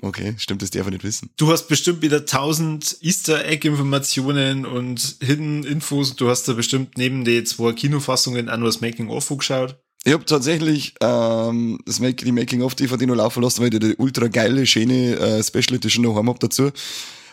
Okay, 0.00 0.34
stimmt, 0.38 0.62
das 0.62 0.70
darf 0.70 0.86
er 0.86 0.92
nicht 0.92 1.04
wissen. 1.04 1.28
Du 1.36 1.52
hast 1.52 1.68
bestimmt 1.68 2.00
wieder 2.00 2.24
tausend 2.24 2.96
Easter 3.02 3.44
Egg 3.44 3.68
Informationen 3.68 4.64
und 4.64 5.16
Hidden 5.20 5.64
Infos. 5.64 6.16
Du 6.16 6.30
hast 6.30 6.48
da 6.48 6.54
bestimmt 6.54 6.96
neben 6.96 7.24
den 7.26 7.44
zwei 7.44 7.72
Kinofassungen 7.72 8.48
auch 8.48 8.56
nur 8.56 8.68
das 8.68 8.80
Making 8.80 9.08
of 9.10 9.28
geschaut. 9.36 9.78
Ich 10.04 10.14
hab 10.14 10.26
tatsächlich 10.26 10.94
ähm, 11.00 11.78
das 11.84 12.00
Make, 12.00 12.24
die 12.24 12.32
Making-of-DVD 12.32 13.06
noch 13.06 13.16
laufen 13.16 13.42
lassen, 13.42 13.62
weil 13.62 13.72
ich 13.72 13.80
die 13.80 13.96
ultra 13.96 14.28
geile, 14.28 14.66
schöne 14.66 15.16
äh, 15.16 15.42
Special 15.42 15.76
Edition 15.76 16.04
noch 16.04 16.16
heim 16.16 16.28
hab 16.28 16.40
dazu. 16.40 16.70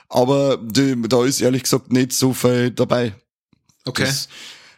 Aber 0.10 0.58
die, 0.58 1.02
da 1.08 1.24
ist 1.24 1.42
ehrlich 1.42 1.64
gesagt 1.64 1.92
nicht 1.92 2.12
so 2.12 2.34
viel 2.34 2.72
dabei. 2.72 3.16
Okay. 3.86 4.04
Das, 4.04 4.28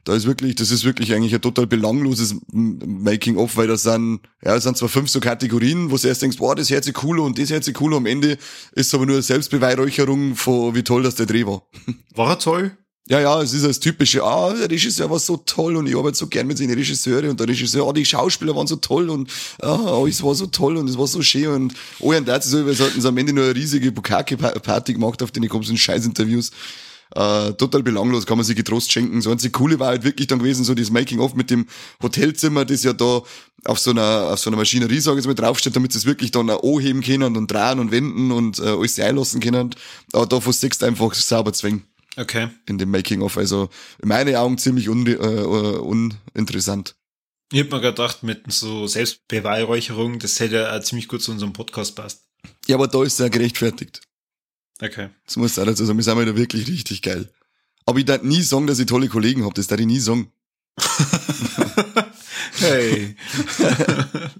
da 0.04 0.16
ist 0.16 0.26
wirklich, 0.26 0.56
das 0.56 0.72
ist 0.72 0.86
wirklich 0.86 1.14
eigentlich 1.14 1.34
ein 1.34 1.42
total 1.42 1.68
belangloses 1.68 2.36
Making-of, 2.52 3.58
weil 3.58 3.68
das 3.68 3.84
sind, 3.84 4.22
ja, 4.44 4.56
es 4.56 4.64
sind 4.64 4.78
zwar 4.78 4.90
fünf 4.90 5.10
so 5.10 5.20
Kategorien, 5.20 5.92
wo 5.92 5.98
du 5.98 6.08
erst 6.08 6.22
denkst, 6.22 6.38
boah, 6.38 6.56
das 6.56 6.70
hört 6.70 6.84
sich 6.84 7.04
cool 7.04 7.20
und 7.20 7.38
das 7.38 7.50
hört 7.50 7.64
sich 7.64 7.80
cool, 7.82 7.94
am 7.96 8.06
Ende 8.06 8.34
ist 8.74 8.88
es 8.88 8.94
aber 8.94 9.06
nur 9.06 9.16
eine 9.16 9.24
Selbstbeweihräucherung 9.24 10.36
von, 10.36 10.74
wie 10.74 10.84
toll 10.84 11.04
das 11.04 11.16
der 11.16 11.26
Dreh 11.26 11.46
war. 11.46 11.64
War 12.16 12.30
er 12.32 12.40
toll? 12.40 12.78
Ja, 13.10 13.20
ja, 13.20 13.42
es 13.42 13.54
ist 13.54 13.66
das 13.66 13.80
typische, 13.80 14.24
ah, 14.24 14.54
der 14.54 14.70
Regisseur 14.70 15.10
war 15.10 15.18
so 15.18 15.38
toll 15.38 15.76
und 15.78 15.88
ich 15.88 15.98
arbeite 15.98 16.16
so 16.16 16.28
gern 16.28 16.46
mit 16.46 16.60
seinen 16.60 16.76
Regisseure 16.76 17.28
und 17.28 17.40
der 17.40 17.48
Regisseur, 17.48 17.88
ah, 17.88 17.92
die 17.92 18.06
Schauspieler 18.06 18.56
waren 18.56 18.68
so 18.68 18.76
toll 18.76 19.10
und 19.10 19.32
ah, 19.64 20.00
alles 20.00 20.22
war 20.22 20.36
so 20.36 20.46
toll 20.46 20.78
und 20.78 20.88
es 20.88 20.96
war 20.96 21.08
so 21.08 21.24
schön 21.24 21.48
und 21.48 21.74
oh, 22.02 22.14
und 22.14 22.28
das 22.28 22.46
so, 22.46 22.64
wir 22.64 22.74
sollten 22.76 23.04
am 23.04 23.18
Ende 23.18 23.34
nur 23.34 23.46
eine 23.46 23.56
riesige 23.56 23.92
Bukake-Party 23.92 24.94
gemacht, 24.94 25.24
auf 25.24 25.32
den 25.32 25.50
kommst 25.50 25.70
du 25.70 25.74
in 25.74 25.80
Scheißinterviews. 25.80 26.52
Äh, 27.16 27.54
total 27.54 27.82
belanglos, 27.82 28.28
kann 28.28 28.38
man 28.38 28.46
sich 28.46 28.56
getrost 28.56 28.92
schenken. 28.92 29.20
So 29.22 29.32
einzig 29.32 29.54
Coole 29.54 29.80
war 29.80 29.88
halt 29.88 30.04
wirklich 30.04 30.28
dann 30.28 30.38
gewesen, 30.38 30.64
so 30.64 30.76
das 30.76 30.92
Making-of 30.92 31.34
mit 31.34 31.50
dem 31.50 31.66
Hotelzimmer, 32.04 32.64
das 32.64 32.84
ja 32.84 32.94
da 32.94 33.24
auf 33.66 33.80
so 33.80 33.90
einer, 33.90 34.30
auf 34.34 34.40
so 34.40 34.52
einer 34.52 34.58
Maschinerie, 34.58 35.00
sage 35.00 35.18
ich 35.18 35.26
jetzt 35.26 35.28
mal, 35.28 35.34
draufsteht, 35.34 35.76
damit 35.76 35.94
sie 35.94 35.98
es 35.98 36.06
wirklich 36.06 36.30
dann 36.30 36.52
auch 36.52 36.62
anheben 36.62 37.02
können 37.02 37.36
und 37.36 37.50
drehen 37.50 37.80
und 37.80 37.90
wenden 37.90 38.32
und 38.32 38.60
äh, 38.60 38.68
alles 38.68 39.00
einlassen 39.00 39.40
können. 39.40 39.72
Aber 40.14 40.28
davon 40.28 40.54
siehst 40.54 40.84
du 40.84 40.86
einfach 40.86 41.16
sauber 41.16 41.52
zwingen 41.54 41.90
Okay. 42.20 42.50
in 42.68 42.78
dem 42.78 42.92
Making-of. 42.92 43.38
Also 43.38 43.70
in 44.02 44.10
meinen 44.10 44.36
Augen 44.36 44.58
ziemlich 44.58 44.90
un 44.90 45.08
äh, 45.08 45.16
uninteressant. 45.16 46.96
Ich 47.52 47.62
hab 47.62 47.72
mir 47.72 47.80
gedacht, 47.82 48.24
mit 48.24 48.52
so 48.52 48.88
Selbstbeweihräucherung, 48.88 50.20
das 50.20 50.40
hätte 50.40 50.58
ja 50.58 50.82
ziemlich 50.82 51.08
gut 51.08 51.22
zu 51.22 51.32
unserem 51.32 51.54
Podcast 51.54 51.96
passt. 51.96 52.26
Ja, 52.68 52.76
aber 52.76 52.88
da 52.88 53.04
ist 53.04 53.20
ja 53.20 53.30
gerechtfertigt. 53.30 54.02
Okay. 54.82 55.10
Das 55.26 55.38
muss 55.38 55.58
auch 55.58 55.66
dazu 55.66 55.86
sagen, 55.86 55.98
wir 55.98 56.04
sind 56.04 56.20
wieder 56.20 56.36
wirklich 56.36 56.68
richtig 56.68 57.02
geil. 57.02 57.30
Aber 57.86 58.00
ich 58.00 58.06
darf 58.06 58.22
nie 58.22 58.42
sagen, 58.42 58.68
dass 58.68 58.80
ich 58.80 58.86
tolle 58.86 59.08
Kollegen 59.08 59.44
habe, 59.46 59.54
das 59.54 59.68
darf 59.68 59.80
ich 59.80 59.86
nie 59.86 60.00
sagen. 60.00 60.32
Hey. 62.62 63.16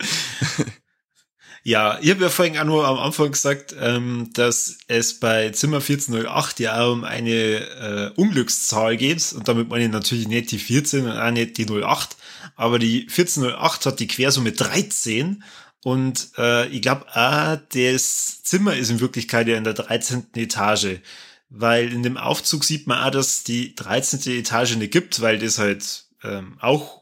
Ja, 1.62 1.98
ich 2.00 2.10
habe 2.10 2.22
ja 2.22 2.30
vorhin 2.30 2.56
auch 2.56 2.64
nur 2.64 2.86
am 2.86 2.98
Anfang 2.98 3.32
gesagt, 3.32 3.74
ähm, 3.78 4.30
dass 4.32 4.78
es 4.88 5.20
bei 5.20 5.50
Zimmer 5.50 5.76
1408 5.76 6.58
ja 6.58 6.80
auch 6.80 6.92
um 6.92 7.04
eine 7.04 7.30
äh, 7.30 8.10
Unglückszahl 8.16 8.96
geht. 8.96 9.32
Und 9.34 9.46
damit 9.46 9.68
meine 9.68 9.84
ich 9.84 9.90
natürlich 9.90 10.26
nicht 10.26 10.50
die 10.52 10.58
14 10.58 11.04
und 11.04 11.18
auch 11.18 11.30
nicht 11.30 11.58
die 11.58 11.66
08. 11.66 12.16
Aber 12.56 12.78
die 12.78 13.02
1408 13.02 13.86
hat 13.86 14.00
die 14.00 14.06
Quersumme 14.06 14.52
13. 14.52 15.44
Und 15.84 16.30
äh, 16.38 16.66
ich 16.68 16.80
glaube 16.80 17.06
auch, 17.14 17.58
das 17.74 18.42
Zimmer 18.42 18.74
ist 18.74 18.90
in 18.90 19.00
Wirklichkeit 19.00 19.46
ja 19.46 19.56
in 19.56 19.64
der 19.64 19.74
13. 19.74 20.28
Etage. 20.36 21.00
Weil 21.50 21.92
in 21.92 22.02
dem 22.02 22.16
Aufzug 22.16 22.64
sieht 22.64 22.86
man 22.86 23.02
auch, 23.02 23.10
dass 23.10 23.44
die 23.44 23.74
13. 23.74 24.32
Etage 24.38 24.76
nicht 24.76 24.92
gibt, 24.92 25.20
weil 25.20 25.38
das 25.38 25.58
halt 25.58 26.04
ähm, 26.22 26.56
auch 26.60 26.99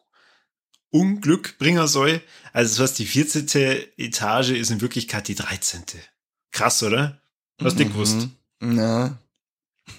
Unglück 0.90 1.58
bringen 1.58 1.86
soll. 1.86 2.20
Also 2.52 2.82
das 2.82 2.90
heißt, 2.90 2.98
die 2.98 3.06
14. 3.06 3.46
Etage 3.96 4.50
ist 4.50 4.70
in 4.70 4.80
Wirklichkeit 4.80 5.28
die 5.28 5.34
13. 5.34 5.82
Krass, 6.50 6.82
oder? 6.82 7.20
Hast 7.62 7.78
du 7.78 7.84
mhm. 7.84 7.88
gewusst? 7.88 8.28
Na. 8.60 9.18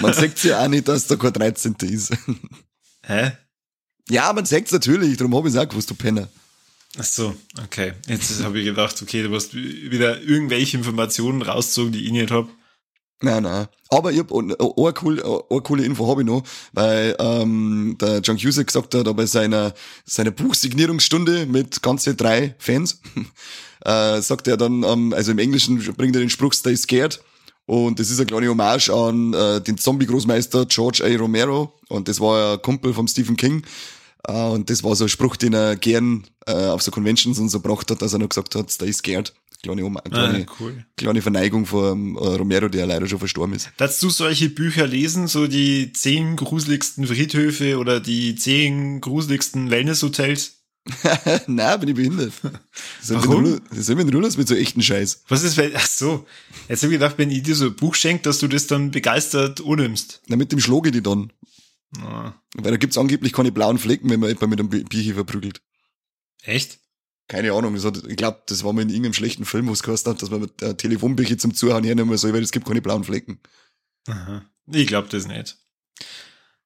man 0.00 0.12
sagt 0.12 0.44
ja 0.44 0.64
auch 0.64 0.68
nicht, 0.68 0.86
dass 0.86 1.06
da 1.06 1.16
kein 1.16 1.32
13. 1.32 1.74
ist. 1.82 2.12
Hä? 3.02 3.32
Ja, 4.08 4.32
man 4.32 4.46
sagt 4.46 4.66
es 4.66 4.72
natürlich, 4.72 5.16
darum 5.16 5.34
habe 5.34 5.48
ich 5.48 5.54
es 5.54 5.60
auch 5.60 5.68
gewusst, 5.68 5.90
du 5.90 5.94
Penner. 5.94 6.28
Ach 6.98 7.04
so, 7.04 7.36
okay. 7.62 7.92
Jetzt 8.06 8.42
habe 8.42 8.58
ich 8.58 8.64
gedacht, 8.64 9.00
okay, 9.02 9.22
du 9.22 9.28
musst 9.28 9.54
wieder 9.54 10.20
irgendwelche 10.22 10.76
Informationen 10.76 11.42
rauszogen, 11.42 11.92
die 11.92 12.04
ich 12.04 12.12
nicht 12.12 12.30
habe. 12.30 12.48
Nein, 13.22 13.44
nein. 13.44 13.66
Aber 13.88 14.12
ich 14.12 14.18
hab 14.18 14.32
eine, 14.32 14.54
eine, 14.60 14.92
coole, 14.92 15.24
eine 15.24 15.60
coole 15.62 15.84
Info 15.84 16.06
habe 16.06 16.20
ich 16.20 16.26
noch, 16.26 16.42
weil 16.72 17.16
ähm, 17.18 17.96
der 17.98 18.18
John 18.20 18.36
Cusack 18.36 18.66
gesagt 18.66 18.94
hat, 18.94 19.16
bei 19.16 19.24
seiner, 19.24 19.72
seiner 20.04 20.32
Buchsignierungsstunde 20.32 21.46
mit 21.46 21.82
ganze 21.82 22.14
drei 22.14 22.54
Fans, 22.58 23.00
äh, 23.84 24.20
sagt 24.20 24.48
er 24.48 24.58
dann, 24.58 24.82
ähm, 24.82 25.14
also 25.14 25.30
im 25.32 25.38
Englischen 25.38 25.78
bringt 25.94 26.14
er 26.14 26.20
den 26.20 26.30
Spruch 26.30 26.52
Stay 26.52 26.76
Scared. 26.76 27.20
Und 27.64 27.98
das 27.98 28.10
ist 28.10 28.18
eine 28.18 28.26
kleine 28.26 28.48
Hommage 28.48 28.90
an 28.90 29.32
äh, 29.32 29.60
den 29.60 29.78
Zombie-Großmeister 29.78 30.66
George 30.66 31.02
A. 31.04 31.18
Romero. 31.18 31.72
Und 31.88 32.08
das 32.08 32.20
war 32.20 32.52
ein 32.52 32.62
Kumpel 32.62 32.92
vom 32.92 33.08
Stephen 33.08 33.36
King. 33.36 33.64
Uh, 34.28 34.52
und 34.52 34.70
das 34.70 34.82
war 34.82 34.96
so 34.96 35.04
ein 35.04 35.08
Spruch, 35.08 35.36
den 35.36 35.52
er 35.52 35.76
gern 35.76 36.24
uh, 36.48 36.70
auf 36.70 36.82
so 36.82 36.90
Conventions 36.90 37.38
und 37.38 37.48
so 37.48 37.60
gebracht 37.60 37.88
hat, 37.92 38.02
dass 38.02 38.12
er 38.12 38.18
noch 38.18 38.28
gesagt 38.28 38.56
hat, 38.56 38.72
stay 38.72 38.92
scared 38.92 39.32
kleine, 39.66 39.84
Oma, 39.84 40.00
kleine, 40.00 40.46
ah, 40.48 40.52
cool. 40.60 40.86
kleine 40.96 41.22
Verneigung 41.22 41.66
vor 41.66 41.92
um, 41.92 42.16
äh, 42.16 42.20
Romero, 42.20 42.68
der 42.68 42.86
leider 42.86 43.06
schon 43.06 43.18
verstorben 43.18 43.54
ist. 43.54 43.70
Darfst 43.76 44.02
du 44.02 44.10
solche 44.10 44.50
Bücher 44.50 44.86
lesen, 44.86 45.26
so 45.26 45.46
die 45.46 45.92
zehn 45.92 46.36
gruseligsten 46.36 47.06
Friedhöfe 47.06 47.78
oder 47.78 48.00
die 48.00 48.36
zehn 48.36 49.00
gruseligsten 49.00 49.70
Wellnesshotels? 49.70 50.56
Nein, 51.46 51.80
bin 51.80 51.88
ich 51.88 51.94
behindert. 51.96 52.32
Warum? 53.08 53.60
Das 53.70 53.78
ist 53.78 53.90
ein 53.90 53.96
mit 53.96 54.48
so 54.48 54.54
echten 54.54 54.82
Scheiß. 54.82 55.24
Was 55.28 55.42
ist, 55.42 55.56
wenn, 55.56 55.72
ach 55.74 55.86
so. 55.86 56.26
Jetzt 56.68 56.82
habe 56.82 56.92
ich 56.92 57.00
gedacht, 57.00 57.18
wenn 57.18 57.30
ich 57.30 57.42
dir 57.42 57.56
so 57.56 57.66
ein 57.66 57.74
Buch 57.74 57.94
schenke, 57.94 58.22
dass 58.22 58.38
du 58.38 58.46
das 58.46 58.66
dann 58.68 58.92
begeistert 58.92 59.60
unnimmst. 59.60 60.22
Na, 60.28 60.36
mit 60.36 60.52
dem 60.52 60.60
schlage 60.60 60.90
ich 60.90 60.94
die 60.94 61.02
dann. 61.02 61.32
Ah. 62.00 62.34
Weil 62.54 62.72
da 62.72 62.76
gibt's 62.76 62.98
angeblich 62.98 63.32
keine 63.32 63.52
blauen 63.52 63.78
Flecken, 63.78 64.10
wenn 64.10 64.20
man 64.20 64.30
etwa 64.30 64.46
mit 64.46 64.60
einem 64.60 64.68
Bierchen 64.68 65.14
verprügelt. 65.14 65.60
Echt? 66.42 66.78
Keine 67.28 67.52
Ahnung, 67.52 67.76
hat, 67.82 68.02
ich 68.08 68.16
glaube, 68.16 68.42
das 68.46 68.62
war 68.64 68.72
mal 68.72 68.82
in 68.82 68.88
irgendeinem 68.88 69.14
schlechten 69.14 69.44
Film, 69.44 69.68
wo 69.68 69.72
es 69.72 69.82
gehört 69.82 70.06
hat, 70.06 70.22
dass 70.22 70.30
man 70.30 70.40
mit 70.40 70.60
der 70.60 70.76
Telefonbücher 70.76 71.38
zum 71.38 71.54
Zuhören 71.54 71.84
hernehmen 71.84 72.16
soll, 72.16 72.32
weil 72.32 72.42
es 72.42 72.52
gibt 72.52 72.66
keine 72.66 72.82
blauen 72.82 73.04
Flecken. 73.04 73.40
Aha. 74.08 74.44
Ich 74.72 74.86
glaube 74.86 75.08
das 75.10 75.26
nicht. 75.26 75.56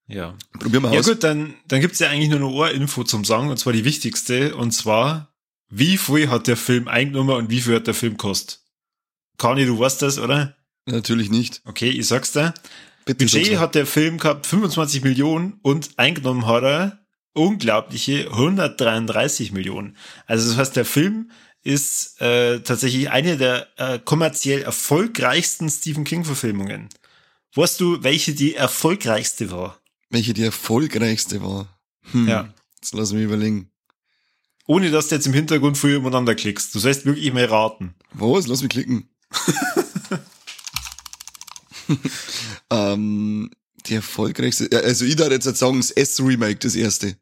Ja. 0.07 0.37
Probieren 0.59 0.83
wir 0.83 0.93
Ja 0.93 1.01
aus. 1.01 1.07
gut, 1.07 1.23
dann, 1.25 1.55
dann 1.69 1.81
gibt's 1.81 1.99
ja 1.99 2.09
eigentlich 2.11 2.29
nur 2.31 2.41
noch 2.41 2.63
eine 2.63 2.75
Info 2.75 3.05
zum 3.05 3.25
Sagen, 3.25 3.49
und 3.49 3.59
zwar 3.59 3.73
die 3.73 3.85
wichtigste, 3.85 4.57
und 4.57 4.73
zwar, 4.73 5.33
wie 5.69 5.97
viel 5.97 6.29
hat 6.31 6.47
der 6.47 6.57
Film 6.57 6.89
eingenommen 6.89 7.37
und 7.37 7.51
wie 7.51 7.61
viel 7.61 7.77
hat 7.77 7.87
der 7.87 7.95
Film 7.95 8.17
kostet? 8.17 8.61
Kani, 9.39 9.65
du 9.65 9.79
weißt 9.79 10.03
das, 10.03 10.19
oder? 10.19 10.57
Natürlich 10.87 11.31
nicht. 11.31 11.63
Okay, 11.65 11.89
ich 11.91 12.07
sag's 12.07 12.33
dir. 12.33 12.53
Bitte 13.07 13.25
Budget 13.25 13.59
hat 13.59 13.75
der 13.75 13.87
Film 13.87 14.19
gehabt 14.19 14.47
25 14.47 15.03
Millionen 15.03 15.59
und 15.63 15.91
eingenommen 15.97 16.47
hat 16.47 16.65
er 16.65 17.00
unglaubliche 17.33 18.31
133 18.31 19.53
Millionen. 19.53 19.97
Also 20.27 20.49
das 20.49 20.59
heißt, 20.59 20.77
der 20.77 20.85
Film 20.85 21.31
ist 21.63 22.21
äh, 22.21 22.61
tatsächlich 22.61 23.11
eine 23.11 23.37
der 23.37 23.69
äh, 23.77 23.99
kommerziell 23.99 24.63
erfolgreichsten 24.63 25.69
Stephen 25.69 26.05
King-Verfilmungen. 26.05 26.89
Weißt 27.55 27.81
du, 27.81 28.03
welche 28.03 28.35
die 28.35 28.55
erfolgreichste 28.55 29.51
war? 29.51 29.81
Welche 30.09 30.35
die 30.35 30.45
erfolgreichste 30.45 31.43
war? 31.43 31.79
Hm, 32.13 32.29
ja. 32.29 32.53
Jetzt 32.77 32.95
lass 32.95 33.13
mich 33.13 33.25
überlegen. 33.25 33.71
Ohne 34.67 34.91
dass 34.91 35.09
du 35.09 35.17
jetzt 35.17 35.27
im 35.27 35.35
Hintergrund 35.35 35.77
früher 35.77 35.99
umeinander 35.99 36.35
klickst. 36.35 36.75
Du 36.75 36.79
sollst 36.79 37.05
wirklich 37.05 37.33
mal 37.33 37.45
raten. 37.45 37.95
Was? 38.13 38.47
Lass 38.47 38.63
mich 38.63 38.71
klicken. 38.71 39.11
ähm, 42.71 43.51
die 43.87 43.95
erfolgreichste, 43.95 44.69
also 44.85 45.05
ich 45.05 45.17
darf 45.17 45.31
jetzt 45.31 45.45
sagen, 45.57 45.79
das 45.79 45.91
S-Remake, 45.91 46.57
das 46.57 46.75
erste. 46.75 47.17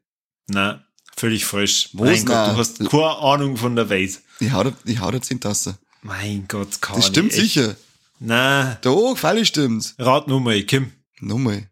Na, 0.47 0.83
völlig 1.15 1.45
falsch. 1.45 1.89
Wo 1.93 2.05
mein 2.05 2.25
Gott, 2.25 2.47
du 2.53 2.57
hast 2.57 2.79
keine 2.79 3.17
Ahnung 3.17 3.57
von 3.57 3.75
der 3.75 3.89
Welt. 3.89 4.19
Ich 4.39 4.51
hau, 4.51 4.71
ich 4.85 4.99
hau 4.99 5.11
jetzt 5.11 5.31
in 5.31 5.39
Tasse. 5.39 5.77
Mein 6.01 6.47
Gott, 6.47 6.81
kann 6.81 6.95
Das 6.95 7.07
stimmt 7.07 7.33
echt. 7.33 7.41
sicher. 7.41 7.75
Na. 8.19 8.75
Doch, 8.81 9.15
falsch 9.17 9.49
stimmt's. 9.49 9.95
Rat 9.97 10.27
nur 10.27 10.39
mal, 10.41 10.61
Kim. 10.63 10.91
Nur 11.19 11.39
mal. 11.39 11.69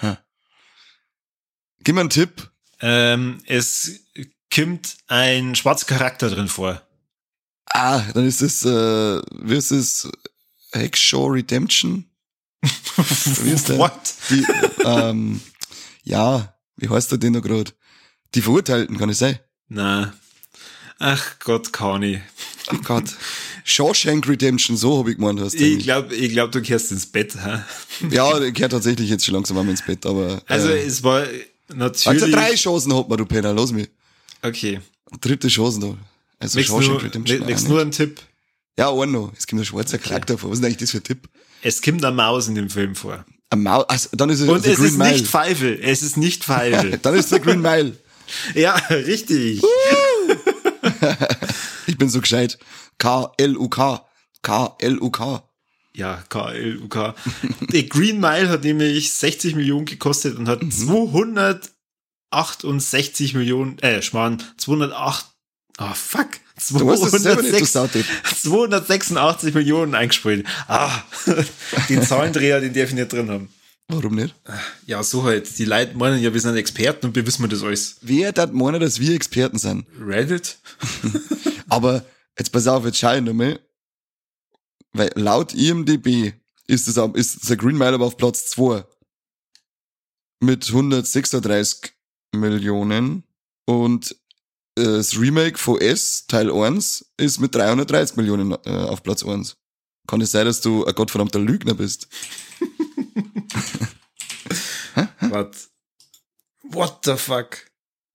Hm. 0.00 0.16
Gib 1.82 1.94
mir 1.94 2.02
einen 2.02 2.10
Tipp. 2.10 2.50
Ähm, 2.80 3.38
es 3.46 4.00
kommt 4.54 4.96
ein 5.06 5.54
schwarzer 5.54 5.86
Charakter 5.86 6.28
drin 6.30 6.48
vor. 6.48 6.82
Ah, 7.66 8.02
dann 8.12 8.26
ist 8.26 8.42
es, 8.42 8.64
äh, 8.64 9.22
wie 9.32 9.56
ist 9.56 9.70
es? 9.70 10.08
Hackshaw 10.74 11.28
Redemption? 11.28 12.04
Wie 13.42 13.50
ist 13.50 13.68
der? 13.68 13.78
What? 13.78 14.14
Die, 14.30 14.46
ähm, 14.84 15.40
ja, 16.04 16.54
wie 16.76 16.88
heißt 16.88 17.10
der 17.10 17.18
denn 17.18 17.32
noch 17.32 17.42
gerade? 17.42 17.72
Die 18.34 18.42
Verurteilten, 18.42 18.98
kann 18.98 19.10
ich 19.10 19.18
sein? 19.18 19.38
Na. 19.68 20.14
Ach 20.98 21.38
Gott, 21.40 21.72
Kani. 21.72 22.20
Ach 22.68 22.82
Gott. 22.82 23.04
Shawshank 23.64 24.28
Redemption, 24.28 24.76
so 24.76 24.98
habe 24.98 25.10
ich 25.10 25.16
gemeint. 25.16 25.40
Hast 25.40 25.54
ich 25.54 25.82
glaube, 25.82 26.14
ich 26.14 26.30
glaub, 26.30 26.52
du 26.52 26.62
kehrst 26.62 26.92
ins 26.92 27.06
Bett. 27.06 27.34
Hä? 27.34 27.58
ja, 28.10 28.40
ich 28.40 28.54
kehre 28.54 28.68
tatsächlich 28.68 29.10
jetzt 29.10 29.24
schon 29.24 29.34
langsam 29.34 29.58
einmal 29.58 29.72
ins 29.72 29.84
Bett, 29.84 30.06
aber. 30.06 30.40
Also 30.46 30.68
äh, 30.68 30.84
es 30.84 31.02
war 31.02 31.24
natürlich. 31.74 32.22
Also 32.22 32.30
drei 32.30 32.54
Chancen 32.54 32.96
hat 32.96 33.08
man, 33.08 33.18
du 33.18 33.26
Penner, 33.26 33.52
los 33.52 33.72
mich. 33.72 33.88
Okay. 34.42 34.80
Dritte 35.20 35.48
Chancen 35.48 35.80
da. 35.80 35.96
Also 36.38 36.62
Shawshank 36.62 37.02
Redemption. 37.02 37.44
Nächst 37.44 37.68
nur 37.68 37.80
einen 37.80 37.90
Tipp. 37.90 38.20
Ja, 38.78 38.90
einen 38.90 39.12
noch. 39.12 39.32
Es 39.36 39.46
gibt 39.46 39.60
ein 39.60 39.64
schwarzer 39.64 39.96
okay. 39.96 40.08
Charakter 40.08 40.38
vor. 40.38 40.50
Was 40.50 40.58
ist 40.58 40.62
denn 40.62 40.66
eigentlich 40.68 40.78
das 40.78 40.90
für 40.90 40.98
ein 40.98 41.04
Tipp? 41.04 41.28
Es 41.62 41.82
kommt 41.82 42.04
eine 42.04 42.14
Maus 42.14 42.46
in 42.48 42.54
dem 42.54 42.70
Film 42.70 42.94
vor. 42.94 43.24
Eine 43.50 43.62
Maus, 43.62 43.84
also, 43.88 44.08
dann 44.12 44.30
ist 44.30 44.40
es 44.40 44.48
Und 44.48 44.64
es 44.66 44.76
Green 44.76 44.88
ist 44.88 44.98
Mile. 44.98 45.12
nicht 45.12 45.26
Pfeifel. 45.26 45.78
Es 45.82 46.02
ist 46.02 46.16
nicht 46.16 46.44
Pfeifel. 46.44 46.98
dann 47.02 47.14
ist 47.14 47.32
der 47.32 47.40
Green 47.40 47.60
Mile. 47.60 47.96
ja, 48.54 48.74
richtig. 48.90 49.62
ich 51.86 51.98
bin 51.98 52.08
so 52.08 52.20
gescheit. 52.20 52.58
K-L-U-K. 52.98 54.06
K-L-U-K. 54.42 55.42
Ja, 55.94 56.22
K-L-U-K. 56.28 57.14
Der 57.72 57.82
Green 57.84 58.20
Mile 58.20 58.50
hat 58.50 58.64
nämlich 58.64 59.12
60 59.12 59.54
Millionen 59.54 59.86
gekostet 59.86 60.36
und 60.36 60.46
hat 60.46 60.62
mhm. 60.62 60.70
268 60.70 63.32
Millionen, 63.34 63.78
äh, 63.78 64.02
Schmarrn, 64.02 64.42
208, 64.58 65.24
ah, 65.78 65.90
oh, 65.90 65.94
fuck. 65.94 66.28
206, 66.58 67.72
286 68.42 69.54
Millionen 69.54 69.94
eingespielt. 69.94 70.46
Ah, 70.68 71.02
den 71.88 72.02
Zahlendreher, 72.02 72.60
den 72.60 72.72
darf 72.72 72.88
ich 72.88 72.94
nicht 72.94 73.12
drin 73.12 73.30
haben. 73.30 73.48
Warum 73.88 74.16
nicht? 74.16 74.34
Ja, 74.86 75.02
so 75.02 75.22
halt. 75.22 75.58
Die 75.58 75.64
Leute 75.64 75.96
meinen 75.96 76.20
ja, 76.20 76.32
wir 76.32 76.40
sind 76.40 76.56
Experten 76.56 77.06
und 77.06 77.14
wir 77.14 77.26
wissen 77.26 77.48
das 77.48 77.62
alles. 77.62 77.98
Wer 78.00 78.32
hat 78.36 78.52
meinen, 78.52 78.80
dass 78.80 78.98
wir 78.98 79.14
Experten 79.14 79.58
sind? 79.58 79.86
Reddit? 80.00 80.58
Aber 81.68 82.04
jetzt 82.36 82.50
pass 82.50 82.66
auf, 82.66 82.84
jetzt 82.84 82.98
schau 82.98 83.14
ich 83.14 83.22
nochmal. 83.22 83.60
Weil 84.92 85.12
laut 85.14 85.54
IMDB 85.54 86.32
ist, 86.66 86.88
das, 86.88 87.10
ist 87.14 87.48
der 87.48 87.56
Green 87.56 87.76
Mile 87.76 87.94
aber 87.94 88.06
auf 88.06 88.16
Platz 88.16 88.46
2. 88.46 88.84
Mit 90.40 90.66
136 90.66 91.92
Millionen. 92.32 93.24
Und 93.66 94.16
das 94.76 95.18
Remake 95.18 95.58
von 95.58 95.80
S, 95.80 96.26
Teil 96.28 96.52
1, 96.52 97.12
ist 97.16 97.40
mit 97.40 97.54
330 97.54 98.16
Millionen 98.16 98.52
äh, 98.64 98.70
auf 98.70 99.02
Platz 99.02 99.24
1. 99.24 99.56
Kann 100.06 100.20
es 100.20 100.30
sein, 100.30 100.46
dass 100.46 100.60
du 100.60 100.84
ein 100.84 100.94
gottverdammter 100.94 101.40
Lügner 101.40 101.74
bist? 101.74 102.06
Was? 105.20 105.70
What 106.62 106.98
the 107.04 107.16
fuck? 107.16 107.58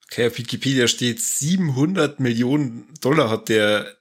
Okay, 0.06 0.28
auf 0.28 0.38
Wikipedia 0.38 0.88
steht 0.88 1.21
700 1.21 2.19
Millionen 2.19 2.86
Dollar 3.02 3.30
hat 3.30 3.50
der 3.50 3.97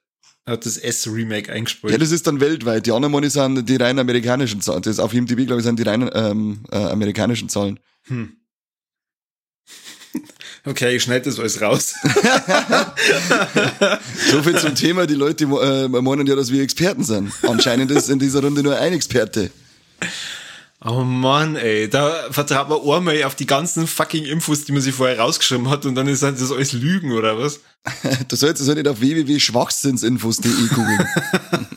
hat 0.46 0.66
das 0.66 0.77
S-Remake 0.77 1.53
eingespielt. 1.53 1.92
Ja, 1.92 1.99
das 1.99 2.11
ist 2.11 2.27
dann 2.27 2.40
weltweit. 2.40 2.87
Die 2.87 2.92
anderen 2.92 3.12
Money 3.12 3.31
sind 3.31 3.68
die 3.68 3.77
rein 3.77 3.99
amerikanischen 3.99 4.61
Zahlen. 4.61 4.83
Das 4.83 4.99
auf 4.99 5.14
IMDb, 5.14 5.46
glaube 5.46 5.61
ich, 5.61 5.64
sind 5.64 5.79
die 5.79 5.85
rein 5.85 6.11
ähm, 6.12 6.64
äh, 6.73 6.77
amerikanischen 6.77 7.49
Zahlen. 7.49 7.79
Hm. 8.07 8.39
Okay, 10.64 10.96
ich 10.96 11.03
schneide 11.03 11.25
das 11.25 11.38
alles 11.38 11.61
raus. 11.61 11.94
so 14.31 14.42
viel 14.42 14.59
zum 14.59 14.75
Thema. 14.75 15.07
Die 15.07 15.14
Leute 15.14 15.44
äh, 15.44 15.88
meinen 15.88 16.27
ja, 16.27 16.37
dass 16.37 16.53
wir 16.53 16.62
Experten 16.62 17.03
sind. 17.03 17.33
Anscheinend 17.42 17.90
ist 17.90 18.11
in 18.11 18.18
dieser 18.18 18.42
Runde 18.42 18.62
nur 18.62 18.79
ein 18.79 18.92
Experte. 18.92 19.51
Oh 20.83 21.05
Mann, 21.05 21.57
ey, 21.57 21.90
da 21.90 22.31
vertraut 22.31 22.70
man 22.70 22.81
einmal 22.81 23.23
auf 23.25 23.35
die 23.35 23.44
ganzen 23.44 23.87
fucking 23.87 24.25
Infos, 24.25 24.64
die 24.64 24.73
man 24.73 24.81
sich 24.81 24.94
vorher 24.94 25.18
rausgeschrieben 25.18 25.68
hat 25.68 25.85
und 25.85 25.94
dann 25.94 26.09
ist 26.09 26.23
das 26.23 26.51
alles 26.51 26.73
Lügen, 26.73 27.12
oder 27.12 27.38
was? 27.38 27.61
du 28.29 28.37
sollst 28.37 28.62
es 28.62 28.75
nicht 28.75 28.88
auf 28.88 29.01
www.schwachsinnsinfos.de 29.01 30.68
googeln. 30.75 31.07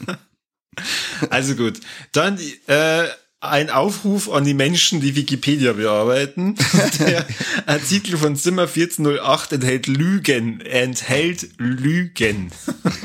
also 1.30 1.56
gut, 1.56 1.82
dann 2.14 2.40
äh, 2.68 3.08
ein 3.44 3.70
Aufruf 3.70 4.30
an 4.30 4.46
die 4.46 4.54
Menschen, 4.54 5.02
die 5.02 5.16
Wikipedia 5.16 5.74
bearbeiten. 5.74 6.56
Der 7.00 7.26
Artikel 7.66 8.18
von 8.18 8.36
Zimmer 8.36 8.64
1408 8.64 9.54
enthält 9.54 9.88
Lügen, 9.88 10.62
enthält 10.62 11.50
Lügen. 11.58 12.52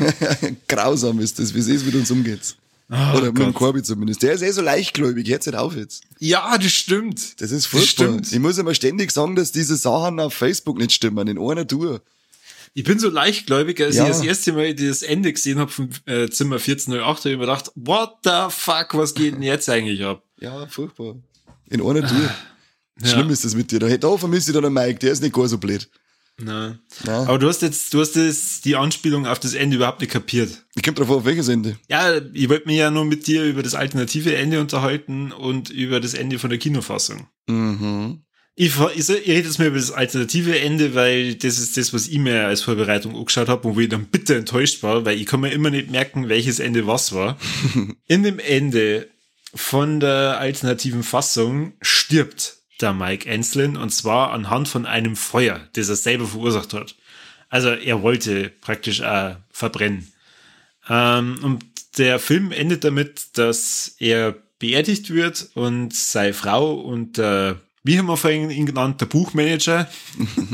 Grausam 0.69 1.19
ist 1.19 1.39
das, 1.39 1.55
wie 1.55 1.59
es 1.59 1.85
mit 1.85 1.95
uns 1.95 2.11
umgeht. 2.11 2.57
Oh, 2.91 3.19
Oder 3.19 3.33
mit 3.33 3.39
dem 3.39 3.53
Corby 3.53 3.83
zumindest. 3.83 4.23
Der 4.23 4.33
ist 4.33 4.43
eh 4.43 4.51
so 4.51 4.63
leichtgläubig, 4.63 5.29
hört 5.29 5.45
nicht 5.45 5.59
auf 5.59 5.77
jetzt. 5.77 6.05
Ja, 6.21 6.57
das 6.57 6.73
stimmt. 6.73 7.41
Das 7.41 7.51
ist 7.51 7.67
furchtbar. 7.67 8.17
Das 8.19 8.33
ich 8.33 8.39
muss 8.39 8.57
immer 8.57 8.75
ständig 8.75 9.11
sagen, 9.11 9.37
dass 9.37 9.53
diese 9.53 9.77
Sachen 9.77 10.21
auf 10.21 10.33
Facebook 10.33 10.79
nicht 10.79 10.93
stimmen, 10.93 11.29
in 11.29 11.39
einer 11.39 11.67
Tour. 11.67 12.01
Ich 12.75 12.85
bin 12.85 12.99
so 12.99 13.09
leichtgläubig, 13.09 13.81
als 13.81 13.97
ja. 13.97 14.05
ich 14.05 14.09
das 14.11 14.23
erste 14.23 14.53
Mal 14.53 14.75
das 14.75 15.03
Ende 15.03 15.33
gesehen 15.33 15.59
habe 15.59 15.71
vom 15.71 15.91
äh, 16.07 16.29
Zimmer 16.29 16.57
1408, 16.57 17.19
habe 17.21 17.31
ich 17.31 17.37
mir 17.37 17.47
gedacht, 17.47 17.73
what 17.75 18.17
the 18.25 18.47
fuck, 18.51 18.95
was 18.95 19.15
geht 19.15 19.35
denn 19.35 19.43
jetzt 19.43 19.69
eigentlich 19.69 20.05
ab? 20.05 20.23
Ja, 20.41 20.67
furchtbar. 20.67 21.17
In 21.71 21.83
einer 21.83 22.07
Tour. 22.07 22.31
Ja. 23.01 23.09
Schlimm 23.09 23.31
ist 23.31 23.45
das 23.45 23.55
mit 23.55 23.71
dir. 23.71 23.79
Da, 23.79 23.97
da 23.97 24.17
vermisse 24.17 24.51
ich 24.51 24.55
dann 24.55 24.65
einen 24.65 24.75
Mike, 24.75 24.99
der 24.99 25.13
ist 25.13 25.23
nicht 25.23 25.35
gar 25.35 25.47
so 25.49 25.59
blöd. 25.59 25.89
Nein. 26.41 26.79
Nein. 27.05 27.27
Aber 27.27 27.39
du 27.39 27.49
hast 27.49 27.63
jetzt, 27.63 27.93
du 27.93 28.01
hast 28.01 28.15
das, 28.15 28.61
die 28.61 28.77
Anspielung 28.77 29.27
auf 29.27 29.41
das 29.41 29.55
Ende 29.55 29.77
überhaupt 29.77 30.01
nicht 30.01 30.13
kapiert. 30.13 30.65
Ich 30.77 30.83
komme 30.85 30.95
drauf 30.95 31.11
auf 31.11 31.25
welches 31.25 31.49
Ende? 31.49 31.77
Ja, 31.89 32.21
ich 32.33 32.49
wollte 32.49 32.69
mich 32.69 32.77
ja 32.77 32.91
nur 32.91 33.05
mit 33.05 33.27
dir 33.27 33.45
über 33.45 33.63
das 33.63 33.75
alternative 33.75 34.37
Ende 34.37 34.61
unterhalten 34.61 35.33
und 35.33 35.71
über 35.71 35.99
das 35.99 36.15
Ende 36.15 36.39
von 36.39 36.51
der 36.51 36.61
Kinofassung. 36.61 37.27
Mhm. 37.49 38.23
Ich, 38.61 38.73
ich, 38.77 39.09
ich 39.09 39.29
rede 39.29 39.47
jetzt 39.47 39.61
mal 39.61 39.69
über 39.69 39.77
das 39.77 39.93
alternative 39.93 40.59
Ende, 40.59 40.97
weil 40.97 41.37
das 41.37 41.61
ist 41.61 41.77
das, 41.77 41.95
was 41.95 42.09
ich 42.09 42.19
mir 42.19 42.49
als 42.49 42.63
Vorbereitung 42.63 43.15
angeschaut 43.15 43.47
habe 43.47 43.69
und 43.69 43.77
wo 43.77 43.81
ich 43.81 43.89
dann 43.89 44.07
bitter 44.07 44.35
enttäuscht 44.35 44.83
war, 44.83 45.05
weil 45.05 45.17
ich 45.17 45.27
kann 45.27 45.39
mir 45.39 45.53
immer 45.53 45.71
nicht 45.71 45.93
merken, 45.93 46.29
welches 46.29 46.59
Ende 46.59 46.85
was 46.85 47.13
war. 47.13 47.39
In 48.09 48.25
dem 48.25 48.41
Ende 48.41 49.09
von 49.55 50.01
der 50.01 50.41
alternativen 50.41 51.05
Fassung 51.05 51.75
stirbt 51.81 52.57
der 52.81 52.93
Mike 52.93 53.31
Enslin 53.31 53.77
und 53.77 53.91
zwar 53.91 54.33
anhand 54.33 54.67
von 54.67 54.87
einem 54.87 55.15
Feuer, 55.15 55.61
das 55.75 55.89
er 55.89 55.95
selber 55.95 56.27
verursacht 56.27 56.73
hat. 56.75 56.97
Also 57.49 57.69
er 57.69 58.03
wollte 58.03 58.51
praktisch 58.61 58.99
äh, 58.99 59.37
verbrennen. 59.53 60.13
Ähm, 60.89 61.39
und 61.45 61.65
der 61.97 62.19
Film 62.19 62.51
endet 62.51 62.83
damit, 62.83 63.39
dass 63.39 63.95
er 64.01 64.35
beerdigt 64.59 65.11
wird 65.11 65.49
und 65.55 65.95
seine 65.95 66.35
Frau 66.35 66.75
und 66.75 67.19
der, 67.19 67.61
wie 67.85 67.99
haben 67.99 68.07
wir 68.07 68.17
vorhin 68.17 68.51
ihn 68.51 68.67
genannt, 68.67 69.01
der 69.01 69.07
Buchmanager, 69.07 69.89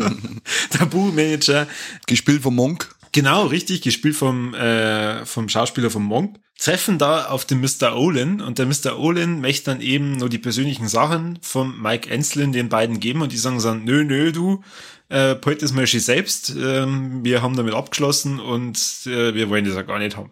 der 0.79 0.87
Buchmanager. 0.87 1.67
Gespielt 2.07 2.43
vom 2.43 2.55
Monk. 2.55 2.95
Genau, 3.13 3.47
richtig, 3.47 3.83
gespielt 3.83 4.17
vom, 4.17 4.55
äh, 4.55 5.25
vom 5.25 5.49
Schauspieler 5.49 5.91
vom 5.91 6.05
Monk 6.05 6.39
treffen 6.59 6.99
da 6.99 7.27
auf 7.27 7.45
den 7.45 7.61
Mr. 7.61 7.97
Olin 7.97 8.41
und 8.41 8.59
der 8.59 8.67
Mr. 8.67 8.99
Olin 8.99 9.41
möchte 9.41 9.71
dann 9.71 9.81
eben 9.81 10.17
nur 10.17 10.29
die 10.29 10.39
persönlichen 10.39 10.89
Sachen 10.89 11.39
vom 11.43 11.81
Mike 11.83 12.09
Enslin 12.09 12.53
den 12.53 12.69
beiden 12.69 13.01
geben 13.01 13.23
und 13.23 13.33
die 13.33 13.37
sagen 13.37 13.61
dann, 13.61 13.85
nö, 13.85 14.05
nö, 14.05 14.33
du, 14.33 14.63
äh, 15.09 15.35
heute 15.45 15.61
das 15.61 15.73
mal 15.73 15.87
selbst, 15.87 16.55
ähm, 16.57 17.25
wir 17.25 17.43
haben 17.43 17.57
damit 17.57 17.75
abgeschlossen 17.75 18.41
und 18.41 18.79
äh, 19.07 19.35
wir 19.35 19.51
wollen 19.51 19.65
das 19.65 19.75
ja 19.75 19.83
gar 19.83 19.99
nicht 19.99 20.17
haben. 20.17 20.31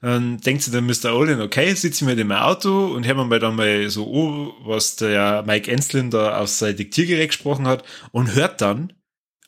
Dann 0.00 0.38
denkt 0.38 0.62
sich 0.62 0.72
der 0.72 0.80
Mr. 0.80 1.12
Olin, 1.12 1.40
okay, 1.40 1.74
sitze 1.74 2.04
ich 2.04 2.08
mit 2.08 2.20
in 2.20 2.28
meinem 2.28 2.42
Auto 2.42 2.86
und 2.86 3.04
hören 3.04 3.16
wir 3.16 3.24
mal 3.24 3.40
dann 3.40 3.56
mal 3.56 3.90
so, 3.90 4.06
oh, 4.06 4.54
was 4.64 4.94
der 4.94 5.42
Mike 5.44 5.68
Enslin 5.68 6.10
da 6.10 6.38
auf 6.38 6.48
sein 6.50 6.76
Diktiergerät 6.76 7.30
gesprochen 7.30 7.66
hat 7.66 7.82
und 8.12 8.32
hört 8.34 8.60
dann 8.60 8.92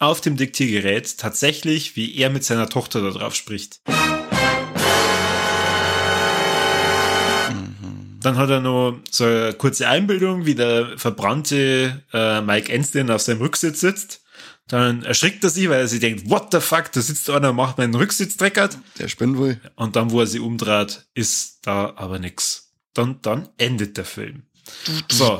auf 0.00 0.20
dem 0.20 0.36
Diktiergerät 0.36 1.18
tatsächlich, 1.18 1.94
wie 1.94 2.16
er 2.16 2.30
mit 2.30 2.42
seiner 2.42 2.68
Tochter 2.68 3.00
da 3.00 3.10
drauf 3.10 3.36
spricht. 3.36 3.80
Dann 8.22 8.36
hat 8.36 8.50
er 8.50 8.60
noch 8.60 8.98
so 9.08 9.24
eine 9.24 9.52
kurze 9.52 9.88
Einbildung, 9.88 10.46
wie 10.46 10.56
der 10.56 10.98
verbrannte 10.98 12.02
äh, 12.12 12.40
Mike 12.40 12.72
Enslin 12.72 13.10
auf 13.10 13.22
seinem 13.22 13.40
Rücksitz 13.40 13.80
sitzt. 13.80 14.22
Dann 14.70 15.02
erschrickt 15.02 15.42
er 15.42 15.50
sich, 15.50 15.68
weil 15.68 15.80
er 15.80 15.88
sich 15.88 15.98
denkt, 15.98 16.30
what 16.30 16.48
the 16.52 16.60
fuck, 16.60 16.92
da 16.92 17.00
sitzt 17.00 17.28
einer 17.28 17.50
und 17.50 17.56
macht 17.56 17.76
meinen 17.76 17.94
Rücksitz 17.94 18.36
dreckert. 18.36 18.78
Der 18.98 19.08
spinnt 19.08 19.36
wohl. 19.36 19.60
Und 19.74 19.96
dann, 19.96 20.12
wo 20.12 20.20
er 20.20 20.28
sich 20.28 20.40
umdreht, 20.40 21.06
ist 21.12 21.58
da 21.62 21.92
aber 21.96 22.20
nix. 22.20 22.72
Dann, 22.94 23.18
dann 23.22 23.48
endet 23.58 23.96
der 23.96 24.04
Film. 24.04 24.44
So. 25.10 25.38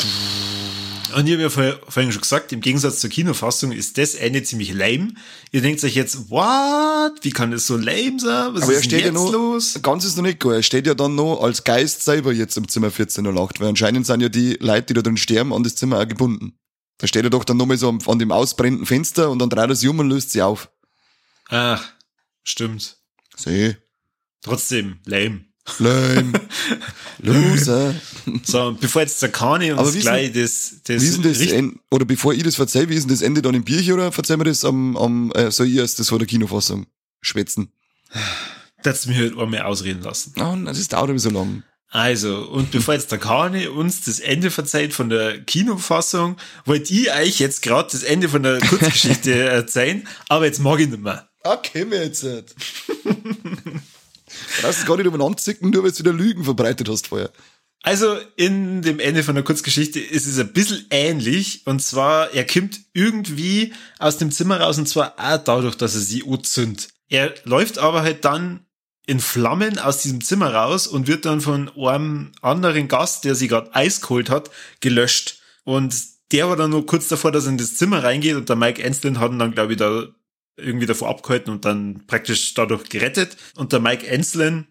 Und 1.17 1.27
ich 1.27 1.33
habe 1.33 1.43
ja 1.43 1.49
vorhin 1.49 2.13
schon 2.13 2.21
gesagt, 2.21 2.53
im 2.53 2.61
Gegensatz 2.61 3.01
zur 3.01 3.11
Kinofassung 3.11 3.73
ist 3.73 3.99
das 3.99 4.15
Ende 4.15 4.43
ziemlich 4.43 4.73
lame. 4.73 5.15
Ihr 5.53 5.61
denkt 5.61 5.83
euch 5.85 5.95
jetzt, 5.95 6.31
what? 6.31 7.13
Wie 7.23 7.31
kann 7.31 7.53
das 7.53 7.67
so 7.67 7.77
lame 7.77 8.19
sein? 8.19 8.55
Was 8.55 8.63
Aber 8.63 8.73
ist 8.73 8.79
er 8.79 8.83
steht 8.83 8.93
jetzt 9.01 9.07
ja 9.07 9.13
noch, 9.13 9.33
los? 9.33 9.79
Ganz 9.83 10.05
ist 10.05 10.17
noch 10.17 10.25
nicht 10.25 10.41
gut. 10.41 10.53
Er 10.55 10.63
steht 10.63 10.87
ja 10.87 10.95
dann 10.95 11.15
noch 11.15 11.41
als 11.41 11.63
Geist 11.65 12.05
selber 12.05 12.33
jetzt 12.33 12.57
im 12.57 12.69
Zimmer 12.69 12.89
1408, 12.89 13.61
weil 13.61 13.69
anscheinend 13.69 14.07
sind 14.07 14.21
ja 14.21 14.29
die 14.29 14.57
Leute, 14.61 14.87
die 14.87 14.95
da 14.95 15.03
drin 15.03 15.17
sterben, 15.17 15.53
an 15.53 15.63
das 15.63 15.77
Zimmer 15.77 16.01
auch 16.01 16.09
gebunden. 16.09 16.55
Da 17.01 17.07
steht 17.07 17.25
er 17.25 17.31
doch 17.31 17.45
dann 17.45 17.57
nochmal 17.57 17.79
so 17.79 17.89
an 17.89 18.19
dem 18.19 18.31
ausbrennenden 18.31 18.87
Fenster 18.87 19.31
und 19.31 19.39
dann 19.39 19.49
dreht 19.49 19.71
er 19.71 19.75
sich 19.75 19.89
um 19.89 19.99
und 19.99 20.11
löst 20.11 20.33
sie 20.33 20.43
auf. 20.43 20.71
Ach, 21.49 21.83
stimmt. 22.45 22.99
Seh. 23.37 23.77
Trotzdem, 24.43 24.99
lame. 25.07 25.47
Lame. 25.79 26.33
Loser. 27.19 27.95
So, 28.45 28.77
bevor 28.79 29.03
jetzt 29.03 29.21
der 29.23 29.31
Kani 29.31 29.73
uns 29.73 29.99
gleich 29.99 30.33
das, 30.33 30.77
das, 30.85 31.03
wie 31.03 31.07
ist 31.07 31.25
das 31.25 31.41
End, 31.53 31.79
oder 31.91 32.05
bevor 32.05 32.35
ich 32.35 32.43
das 32.43 32.59
erzähle, 32.59 32.89
wie 32.91 32.95
ist 32.95 33.05
denn 33.05 33.15
das 33.15 33.23
Ende 33.23 33.41
dann 33.41 33.55
im 33.55 33.65
Bierchen 33.65 33.95
oder 33.95 34.05
erzählen 34.05 34.41
wir 34.41 34.45
das 34.45 34.65
am, 34.65 34.97
am 34.97 35.33
äh, 35.33 35.51
soll 35.51 35.69
ich 35.69 35.77
erst 35.77 35.99
das 36.01 36.09
vor 36.09 36.19
der 36.19 36.29
Kinofassung 36.29 36.87
schwätzen? 37.21 37.73
Das 38.83 39.07
mir 39.07 39.17
halt 39.17 39.39
einmal 39.39 39.63
ausreden 39.63 40.03
lassen. 40.03 40.35
Oh, 40.39 40.57
das 40.65 40.89
dauert 40.89 41.11
immer 41.11 41.19
so 41.19 41.31
lang. 41.31 41.63
Also, 41.93 42.43
und 42.47 42.71
bevor 42.71 42.95
jetzt 42.95 43.11
der 43.11 43.19
Kani 43.19 43.67
uns 43.67 44.05
das 44.05 44.21
Ende 44.21 44.53
verzeiht 44.53 44.95
von 44.95 45.09
der 45.09 45.41
Kinofassung, 45.41 46.37
wollte 46.65 46.95
ich 46.95 47.13
euch 47.13 47.41
jetzt 47.41 47.63
gerade 47.63 47.89
das 47.91 48.05
Ende 48.05 48.29
von 48.29 48.45
der 48.45 48.61
Kurzgeschichte 48.61 49.35
erzählen, 49.51 50.07
aber 50.29 50.47
jetzt 50.47 50.61
mag 50.61 50.79
ich 50.79 50.89
nicht 50.89 51.03
mehr. 51.03 51.29
Okay, 51.43 51.85
mir 51.85 52.05
jetzt 52.05 52.23
nicht. 52.23 52.55
Du 54.57 54.63
brauchst 54.63 54.81
es 54.81 54.87
gar 54.87 54.97
nicht 54.97 55.07
umeinander 55.07 55.39
zicken, 55.39 55.71
nur 55.71 55.83
weil 55.83 55.91
du 55.91 55.99
wieder 55.99 56.13
Lügen 56.13 56.45
verbreitet 56.45 56.89
hast 56.89 57.09
vorher. 57.09 57.31
Also 57.83 58.19
in 58.37 58.83
dem 58.83 59.01
Ende 59.01 59.23
von 59.23 59.35
der 59.35 59.45
Kurzgeschichte 59.45 59.99
ist 59.99 60.27
es 60.27 60.39
ein 60.39 60.53
bisschen 60.53 60.87
ähnlich. 60.91 61.67
Und 61.67 61.83
zwar, 61.83 62.33
er 62.33 62.47
kommt 62.47 62.79
irgendwie 62.93 63.73
aus 63.99 64.19
dem 64.19 64.31
Zimmer 64.31 64.61
raus 64.61 64.79
und 64.79 64.89
zwar 64.89 65.15
auch 65.19 65.39
dadurch, 65.39 65.77
dass 65.77 65.95
er 65.95 66.01
sie 66.01 66.23
anzündet. 66.25 66.89
Er 67.09 67.35
läuft 67.45 67.79
aber 67.79 68.03
halt 68.03 68.25
dann 68.25 68.67
in 69.11 69.19
Flammen 69.19 69.81
aus 69.81 70.03
diesem 70.03 70.21
Zimmer 70.21 70.55
raus 70.55 70.87
und 70.87 71.09
wird 71.09 71.25
dann 71.25 71.41
von 71.41 71.69
einem 71.77 72.31
anderen 72.43 72.87
Gast, 72.87 73.25
der 73.25 73.35
sie 73.35 73.49
gerade 73.49 73.75
Eis 73.75 74.01
geholt 74.01 74.31
hat, 74.31 74.53
gelöscht. 74.79 75.41
Und 75.65 75.93
der 76.31 76.49
war 76.49 76.55
dann 76.55 76.71
nur 76.71 76.87
kurz 76.87 77.09
davor, 77.09 77.33
dass 77.33 77.47
er 77.47 77.51
in 77.51 77.59
das 77.59 77.75
Zimmer 77.75 78.05
reingeht 78.05 78.37
und 78.37 78.49
der 78.49 78.55
Mike 78.55 78.81
Enslin 78.81 79.19
hat 79.19 79.33
ihn 79.33 79.41
dann, 79.41 79.51
glaube 79.51 79.73
ich, 79.73 79.81
da 79.81 80.07
irgendwie 80.57 80.87
davor 80.87 81.09
abgehalten 81.09 81.51
und 81.53 81.65
dann 81.65 82.07
praktisch 82.07 82.55
dadurch 82.55 82.89
gerettet. 82.89 83.37
Und 83.57 83.73
der 83.73 83.81
Mike 83.81 84.07
Enslin 84.07 84.69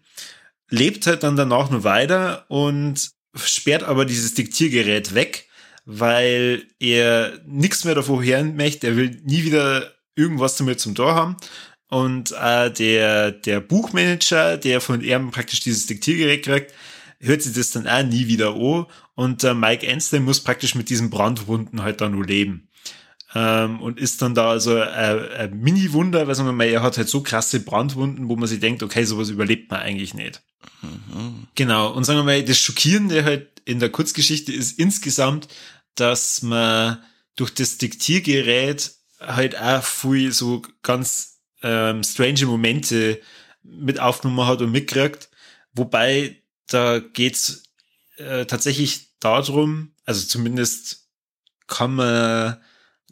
lebt 0.70 1.06
halt 1.06 1.22
dann 1.22 1.36
danach 1.36 1.68
nur 1.68 1.84
weiter 1.84 2.46
und 2.48 3.10
sperrt 3.34 3.82
aber 3.82 4.06
dieses 4.06 4.32
Diktiergerät 4.32 5.14
weg, 5.14 5.48
weil 5.84 6.66
er 6.78 7.38
nichts 7.44 7.84
mehr 7.84 7.94
davor 7.94 8.24
hören 8.24 8.56
möchte. 8.56 8.86
Er 8.86 8.96
will 8.96 9.20
nie 9.22 9.44
wieder 9.44 9.92
irgendwas 10.16 10.56
damit 10.56 10.80
zum 10.80 10.94
Tor 10.94 11.14
haben. 11.14 11.36
Und 11.90 12.32
äh, 12.32 12.70
der, 12.70 13.32
der 13.32 13.60
Buchmanager, 13.60 14.56
der 14.56 14.80
von 14.80 15.02
ihm 15.02 15.30
praktisch 15.30 15.60
dieses 15.60 15.86
Diktiergerät 15.86 16.44
kriegt, 16.44 16.74
hört 17.20 17.42
sich 17.42 17.52
das 17.52 17.72
dann 17.72 17.86
auch 17.86 18.02
nie 18.02 18.26
wieder 18.28 18.54
an. 18.54 18.86
Und 19.14 19.44
äh, 19.44 19.54
Mike 19.54 19.86
Enslin 19.86 20.24
muss 20.24 20.40
praktisch 20.40 20.74
mit 20.74 20.88
diesen 20.88 21.10
Brandwunden 21.10 21.82
halt 21.82 22.00
dann 22.00 22.12
nur 22.12 22.24
leben 22.24 22.70
ähm, 23.34 23.80
und 23.80 23.98
ist 23.98 24.22
dann 24.22 24.34
da 24.34 24.50
also 24.50 24.80
ein, 24.80 25.28
ein 25.32 25.60
Mini-Wunder, 25.60 26.26
weil 26.26 26.34
sagen 26.34 26.48
wir 26.48 26.52
mal, 26.52 26.64
er 26.64 26.82
hat 26.82 26.96
halt 26.96 27.08
so 27.08 27.22
krasse 27.22 27.60
Brandwunden, 27.60 28.28
wo 28.28 28.36
man 28.36 28.48
sich 28.48 28.60
denkt, 28.60 28.82
okay, 28.82 29.04
sowas 29.04 29.30
überlebt 29.30 29.70
man 29.70 29.80
eigentlich 29.80 30.14
nicht. 30.14 30.42
Mhm. 30.82 31.46
Genau, 31.54 31.92
und 31.92 32.04
sagen 32.04 32.18
wir 32.18 32.24
mal, 32.24 32.44
das 32.44 32.58
Schockierende 32.58 33.24
halt 33.24 33.48
in 33.64 33.78
der 33.78 33.90
Kurzgeschichte 33.90 34.52
ist 34.52 34.78
insgesamt, 34.78 35.48
dass 35.94 36.42
man 36.42 36.98
durch 37.36 37.54
das 37.54 37.78
Diktiergerät 37.78 38.92
halt 39.20 39.58
auch 39.58 39.84
viel 39.84 40.32
so 40.32 40.62
ganz 40.82 41.39
ähm, 41.62 42.02
strange 42.02 42.46
Momente 42.46 43.20
mit 43.62 44.00
aufgenommen 44.00 44.46
hat 44.46 44.60
und 44.62 44.72
mitkriegt, 44.72 45.28
wobei 45.72 46.42
da 46.66 46.98
geht's 46.98 47.64
äh, 48.16 48.46
tatsächlich 48.46 49.18
darum, 49.20 49.92
also 50.04 50.26
zumindest 50.26 51.08
kann 51.66 51.94
man 51.94 52.58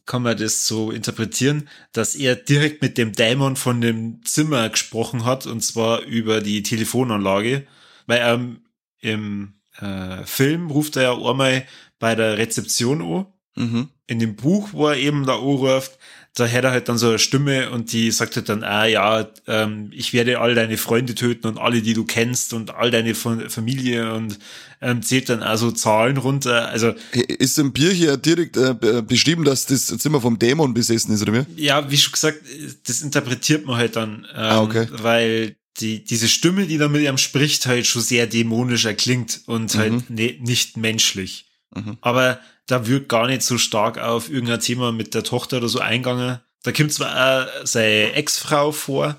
kann 0.09 0.23
man 0.23 0.39
das 0.39 0.67
so 0.67 0.91
interpretieren, 0.91 1.69
dass 1.93 2.15
er 2.15 2.35
direkt 2.35 2.81
mit 2.81 2.97
dem 2.97 3.13
Dämon 3.13 3.57
von 3.57 3.83
dem 3.83 4.25
Zimmer 4.25 4.71
gesprochen 4.71 5.27
hat, 5.27 5.47
und 5.47 5.61
zwar 5.61 6.01
über 6.01 6.41
die 6.41 6.63
Telefonanlage, 6.63 7.67
weil 8.07 8.19
er 8.19 8.57
im 9.01 9.61
äh, 9.79 10.25
Film 10.25 10.71
ruft 10.71 10.97
er 10.97 11.03
ja 11.03 11.15
einmal 11.15 11.67
bei 11.99 12.15
der 12.15 12.39
Rezeption 12.39 13.03
an. 13.03 13.27
Mhm. 13.55 13.89
In 14.07 14.19
dem 14.19 14.35
Buch, 14.35 14.71
wo 14.73 14.89
er 14.89 14.97
eben 14.97 15.27
da 15.27 15.35
anruft, 15.35 15.99
da 16.35 16.47
hört 16.47 16.65
er 16.65 16.71
halt 16.71 16.89
dann 16.89 16.99
so 16.99 17.09
eine 17.09 17.19
Stimme 17.19 17.71
und 17.71 17.93
die 17.93 18.11
sagt 18.11 18.37
halt 18.37 18.49
dann, 18.49 18.63
ah 18.63 18.87
ja, 18.87 19.29
ähm, 19.47 19.91
ich 19.93 20.13
werde 20.13 20.39
all 20.41 20.55
deine 20.55 20.77
Freunde 20.77 21.15
töten 21.15 21.47
und 21.47 21.59
alle, 21.59 21.83
die 21.83 21.95
du 21.95 22.05
kennst 22.05 22.53
und 22.53 22.75
all 22.75 22.91
deine 22.91 23.15
Familie 23.15 24.15
und 24.15 24.39
ähm, 24.81 25.03
zählt 25.03 25.29
dann 25.29 25.43
also 25.43 25.73
Zahlen 25.73 26.17
runter. 26.17 26.69
Also 26.69 26.95
ist 27.13 27.59
im 27.59 27.73
Bier 27.73 27.93
hier 27.93 28.17
direkt 28.17 28.57
äh, 28.57 29.03
beschrieben, 29.03 29.45
dass 29.45 29.67
das 29.67 29.87
Zimmer 29.87 30.21
vom 30.21 30.39
Dämon 30.39 30.75
besessen 30.75 31.13
ist, 31.13 31.23
oder 31.23 31.33
wie? 31.35 31.63
Ja, 31.63 31.91
wie 31.91 31.99
schon 31.99 32.13
gesagt, 32.13 32.39
das 32.87 33.01
interpretiert 33.03 33.67
man 33.67 33.77
halt 33.77 33.97
dann, 33.97 34.27
ähm, 34.35 34.43
ah, 34.43 34.63
okay. 34.63 34.87
weil 34.93 35.57
die, 35.81 36.05
diese 36.05 36.29
Stimme, 36.29 36.67
die 36.67 36.79
da 36.79 36.89
mit 36.89 37.03
ihm 37.03 37.19
spricht, 37.19 37.67
halt 37.67 37.87
schon 37.87 38.03
sehr 38.03 38.27
dämonisch 38.27 38.85
erklingt 38.85 39.41
und 39.47 39.75
halt 39.77 39.93
mhm. 39.93 40.17
ne, 40.17 40.37
nicht 40.41 40.77
menschlich. 40.77 41.47
Mhm. 41.75 41.99
Aber 42.01 42.41
da 42.69 42.87
wird 42.87 43.09
gar 43.09 43.27
nicht 43.27 43.43
so 43.43 43.59
stark 43.59 43.99
auf 43.99 44.31
irgendein 44.31 44.61
Thema 44.61 44.93
mit 44.93 45.15
der 45.15 45.25
Tochter 45.25 45.57
oder 45.57 45.69
so 45.69 45.81
eingegangen. 45.81 46.39
Da 46.63 46.73
kommt 46.73 46.93
zwar 46.93 47.11
auch 47.11 47.67
seine 47.67 48.13
Ex-Frau 48.13 48.73
vor, 48.73 49.17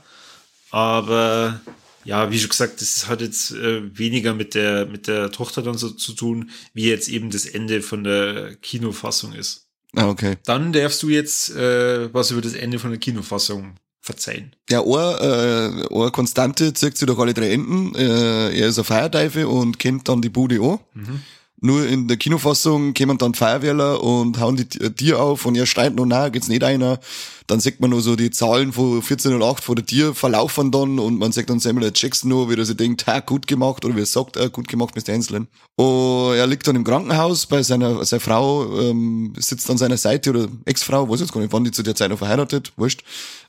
aber 0.71 1.59
ja, 2.05 2.31
wie 2.31 2.39
schon 2.39 2.49
gesagt, 2.49 2.79
das 2.81 3.07
hat 3.07 3.21
jetzt 3.21 3.51
äh, 3.51 3.97
weniger 3.97 4.33
mit 4.33 4.55
der, 4.55 4.85
mit 4.85 5.07
der 5.07 5.31
Tochter 5.31 5.61
dann 5.61 5.77
so 5.77 5.89
zu 5.89 6.13
tun, 6.13 6.51
wie 6.73 6.89
jetzt 6.89 7.09
eben 7.09 7.29
das 7.29 7.45
Ende 7.45 7.81
von 7.81 8.03
der 8.03 8.55
Kinofassung 8.55 9.33
ist. 9.33 9.65
Ah, 9.95 10.07
okay. 10.07 10.37
Dann 10.45 10.71
darfst 10.71 11.01
du 11.01 11.09
jetzt 11.09 11.49
äh, 11.55 12.13
was 12.13 12.31
über 12.31 12.41
das 12.41 12.53
Ende 12.53 12.77
von 12.77 12.91
der 12.91 12.99
Kinofassung 12.99 13.75
verzeihen. 13.99 14.55
Ja, 14.69 14.81
eine, 14.81 15.87
äh, 15.91 15.95
eine 15.95 16.11
Konstante 16.11 16.73
zieht 16.73 16.97
sich 16.97 17.07
durch 17.07 17.19
alle 17.19 17.33
drei 17.33 17.51
Enden. 17.51 17.95
Äh, 17.95 18.59
er 18.59 18.67
ist 18.67 18.77
ein 18.77 18.85
Feierteufel 18.85 19.45
und 19.45 19.79
kennt 19.79 20.07
dann 20.07 20.21
die 20.21 20.29
Bude 20.29 20.61
an. 20.61 20.79
Mhm. 20.93 21.21
Nur 21.61 21.85
in 21.85 22.07
der 22.07 22.17
Kinofassung 22.17 22.93
kommen 22.93 23.17
dann 23.17 23.33
Feuerwehrler 23.33 24.01
und 24.01 24.39
hauen 24.39 24.55
die 24.55 24.65
Tier 24.65 25.19
auf 25.19 25.45
und 25.45 25.55
er 25.55 25.65
schreit 25.65 25.93
noch, 25.93 26.05
na, 26.05 26.29
geht's 26.29 26.47
nicht 26.47 26.63
einer. 26.63 26.99
Dann 27.47 27.59
sieht 27.59 27.81
man 27.81 27.89
nur 27.89 28.01
so 28.01 28.15
die 28.15 28.31
Zahlen 28.31 28.71
von 28.71 28.95
1408 28.95 29.63
von 29.63 29.75
der 29.75 29.85
Tier 29.85 30.13
verlaufen 30.13 30.71
dann 30.71 30.99
und 30.99 31.17
man 31.17 31.31
sagt 31.31 31.49
dann 31.49 31.59
Samuel 31.59 31.91
Jackson 31.93 32.29
nur, 32.29 32.49
wie 32.49 32.55
er 32.55 32.63
sich 32.63 32.77
denkt, 32.77 33.07
ha, 33.07 33.19
gut 33.19 33.47
gemacht, 33.47 33.83
oder 33.83 33.95
wie 33.95 34.01
er 34.01 34.05
sagt, 34.05 34.37
gut 34.53 34.67
gemacht, 34.67 34.95
Mr. 34.95 35.13
Henslin. 35.13 35.47
Und 35.75 36.35
er 36.35 36.47
liegt 36.47 36.67
dann 36.67 36.75
im 36.75 36.83
Krankenhaus 36.83 37.45
bei 37.45 37.61
seiner, 37.61 38.05
seiner 38.05 38.19
Frau, 38.21 38.79
ähm, 38.79 39.33
sitzt 39.37 39.69
an 39.69 39.77
seiner 39.77 39.97
Seite 39.97 40.29
oder 40.29 40.47
Ex-Frau, 40.65 41.09
weiß 41.09 41.19
jetzt 41.19 41.33
gar 41.33 41.41
nicht, 41.41 41.51
wann 41.51 41.63
die 41.65 41.71
zu 41.71 41.83
der 41.83 41.95
Zeit 41.95 42.09
noch 42.09 42.19
verheiratet, 42.19 42.71
wurscht. 42.77 43.03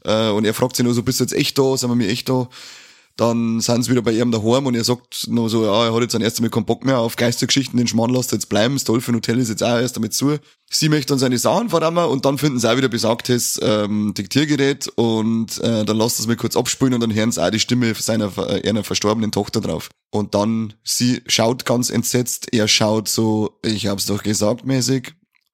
Äh, 0.05 0.31
und 0.31 0.45
er 0.45 0.55
fragt 0.55 0.77
sie 0.77 0.83
nur 0.83 0.95
so, 0.95 1.03
bist 1.03 1.21
du 1.21 1.25
jetzt 1.25 1.35
echt 1.35 1.59
da, 1.59 1.77
sind 1.77 1.91
wir 1.91 1.97
mir 1.97 2.09
echt 2.09 2.29
da? 2.29 2.49
Dann 3.21 3.61
sind 3.61 3.83
sie 3.83 3.91
wieder 3.91 4.01
bei 4.01 4.13
ihm 4.13 4.31
daheim 4.31 4.65
und 4.65 4.75
er 4.75 4.83
sagt 4.83 5.29
nur 5.29 5.51
so, 5.51 5.67
ja, 5.67 5.85
er 5.85 5.93
hat 5.93 6.01
jetzt 6.01 6.15
ein 6.15 6.23
erstes 6.23 6.41
Mal 6.41 6.49
keinen 6.49 6.65
Bock 6.65 6.87
mehr 6.87 7.01
auf 7.01 7.17
Geistergeschichten, 7.17 7.77
den 7.77 7.87
Schmarrn 7.87 8.09
lässt 8.09 8.33
jetzt 8.33 8.49
bleiben, 8.49 8.77
das 8.77 8.85
Dolphin 8.85 9.15
Hotel 9.15 9.39
ist 9.39 9.51
jetzt 9.51 9.63
auch 9.63 9.79
erst 9.79 9.95
damit 9.99 10.15
zu. 10.15 10.39
Sie 10.71 10.89
möchte 10.89 11.09
dann 11.09 11.19
seine 11.19 11.37
Sachen 11.37 11.69
verdammen 11.69 12.07
und 12.07 12.25
dann 12.25 12.39
finden 12.39 12.59
sie 12.59 12.71
auch 12.71 12.79
wieder 12.79 12.89
besagtes 12.89 13.61
ähm, 13.63 14.15
Diktiergerät 14.17 14.89
und 14.95 15.59
äh, 15.59 15.85
dann 15.85 15.99
lässt 15.99 16.19
es 16.19 16.29
mal 16.29 16.37
kurz 16.37 16.57
abspielen 16.57 16.95
und 16.95 17.01
dann 17.01 17.13
hören 17.13 17.31
sie 17.31 17.45
auch 17.45 17.51
die 17.51 17.61
Stimme 17.61 17.93
seiner 17.95 18.33
äh, 18.39 18.67
einer 18.67 18.85
verstorbenen 18.85 19.33
Tochter 19.33 19.61
drauf. 19.61 19.91
Und 20.11 20.35
dann, 20.35 20.73
sie 20.83 21.21
schaut 21.27 21.67
ganz 21.67 21.91
entsetzt, 21.91 22.55
er 22.55 22.69
schaut 22.69 23.07
so, 23.07 23.59
ich 23.63 23.87
hab's 23.87 24.07
doch 24.07 24.23
gesagt 24.23 24.65
mäßig 24.65 25.13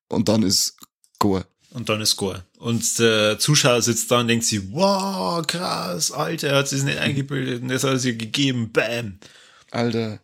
und 0.08 0.28
dann 0.28 0.44
ist 0.44 0.76
Gore. 1.18 1.46
Und 1.76 1.90
dann 1.90 2.00
ist 2.00 2.12
Score. 2.12 2.42
Und 2.56 2.98
der 2.98 3.38
Zuschauer 3.38 3.82
sitzt 3.82 4.10
da 4.10 4.20
und 4.20 4.28
denkt 4.28 4.46
sich, 4.46 4.62
wow, 4.70 5.46
krass, 5.46 6.10
Alter, 6.10 6.48
er 6.48 6.56
hat 6.56 6.68
sich 6.68 6.82
nicht 6.82 6.96
eingebildet 6.96 7.60
und 7.60 7.68
das 7.68 7.84
hat 7.84 7.90
er 7.90 7.98
sich 7.98 8.16
gegeben, 8.16 8.72
bam. 8.72 9.18
Alter. 9.72 10.20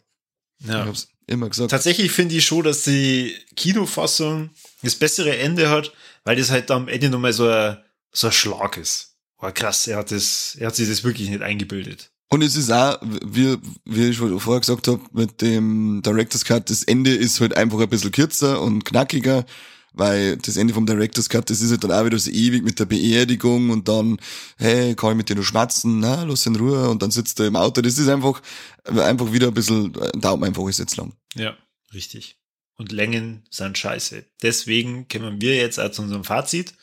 Ja. 0.60 0.80
Ich 0.80 0.86
hab's 0.86 1.08
immer 1.26 1.50
gesagt. 1.50 1.70
Tatsächlich 1.70 2.10
finde 2.10 2.36
ich 2.36 2.46
schon, 2.46 2.64
dass 2.64 2.84
die 2.84 3.36
Kinofassung 3.54 4.48
das 4.82 4.94
bessere 4.94 5.36
Ende 5.36 5.68
hat, 5.68 5.92
weil 6.24 6.36
das 6.36 6.50
halt 6.50 6.70
am 6.70 6.88
Ende 6.88 7.10
nochmal 7.10 7.34
so 7.34 7.46
ein, 7.46 7.76
so 8.12 8.28
ein 8.28 8.32
Schlag 8.32 8.78
ist. 8.78 9.14
War 9.36 9.52
krass, 9.52 9.86
er 9.86 9.98
hat 9.98 10.10
das, 10.10 10.56
er 10.58 10.68
hat 10.68 10.76
sich 10.76 10.88
das 10.88 11.04
wirklich 11.04 11.28
nicht 11.28 11.42
eingebildet. 11.42 12.12
Und 12.30 12.40
es 12.40 12.56
ist 12.56 12.72
auch, 12.72 12.96
wie, 13.02 13.58
wie 13.84 14.08
ich 14.08 14.16
vorher 14.16 14.60
gesagt 14.60 14.88
habe, 14.88 15.02
mit 15.12 15.42
dem 15.42 16.00
Director's 16.00 16.46
Cut, 16.46 16.70
das 16.70 16.82
Ende 16.82 17.14
ist 17.14 17.42
halt 17.42 17.54
einfach 17.54 17.78
ein 17.78 17.90
bisschen 17.90 18.10
kürzer 18.10 18.62
und 18.62 18.86
knackiger 18.86 19.44
weil 19.92 20.36
das 20.38 20.56
Ende 20.56 20.74
vom 20.74 20.86
Director's 20.86 21.28
Cut, 21.28 21.50
das 21.50 21.60
ist 21.60 21.70
halt 21.70 21.84
dann 21.84 21.92
auch 21.92 22.04
wieder 22.04 22.18
so 22.18 22.30
ewig 22.30 22.62
mit 22.62 22.78
der 22.78 22.86
Beerdigung 22.86 23.70
und 23.70 23.88
dann, 23.88 24.18
hey, 24.58 24.94
kann 24.94 25.10
ich 25.10 25.16
mit 25.16 25.28
dir 25.28 25.36
nur 25.36 25.44
schmatzen, 25.44 26.00
na, 26.00 26.24
lass 26.24 26.46
in 26.46 26.56
Ruhe 26.56 26.88
und 26.88 27.02
dann 27.02 27.10
sitzt 27.10 27.40
er 27.40 27.46
im 27.46 27.56
Auto. 27.56 27.80
Das 27.82 27.98
ist 27.98 28.08
einfach, 28.08 28.40
einfach 28.84 29.32
wieder 29.32 29.48
ein 29.48 29.54
bisschen, 29.54 29.92
Daumen 30.14 30.44
einfach 30.44 30.66
ist 30.68 30.78
jetzt 30.78 30.96
lang. 30.96 31.12
Ja, 31.34 31.56
richtig. 31.92 32.38
Und 32.76 32.92
Längen 32.92 33.44
sind 33.50 33.76
scheiße. 33.76 34.24
Deswegen 34.42 35.06
kommen 35.08 35.40
wir 35.40 35.56
jetzt 35.56 35.78
auch 35.78 35.90
zu 35.90 36.02
unserem 36.02 36.24
Fazit. 36.24 36.74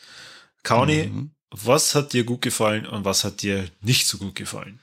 Kauni, 0.63 1.08
mhm. 1.08 1.32
was 1.52 1.95
hat 1.95 2.13
dir 2.13 2.24
gut 2.24 2.41
gefallen 2.41 2.86
und 2.86 3.06
was 3.06 3.24
hat 3.24 3.41
dir 3.41 3.67
nicht 3.82 4.08
so 4.08 4.17
gut 4.17 4.36
gefallen? 4.36 4.80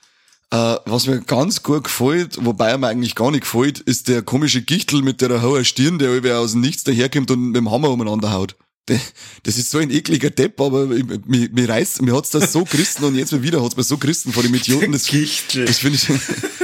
Uh, 0.54 0.76
was 0.87 1.09
mir 1.09 1.20
ganz 1.22 1.64
gut 1.64 1.85
gefällt, 1.85 2.38
wobei 2.44 2.70
er 2.70 2.78
mir 2.78 2.87
eigentlich 2.87 3.16
gar 3.16 3.32
nicht 3.32 3.40
gefällt, 3.40 3.80
ist 3.80 4.06
der 4.06 4.22
komische 4.22 4.62
Gichtel 4.62 5.02
mit 5.02 5.20
der 5.20 5.42
hohen 5.42 5.64
Stirn, 5.64 5.98
der 5.98 6.11
irgendwie 6.11 6.32
aus 6.32 6.52
dem 6.52 6.61
Nichts 6.61 6.85
daherkommt 6.85 7.32
und 7.32 7.48
mit 7.48 7.56
dem 7.56 7.70
Hammer 7.70 7.90
umeinander 7.90 8.32
haut 8.32 8.54
das 8.87 9.59
ist 9.59 9.70
so 9.70 9.79
ein 9.79 9.90
ekliger 9.90 10.31
Depp, 10.31 10.61
aber 10.61 10.87
mir, 10.87 11.49
mir 11.53 11.68
reißt, 11.68 12.03
mir 12.03 12.14
hat's 12.14 12.31
das 12.31 12.53
so 12.53 12.64
gerissen 12.64 13.05
und 13.05 13.16
jetzt 13.16 13.33
mal 13.33 13.42
wieder 13.42 13.62
hat's 13.62 13.77
mir 13.77 13.83
so 13.83 13.99
gerissen 13.99 14.33
vor 14.33 14.44
dem 14.44 14.55
Idioten. 14.55 14.92
Das, 14.92 15.05
das 15.05 15.79
finde 15.79 15.99
ich, 15.99 16.09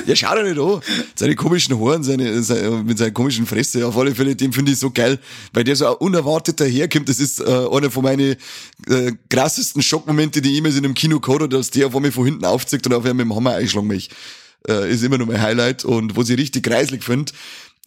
ja, 0.06 0.14
schau 0.14 0.34
doch 0.34 0.44
nicht 0.44 0.58
an. 0.58 0.80
Seine 1.16 1.34
komischen 1.34 1.78
Haaren, 1.80 2.04
seine, 2.04 2.42
seine, 2.42 2.82
mit 2.82 2.98
seiner 2.98 3.10
komischen 3.10 3.46
Fresse, 3.46 3.86
auf 3.86 3.96
alle 3.96 4.14
Fälle, 4.14 4.36
den 4.36 4.52
finde 4.52 4.70
ich 4.70 4.78
so 4.78 4.90
geil, 4.90 5.18
weil 5.52 5.64
der 5.64 5.74
so 5.74 5.98
unerwartet 5.98 6.60
daherkommt. 6.60 7.08
Das 7.08 7.18
ist 7.18 7.40
äh, 7.40 7.44
einer 7.44 7.90
von 7.90 8.04
meinen 8.04 8.36
äh, 8.88 9.12
krassesten 9.28 9.82
Schockmomente, 9.82 10.40
die 10.40 10.50
ich 10.50 10.54
jemals 10.56 10.76
in 10.76 10.84
einem 10.84 10.94
Kino 10.94 11.18
gehabt 11.18 11.42
habe, 11.42 11.48
dass 11.48 11.70
der 11.70 11.88
auf 11.88 11.96
einmal 11.96 12.12
von 12.12 12.24
hinten 12.24 12.44
aufzieht 12.44 12.86
und 12.86 12.94
auf 12.94 13.04
einmal 13.04 13.24
mit 13.24 13.26
dem 13.26 13.36
Hammer 13.36 13.54
einschlagen 13.54 13.88
mich. 13.88 14.10
Äh, 14.68 14.92
ist 14.92 15.02
immer 15.02 15.18
noch 15.18 15.26
mein 15.26 15.42
Highlight 15.42 15.84
und 15.84 16.16
was 16.16 16.28
ich 16.28 16.38
richtig 16.38 16.62
kreislig 16.62 17.02
finde, 17.02 17.32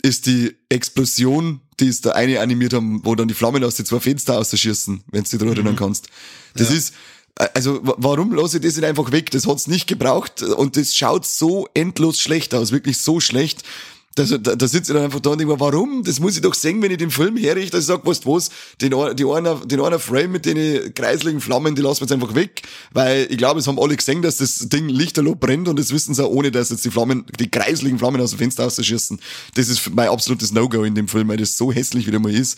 ist 0.06 0.28
die 0.28 0.56
Explosion, 0.70 1.62
die 1.80 1.88
es 1.88 2.02
da 2.02 2.12
eine 2.12 2.40
animiert 2.40 2.74
haben, 2.74 3.02
wo 3.04 3.16
dann 3.16 3.28
die 3.28 3.34
Flammen 3.34 3.64
aus 3.64 3.76
den 3.76 3.86
zwei 3.86 4.00
Fenster 4.00 4.38
ausschießen, 4.38 5.04
wenn 5.12 5.24
du 5.24 5.30
dich 5.30 5.40
daran 5.40 5.56
erinnern 5.56 5.74
mhm. 5.74 5.80
kannst. 5.80 6.10
Das 6.54 6.70
ja. 6.70 6.76
ist, 6.76 6.94
also 7.56 7.80
warum 7.82 8.34
lasse 8.34 8.58
ich 8.58 8.64
das 8.64 8.76
nicht 8.76 8.86
einfach 8.86 9.12
weg? 9.12 9.32
Das 9.32 9.48
hat's 9.48 9.68
nicht 9.68 9.88
gebraucht 9.88 10.44
und 10.44 10.78
das 10.78 10.96
schaut 10.96 11.26
so 11.26 11.68
endlos 11.74 12.20
schlecht 12.20 12.54
aus, 12.54 12.72
wirklich 12.72 13.00
so 13.00 13.20
schlecht, 13.20 13.64
da, 14.16 14.24
da, 14.24 14.56
da 14.56 14.68
sitze 14.68 14.92
ich 14.92 14.96
dann 14.96 15.04
einfach 15.04 15.20
da 15.20 15.32
und 15.32 15.40
denke 15.40 15.54
mir, 15.54 15.60
warum? 15.60 16.02
Das 16.04 16.22
muss 16.22 16.36
ich 16.36 16.42
doch 16.42 16.54
sehen, 16.54 16.82
wenn 16.82 16.90
ich 16.90 16.98
den 16.98 17.12
Film 17.12 17.36
herrichte. 17.36 17.78
ich 17.78 17.86
sage, 17.86 18.08
weißt 18.08 18.24
du 18.24 18.34
was, 18.34 18.50
den, 18.82 18.92
die 19.16 19.26
einer, 19.26 19.56
den 19.66 19.82
einer 19.82 20.00
Frame 20.00 20.32
mit 20.32 20.46
den 20.46 20.94
kreislichen 20.94 21.42
Flammen, 21.42 21.76
die 21.76 21.82
lassen 21.82 22.00
wir 22.00 22.06
jetzt 22.06 22.14
einfach 22.14 22.34
weg. 22.34 22.62
Weil 22.94 23.28
ich 23.30 23.38
glaube, 23.38 23.60
es 23.60 23.68
haben 23.68 23.78
alle 23.78 23.96
gesehen, 23.98 24.22
dass 24.22 24.38
das 24.38 24.70
Ding 24.70 24.88
lichterloh 24.88 25.36
brennt 25.36 25.68
und 25.68 25.78
das 25.78 25.92
wissen 25.92 26.16
sie 26.16 26.24
auch, 26.24 26.30
ohne 26.30 26.50
dass 26.50 26.70
jetzt 26.70 26.86
die 26.86 26.92
Flammen, 26.92 27.26
die 27.40 27.52
kreislichen 27.52 28.00
Flammen 28.00 28.22
aus 28.22 28.30
dem 28.30 28.40
Fenster 28.40 28.66
ausschießen. 28.66 29.20
Das 29.56 29.68
ist 29.68 29.94
mein 29.94 30.08
absolutes 30.08 30.54
No-Go 30.54 30.84
in 30.84 30.96
dem 30.96 31.10
Film, 31.10 31.28
weil 31.28 31.38
das 31.38 31.58
so 31.58 31.74
hässlich 31.74 32.08
wieder 32.08 32.20
mal 32.20 32.34
ist. 32.34 32.58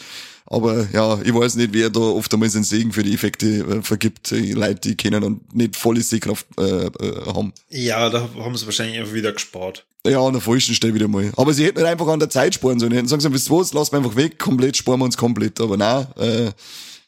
Aber 0.50 0.88
ja, 0.94 1.22
ich 1.22 1.34
weiß 1.34 1.56
nicht, 1.56 1.74
wer 1.74 1.90
da 1.90 2.00
oft 2.00 2.34
einmal 2.34 2.50
seinen 2.50 2.64
Segen 2.64 2.94
für 2.94 3.04
die 3.04 3.14
Effekte 3.14 3.48
äh, 3.48 3.82
vergibt. 3.82 4.32
Die 4.32 4.54
Leute, 4.54 4.80
die 4.80 4.96
kennen 4.96 5.24
und 5.24 5.54
nicht 5.54 5.76
volle 5.76 6.02
Sehkraft 6.02 6.48
äh, 6.58 6.86
äh, 6.86 7.26
haben. 7.26 7.54
Ja, 7.70 8.10
da 8.10 8.30
haben 8.40 8.56
sie 8.56 8.66
wahrscheinlich 8.66 8.98
einfach 8.98 9.14
wieder 9.14 9.34
gespart. 9.34 9.86
Ja, 10.06 10.22
an 10.22 10.34
der 10.34 10.42
falschen 10.42 10.74
Stelle 10.74 10.94
wieder 10.94 11.10
mal. 11.10 11.34
Aber 11.36 11.54
sie 11.54 11.66
hätten 11.66 11.80
halt 11.80 11.88
einfach 11.88 12.08
an 12.08 12.20
der 12.20 12.30
Zeit 12.30 12.54
sparen 12.54 12.80
sollen. 12.80 12.94
Hätten 12.94 13.10
sagen 13.10 13.22
sollen, 13.22 13.34
wisst 13.34 13.50
ihr 13.50 13.58
was, 13.58 13.74
lassen 13.74 13.92
wir 13.92 13.98
einfach 13.98 14.16
weg, 14.16 14.40
komplett, 14.40 14.78
sparen 14.78 15.02
wir 15.02 15.06
uns 15.06 15.18
komplett. 15.18 15.60
Aber 15.60 15.76
nein, 15.76 16.08
äh, 16.16 16.52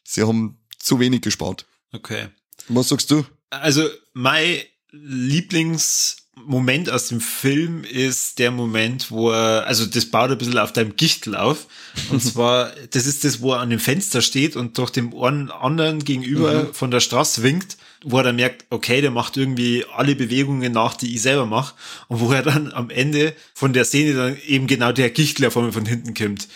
sie 0.04 0.24
haben 0.24 0.58
zu 0.78 1.00
wenig 1.00 1.22
gespart. 1.22 1.66
Okay. 1.94 2.28
Was 2.68 2.90
sagst 2.90 3.10
du? 3.10 3.26
Also, 3.52 3.88
mein 4.14 4.58
Lieblings 4.92 6.18
Moment 6.46 6.90
aus 6.90 7.08
dem 7.08 7.22
Film 7.22 7.84
ist 7.84 8.40
der 8.40 8.52
Moment, 8.52 9.12
wo 9.12 9.32
er, 9.32 9.66
also 9.68 9.86
das 9.86 10.06
baut 10.06 10.32
ein 10.32 10.38
bisschen 10.38 10.58
auf 10.58 10.74
deinem 10.74 10.96
Gichtel 10.96 11.36
auf. 11.36 11.68
Und 12.10 12.20
zwar, 12.24 12.72
das 12.92 13.06
ist 13.06 13.24
das, 13.24 13.42
wo 13.42 13.54
er 13.54 13.60
an 13.60 13.70
dem 13.70 13.80
Fenster 13.80 14.22
steht 14.22 14.56
und 14.56 14.78
durch 14.78 14.90
dem 14.90 15.14
einen 15.16 15.52
anderen 15.52 16.04
gegenüber 16.04 16.66
mhm. 16.66 16.74
von 16.74 16.92
der 16.92 17.00
Straße 17.00 17.44
winkt, 17.44 17.78
wo 18.04 18.18
er 18.18 18.24
dann 18.24 18.38
merkt, 18.38 18.66
okay, 18.70 19.02
der 19.02 19.12
macht 19.12 19.38
irgendwie 19.38 19.86
alle 19.96 20.16
Bewegungen 20.16 20.72
nach, 20.72 20.96
die 20.96 21.14
ich 21.16 21.22
selber 21.22 21.46
mache. 21.46 21.76
Und 22.08 22.20
wo 22.20 22.32
er 22.32 22.44
dann 22.44 22.72
am 22.72 22.90
Ende 22.90 23.34
von 23.54 23.74
der 23.74 23.86
Szene 23.86 24.14
dann 24.14 24.38
eben 24.46 24.68
genau 24.68 24.92
der 24.92 25.10
Gichtel 25.10 25.46
auf 25.46 25.58
einmal 25.58 25.72
von 25.72 25.86
hinten 25.86 26.14
kommt 26.14 26.48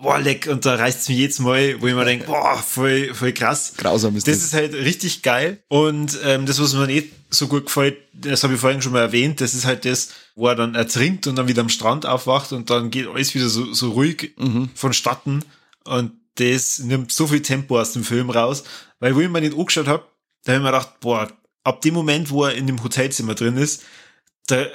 boah, 0.00 0.18
leck, 0.18 0.46
und 0.46 0.64
da 0.64 0.74
reißt 0.74 1.00
es 1.00 1.08
mir 1.08 1.14
jedes 1.14 1.38
Mal, 1.38 1.80
wo 1.80 1.86
ich 1.86 1.94
mir 1.94 2.04
denke, 2.04 2.26
boah, 2.26 2.56
voll, 2.56 3.14
voll 3.14 3.32
krass. 3.32 3.74
Grausam 3.76 4.16
ist 4.16 4.26
das. 4.26 4.36
Das 4.36 4.44
ist 4.44 4.52
halt 4.54 4.74
richtig 4.74 5.22
geil. 5.22 5.62
Und 5.68 6.18
ähm, 6.24 6.46
das, 6.46 6.60
was 6.60 6.74
mir 6.74 6.86
nicht 6.86 7.12
so 7.30 7.48
gut 7.48 7.66
gefällt, 7.66 7.98
das 8.12 8.42
habe 8.42 8.54
ich 8.54 8.60
vorhin 8.60 8.82
schon 8.82 8.92
mal 8.92 9.00
erwähnt, 9.00 9.40
das 9.40 9.54
ist 9.54 9.66
halt 9.66 9.84
das, 9.84 10.10
wo 10.34 10.48
er 10.48 10.54
dann 10.54 10.74
ertrinkt 10.74 11.26
und 11.26 11.36
dann 11.36 11.48
wieder 11.48 11.62
am 11.62 11.68
Strand 11.68 12.06
aufwacht 12.06 12.52
und 12.52 12.70
dann 12.70 12.90
geht 12.90 13.06
alles 13.06 13.34
wieder 13.34 13.48
so, 13.48 13.72
so 13.72 13.92
ruhig 13.92 14.34
mhm. 14.36 14.70
vonstatten. 14.74 15.44
Und 15.84 16.12
das 16.36 16.78
nimmt 16.80 17.12
so 17.12 17.26
viel 17.26 17.42
Tempo 17.42 17.80
aus 17.80 17.92
dem 17.92 18.04
Film 18.04 18.30
raus, 18.30 18.64
weil 19.00 19.14
wo 19.14 19.20
ich 19.20 19.28
mir 19.28 19.40
nicht 19.40 19.56
angeschaut 19.56 19.88
habe, 19.88 20.04
da 20.44 20.52
habe 20.52 20.58
ich 20.58 20.64
mir 20.64 20.72
gedacht, 20.72 21.00
boah, 21.00 21.28
ab 21.64 21.80
dem 21.80 21.94
Moment, 21.94 22.30
wo 22.30 22.44
er 22.44 22.54
in 22.54 22.66
dem 22.66 22.82
Hotelzimmer 22.82 23.34
drin 23.34 23.56
ist, 23.56 23.82
da, 24.46 24.66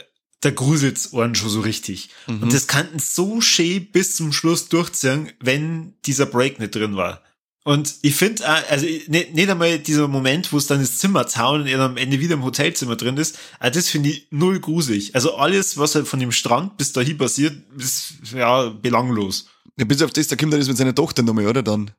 da 0.42 0.52
gruselt's 0.52 1.14
einen 1.14 1.36
schon 1.36 1.50
so 1.50 1.62
richtig. 1.62 2.10
Mhm. 2.28 2.44
Und 2.44 2.54
das 2.54 2.68
kannten 2.68 3.00
so 3.00 3.42
schön 3.42 3.86
bis 3.92 4.16
zum 4.16 4.34
Schluss 4.34 4.70
durchziehen, 4.70 5.32
wenn 5.40 5.94
dieser 6.06 6.26
Break 6.26 6.60
nicht 6.60 6.76
drin 6.76 6.96
war. 6.96 7.22
Und 7.64 7.94
ich 8.02 8.16
finde, 8.16 8.44
also 8.48 8.88
nicht, 9.08 9.36
nicht 9.36 9.50
einmal 9.50 9.78
dieser 9.78 10.08
Moment, 10.08 10.52
wo 10.52 10.58
es 10.58 10.66
dann 10.66 10.80
das 10.80 10.98
Zimmer 10.98 11.28
zaun 11.28 11.62
und 11.62 11.68
er 11.68 11.78
dann 11.78 11.92
am 11.92 11.98
Ende 11.98 12.20
wieder 12.20 12.34
im 12.34 12.44
Hotelzimmer 12.44 12.96
drin 12.96 13.18
ist, 13.18 13.38
das 13.60 13.88
finde 13.88 14.10
ich 14.10 14.28
null 14.32 14.60
gruselig. 14.60 15.14
Also 15.14 15.36
alles, 15.36 15.78
was 15.78 15.94
halt 15.94 16.08
von 16.08 16.20
dem 16.20 16.32
Strand 16.32 16.78
bis 16.78 16.92
dahin 16.92 17.20
passiert, 17.20 17.56
ist 17.78 18.14
ja 18.34 18.70
belanglos. 18.70 19.46
Ja, 19.78 19.86
bis 19.86 20.02
auf 20.02 20.12
das, 20.12 20.28
da 20.28 20.36
kommt 20.36 20.54
er 20.54 20.60
das 20.60 20.68
mit 20.68 20.78
seiner 20.78 20.96
Tochter 20.96 21.22
nochmal, 21.22 21.46
oder 21.46 21.62
dann? 21.62 21.92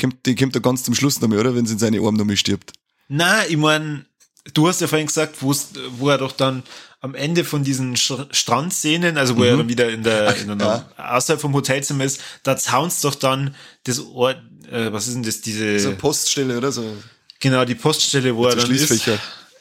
Kommt, 0.00 0.24
die 0.24 0.34
kommt 0.34 0.56
da 0.56 0.60
ganz 0.60 0.82
zum 0.82 0.94
Schluss 0.94 1.20
nochmal, 1.20 1.38
oder? 1.38 1.54
Wenn 1.54 1.66
sie 1.66 1.74
in 1.74 1.78
seine 1.78 2.00
Arme 2.00 2.16
nochmal 2.16 2.38
stirbt. 2.38 2.72
Na, 3.08 3.46
ich 3.46 3.58
mein, 3.58 4.06
du 4.54 4.68
hast 4.68 4.80
ja 4.80 4.86
vorhin 4.86 5.06
gesagt, 5.06 5.36
wo 5.40 6.08
er 6.08 6.18
doch 6.18 6.32
dann 6.32 6.62
am 7.00 7.14
Ende 7.14 7.44
von 7.44 7.64
diesen 7.64 7.96
Strandszenen, 7.96 9.18
also 9.18 9.36
wo 9.36 9.40
mhm. 9.40 9.46
er 9.46 9.56
dann 9.56 9.68
wieder 9.68 9.88
in 9.88 10.02
der, 10.02 10.36
in 10.36 10.58
der 10.58 10.86
ja. 10.96 11.14
außerhalb 11.16 11.40
vom 11.40 11.52
Hotelzimmer 11.52 12.04
ist, 12.04 12.20
da 12.42 12.56
zaunst 12.56 13.04
doch 13.04 13.16
dann 13.16 13.56
das 13.84 13.98
Ort, 13.98 14.38
äh, 14.70 14.92
was 14.92 15.08
ist 15.08 15.14
denn 15.14 15.24
das, 15.24 15.40
diese... 15.40 15.80
So 15.80 15.96
Poststelle 15.96 16.56
oder 16.56 16.70
so. 16.70 16.84
Genau, 17.40 17.64
die 17.64 17.74
Poststelle, 17.74 18.36
wo 18.36 18.46
er 18.46 18.54
dann 18.54 18.70
ist. 18.70 19.10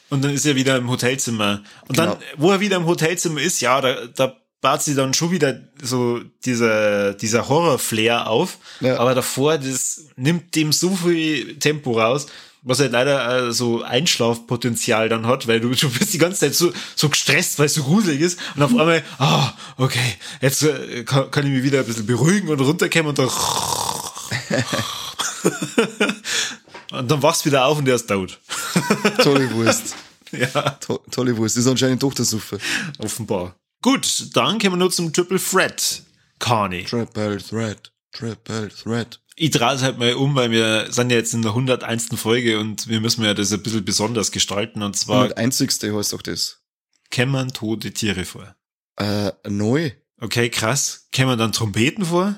Und 0.09 0.23
dann 0.23 0.31
ist 0.31 0.45
er 0.45 0.55
wieder 0.55 0.77
im 0.77 0.89
Hotelzimmer. 0.89 1.63
Und 1.87 1.97
genau. 1.97 2.13
dann, 2.13 2.17
wo 2.37 2.51
er 2.51 2.59
wieder 2.59 2.77
im 2.77 2.85
Hotelzimmer 2.85 3.41
ist, 3.41 3.59
ja, 3.61 3.81
da, 3.81 4.05
da 4.05 4.35
baut 4.59 4.83
sie 4.83 4.93
dann 4.93 5.13
schon 5.15 5.31
wieder 5.31 5.61
so 5.81 6.19
dieser, 6.45 7.13
dieser 7.15 7.49
Horror-Flair 7.49 8.27
auf. 8.27 8.59
Ja. 8.81 8.99
Aber 8.99 9.15
davor, 9.15 9.57
das 9.57 10.05
nimmt 10.15 10.55
dem 10.55 10.71
so 10.71 10.95
viel 10.95 11.57
Tempo 11.57 11.99
raus 11.99 12.27
was 12.63 12.79
halt 12.79 12.91
leider 12.91 13.47
äh, 13.47 13.53
so 13.53 13.81
Einschlafpotenzial 13.81 15.09
dann 15.09 15.25
hat, 15.25 15.47
weil 15.47 15.59
du, 15.59 15.69
du 15.69 15.89
bist 15.89 16.13
die 16.13 16.19
ganze 16.19 16.41
Zeit 16.41 16.53
so, 16.55 16.71
so 16.95 17.09
gestresst, 17.09 17.59
weil 17.59 17.65
es 17.65 17.73
so 17.73 17.83
gruselig 17.83 18.21
ist 18.21 18.39
und 18.55 18.61
auf 18.61 18.71
einmal, 18.71 19.03
ah, 19.17 19.51
oh, 19.77 19.85
okay, 19.85 20.15
jetzt 20.41 20.63
äh, 20.63 21.03
kann, 21.03 21.31
kann 21.31 21.45
ich 21.45 21.51
mich 21.51 21.63
wieder 21.63 21.79
ein 21.79 21.85
bisschen 21.85 22.05
beruhigen 22.05 22.49
und 22.49 22.59
runterkommen 22.59 23.09
und 23.09 23.19
dann 23.19 23.29
und 26.91 27.11
dann 27.11 27.23
wachst 27.23 27.43
du 27.43 27.49
wieder 27.49 27.65
auf 27.65 27.79
und 27.79 27.85
der 27.85 27.95
ist 27.95 28.07
tot. 28.07 28.39
Tolle 29.23 29.51
Wurst. 29.53 29.95
Ja. 30.31 30.69
To 30.81 30.99
tolle 31.09 31.35
Wurst. 31.37 31.57
Das 31.57 31.65
ist 31.65 31.69
anscheinend 31.69 32.01
Tochtersuppe. 32.01 32.59
Offenbar. 32.99 33.55
Gut, 33.81 34.27
dann 34.33 34.59
kommen 34.59 34.73
wir 34.73 34.77
nur 34.77 34.91
zum 34.91 35.11
Triple 35.11 35.39
Threat. 35.39 36.03
Carney. 36.39 36.85
Triple 36.85 37.37
Threat. 37.37 37.91
Triple 38.13 38.69
Threat 38.69 39.19
ich 39.35 39.51
drehe 39.51 39.73
es 39.73 39.81
halt 39.81 39.97
mal 39.97 40.13
um, 40.13 40.35
weil 40.35 40.51
wir 40.51 40.91
sind 40.91 41.09
ja 41.09 41.17
jetzt 41.17 41.33
in 41.33 41.41
der 41.41 41.51
101. 41.51 42.09
Folge 42.15 42.59
und 42.59 42.87
wir 42.87 43.01
müssen 43.01 43.23
ja 43.23 43.33
das 43.33 43.51
ein 43.51 43.63
bisschen 43.63 43.85
besonders 43.85 44.31
gestalten 44.31 44.83
und 44.83 44.95
zwar. 44.95 45.23
101. 45.23 45.81
heißt 45.83 46.13
doch 46.13 46.21
das. 46.21 46.61
Kämmern 47.09 47.49
tote 47.53 47.91
Tiere 47.91 48.25
vor. 48.25 48.55
Äh, 48.97 49.31
neu. 49.47 49.91
Okay, 50.19 50.49
krass. 50.49 51.07
Kämmern 51.11 51.39
dann 51.39 51.51
Trompeten 51.51 52.05
vor? 52.05 52.35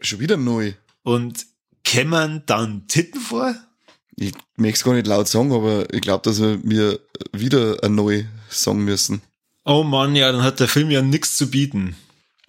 Schon 0.00 0.20
wieder 0.20 0.36
neu. 0.36 0.74
Und 1.02 1.46
kämmern 1.84 2.42
dann 2.46 2.86
Titten 2.86 3.20
vor? 3.20 3.54
Ich 4.16 4.32
möchte 4.56 4.76
es 4.76 4.84
gar 4.84 4.94
nicht 4.94 5.06
laut 5.06 5.28
sagen, 5.28 5.52
aber 5.52 5.92
ich 5.92 6.00
glaube, 6.02 6.22
dass 6.22 6.40
wir 6.40 6.58
mir 6.62 7.00
wieder 7.32 7.82
ein 7.82 7.94
neu 7.94 8.24
sagen 8.48 8.84
müssen. 8.84 9.22
Oh 9.64 9.82
Mann, 9.82 10.16
ja, 10.16 10.30
dann 10.30 10.42
hat 10.42 10.60
der 10.60 10.68
Film 10.68 10.90
ja 10.90 11.02
nichts 11.02 11.36
zu 11.36 11.50
bieten. 11.50 11.96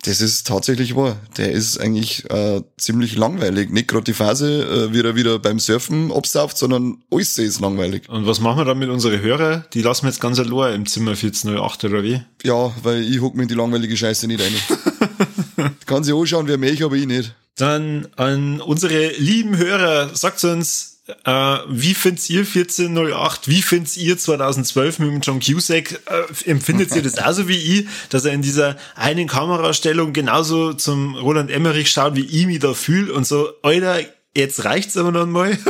Das 0.04 0.20
ist 0.20 0.48
tatsächlich 0.48 0.96
wahr. 0.96 1.18
Der 1.38 1.52
ist 1.52 1.80
eigentlich 1.80 2.28
äh, 2.32 2.62
ziemlich 2.78 3.16
langweilig. 3.16 3.70
Nicht 3.70 3.88
gerade 3.88 4.04
die 4.04 4.14
Phase, 4.14 4.64
äh, 4.64 4.94
wie 4.94 5.02
er 5.02 5.16
wieder 5.16 5.38
beim 5.38 5.60
Surfen 5.60 6.12
absauft, 6.12 6.58
sondern 6.58 7.04
alles 7.12 7.38
ist 7.38 7.60
langweilig. 7.60 8.10
Und 8.10 8.26
was 8.26 8.40
machen 8.40 8.58
wir 8.58 8.66
dann 8.66 8.80
mit 8.80 8.90
unseren 8.90 9.22
Hörer? 9.22 9.66
Die 9.74 9.84
lassen 9.84 10.04
wir 10.04 10.10
jetzt 10.10 10.20
ganz 10.20 10.40
allein 10.40 10.74
im 10.74 10.86
Zimmer 10.88 11.12
1408 11.12 11.84
oder 11.86 12.04
wie? 12.04 12.22
Ja, 12.44 12.72
weil 12.82 13.04
ich 13.04 13.22
hock 13.22 13.36
mir 13.36 13.46
die 13.46 13.54
langweilige 13.54 13.96
Scheiße 13.96 14.26
nicht 14.26 14.42
ein. 14.42 15.72
Kann 15.86 16.04
sich 16.04 16.16
anschauen, 16.16 16.48
wer 16.48 16.58
mich, 16.58 16.84
aber 16.84 16.96
ich 16.96 17.06
nicht. 17.06 17.36
Dann 17.56 18.08
an 18.16 18.60
unsere 18.60 19.12
lieben 19.18 19.56
Hörer, 19.56 20.16
sagt 20.16 20.44
uns, 20.44 20.91
äh, 21.08 21.58
wie 21.68 21.94
findet 21.94 22.30
ihr 22.30 22.42
1408? 22.42 23.48
Wie 23.48 23.62
findet 23.62 23.98
ihr 23.98 24.18
2012 24.18 25.00
mit 25.00 25.10
dem 25.10 25.22
John 25.22 25.40
Cusack? 25.40 26.00
Äh, 26.06 26.50
empfindet 26.50 26.96
ihr 26.96 27.02
das 27.02 27.18
also 27.18 27.48
wie 27.48 27.58
ich, 27.58 27.88
dass 28.10 28.26
er 28.26 28.34
in 28.34 28.42
dieser 28.42 28.78
einen 28.96 29.28
Kamerastellung 29.28 30.14
genauso 30.14 30.74
zum 30.74 31.16
Roland 31.16 31.50
Emmerich 31.50 31.90
schaut, 31.90 32.16
wie 32.16 32.26
ich 32.26 32.46
mich 32.46 32.60
da 32.60 32.74
fühle 32.74 33.14
und 33.14 33.26
so, 33.26 33.50
Alter, 33.64 34.00
jetzt 34.36 34.64
reicht's 34.64 34.98
aber 34.98 35.12
noch 35.12 35.26
mal. 35.26 35.58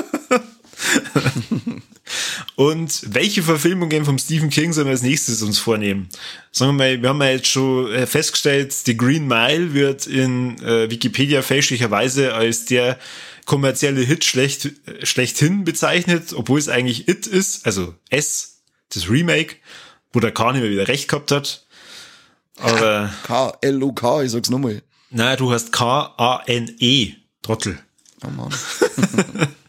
Und 2.55 3.01
welche 3.07 3.41
Verfilmungen 3.41 4.05
vom 4.05 4.17
Stephen 4.17 4.49
King 4.49 4.73
sollen 4.73 4.87
wir 4.87 4.91
als 4.91 5.01
nächstes 5.01 5.41
uns 5.41 5.57
vornehmen? 5.59 6.09
Sagen 6.51 6.77
wir 6.77 6.77
mal, 6.77 7.01
wir 7.01 7.09
haben 7.09 7.21
ja 7.21 7.29
jetzt 7.31 7.47
schon 7.47 7.91
äh, 7.91 8.05
festgestellt, 8.05 8.73
The 8.73 8.97
Green 8.97 9.27
Mile 9.27 9.73
wird 9.73 10.07
in 10.07 10.61
äh, 10.61 10.89
Wikipedia 10.89 11.41
fälschlicherweise 11.41 12.33
als 12.33 12.65
der 12.65 12.99
kommerzielle 13.45 14.01
Hit 14.01 14.23
schlecht, 14.23 14.71
schlechthin 15.03 15.63
bezeichnet, 15.63 16.33
obwohl 16.33 16.59
es 16.59 16.69
eigentlich 16.69 17.07
It 17.07 17.27
ist, 17.27 17.65
also 17.65 17.95
S, 18.09 18.61
das 18.93 19.09
Remake, 19.09 19.55
wo 20.13 20.19
der 20.19 20.31
K 20.31 20.51
nicht 20.51 20.61
mehr 20.61 20.71
wieder 20.71 20.87
recht 20.87 21.07
gehabt 21.07 21.31
hat. 21.31 21.65
Aber. 22.57 23.11
K-L-O-K, 23.23 24.23
ich 24.23 24.31
sag's 24.31 24.49
nochmal. 24.49 24.81
Nein, 25.09 25.37
du 25.37 25.51
hast 25.51 25.71
K-A-N-E, 25.71 27.15
Trottel. 27.41 27.79
Oh 28.23 28.29
Mann. 28.29 28.53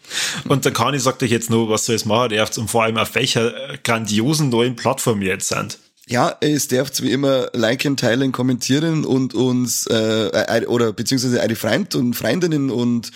Und 0.49 0.65
der 0.65 0.73
Kani 0.73 0.99
sagt 0.99 1.23
euch 1.23 1.31
jetzt 1.31 1.51
nur, 1.51 1.69
was 1.69 1.87
soll 1.87 1.97
es 1.97 2.05
machen 2.05 2.37
darf 2.37 2.57
und 2.59 2.69
vor 2.69 2.85
allem 2.85 2.99
auf 2.99 3.15
welcher 3.15 3.79
grandiosen 3.83 4.51
neuen 4.51 4.77
Plattform 4.77 5.21
wir 5.21 5.29
jetzt 5.29 5.49
sind. 5.49 5.79
Ja, 6.07 6.37
es 6.41 6.69
darf 6.69 6.91
wie 7.01 7.13
immer 7.13 7.49
liken, 7.55 7.97
teilen, 7.97 8.33
kommentieren 8.33 9.05
und 9.05 9.35
uns 9.35 9.87
äh, 9.87 10.65
oder 10.67 10.93
beziehungsweise 10.93 11.41
eine 11.41 11.57
Freund 11.57 11.95
und 11.95 12.15
Freundinnen 12.15 12.71
und 12.71 13.13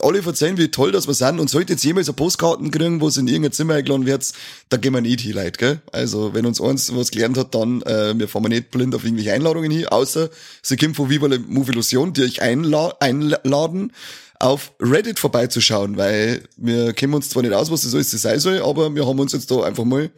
alle 0.00 0.24
erzählen, 0.24 0.56
wie 0.58 0.68
toll 0.68 0.92
das 0.92 1.06
wir 1.06 1.14
sind 1.14 1.38
und 1.38 1.48
sollte 1.48 1.72
jetzt 1.72 1.84
jemals 1.84 2.08
eine 2.08 2.14
Postkarten 2.14 2.70
kriegen, 2.70 3.00
wo 3.00 3.08
es 3.08 3.16
in 3.16 3.28
irgendein 3.28 3.52
Zimmer 3.52 3.74
eingeladen 3.74 4.06
wird, 4.06 4.32
da 4.68 4.76
gehen 4.76 4.92
wir 4.92 5.00
nicht 5.00 5.20
hin, 5.20 5.34
Leute, 5.34 5.58
gell? 5.58 5.80
Also, 5.92 6.34
wenn 6.34 6.46
uns 6.46 6.60
eins 6.60 6.94
was 6.94 7.10
gelernt 7.10 7.38
hat, 7.38 7.54
dann, 7.54 7.82
äh, 7.82 8.18
wir 8.18 8.28
fahren 8.28 8.48
nicht 8.48 8.70
blind 8.70 8.94
auf 8.94 9.04
irgendwelche 9.04 9.32
Einladungen 9.32 9.70
hin, 9.70 9.86
außer 9.86 10.30
sie 10.62 10.76
kommen 10.76 10.94
von 10.94 11.10
Viva 11.10 11.26
la 11.26 11.38
Move 11.38 11.72
Illusion, 11.72 12.12
die 12.12 12.22
euch 12.22 12.42
einla 12.42 12.94
einladen, 13.00 13.92
auf 14.40 14.72
Reddit 14.80 15.18
vorbeizuschauen, 15.18 15.96
weil 15.96 16.42
wir 16.56 16.92
kennen 16.94 17.14
uns 17.14 17.28
zwar 17.28 17.42
nicht 17.42 17.52
aus, 17.52 17.70
was 17.70 17.82
das 17.82 17.94
alles 17.94 18.10
sein 18.10 18.40
soll, 18.40 18.62
aber 18.62 18.94
wir 18.94 19.06
haben 19.06 19.18
uns 19.20 19.32
jetzt 19.32 19.50
da 19.50 19.62
einfach 19.62 19.84
mal 19.84 20.10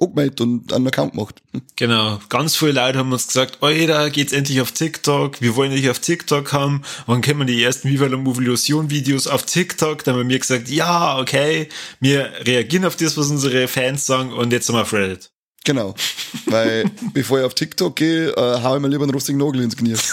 angemeldet 0.00 0.40
und 0.40 0.72
einen 0.72 0.86
Account 0.86 1.12
gemacht. 1.12 1.42
Genau. 1.76 2.20
Ganz 2.28 2.56
viele 2.56 2.72
Leute 2.72 2.98
haben 2.98 3.12
uns 3.12 3.26
gesagt, 3.26 3.58
da 3.60 4.08
geht's 4.08 4.32
endlich 4.32 4.60
auf 4.60 4.72
TikTok. 4.72 5.40
Wir 5.40 5.56
wollen 5.56 5.70
dich 5.72 5.88
auf 5.90 5.98
TikTok 5.98 6.52
haben. 6.52 6.82
Wann 7.06 7.22
können 7.22 7.40
wir 7.40 7.46
die 7.46 7.62
ersten 7.62 7.88
Viva 7.88 8.06
la 8.06 8.16
Movilusion 8.16 8.90
Videos 8.90 9.26
auf 9.26 9.44
TikTok? 9.44 10.04
Dann 10.04 10.14
haben 10.14 10.20
wir 10.20 10.26
mir 10.26 10.38
gesagt, 10.38 10.68
ja, 10.68 11.18
okay. 11.18 11.68
Wir 12.00 12.30
reagieren 12.44 12.84
auf 12.84 12.96
das, 12.96 13.16
was 13.16 13.30
unsere 13.30 13.68
Fans 13.68 14.06
sagen 14.06 14.32
und 14.32 14.52
jetzt 14.52 14.66
sind 14.66 14.76
wir 14.76 14.82
auf 14.82 14.92
Reddit. 14.92 15.30
Genau. 15.64 15.94
Weil, 16.46 16.90
bevor 17.12 17.40
ich 17.40 17.44
auf 17.44 17.54
TikTok 17.54 17.96
gehe, 17.96 18.30
äh, 18.30 18.62
hau 18.62 18.76
ich 18.76 18.82
mir 18.82 18.88
lieber 18.88 19.04
einen 19.04 19.12
rostigen 19.12 19.38
Nagel 19.38 19.62
ins 19.62 19.76
Knie. 19.76 19.96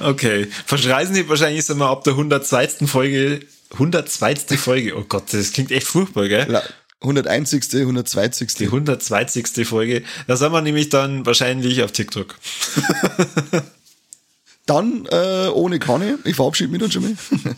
okay. 0.00 0.48
Verschreisen 0.66 1.14
die 1.14 1.28
wahrscheinlich 1.28 1.64
sind 1.64 1.78
wir 1.78 1.88
ab 1.88 2.04
der 2.04 2.12
102. 2.14 2.86
Folge 2.86 3.40
102. 3.72 4.36
Folge. 4.56 4.96
Oh 4.96 5.04
Gott, 5.08 5.32
das 5.32 5.52
klingt 5.52 5.70
echt 5.70 5.86
furchtbar, 5.86 6.28
gell? 6.28 6.62
101. 7.00 7.52
102. 7.74 8.28
Die 8.58 8.66
102. 8.66 9.64
Folge. 9.64 10.02
Da 10.26 10.36
sind 10.36 10.52
wir 10.52 10.62
nämlich 10.62 10.88
dann 10.88 11.26
wahrscheinlich 11.26 11.82
auf 11.82 11.92
TikTok. 11.92 12.34
dann 14.66 15.06
äh, 15.06 15.48
ohne 15.48 15.78
Kanne. 15.78 16.18
Ich 16.24 16.36
verabschiede 16.36 16.70
mich 16.70 16.80
dann 16.80 16.90
schon 16.90 17.02
mal. 17.02 17.16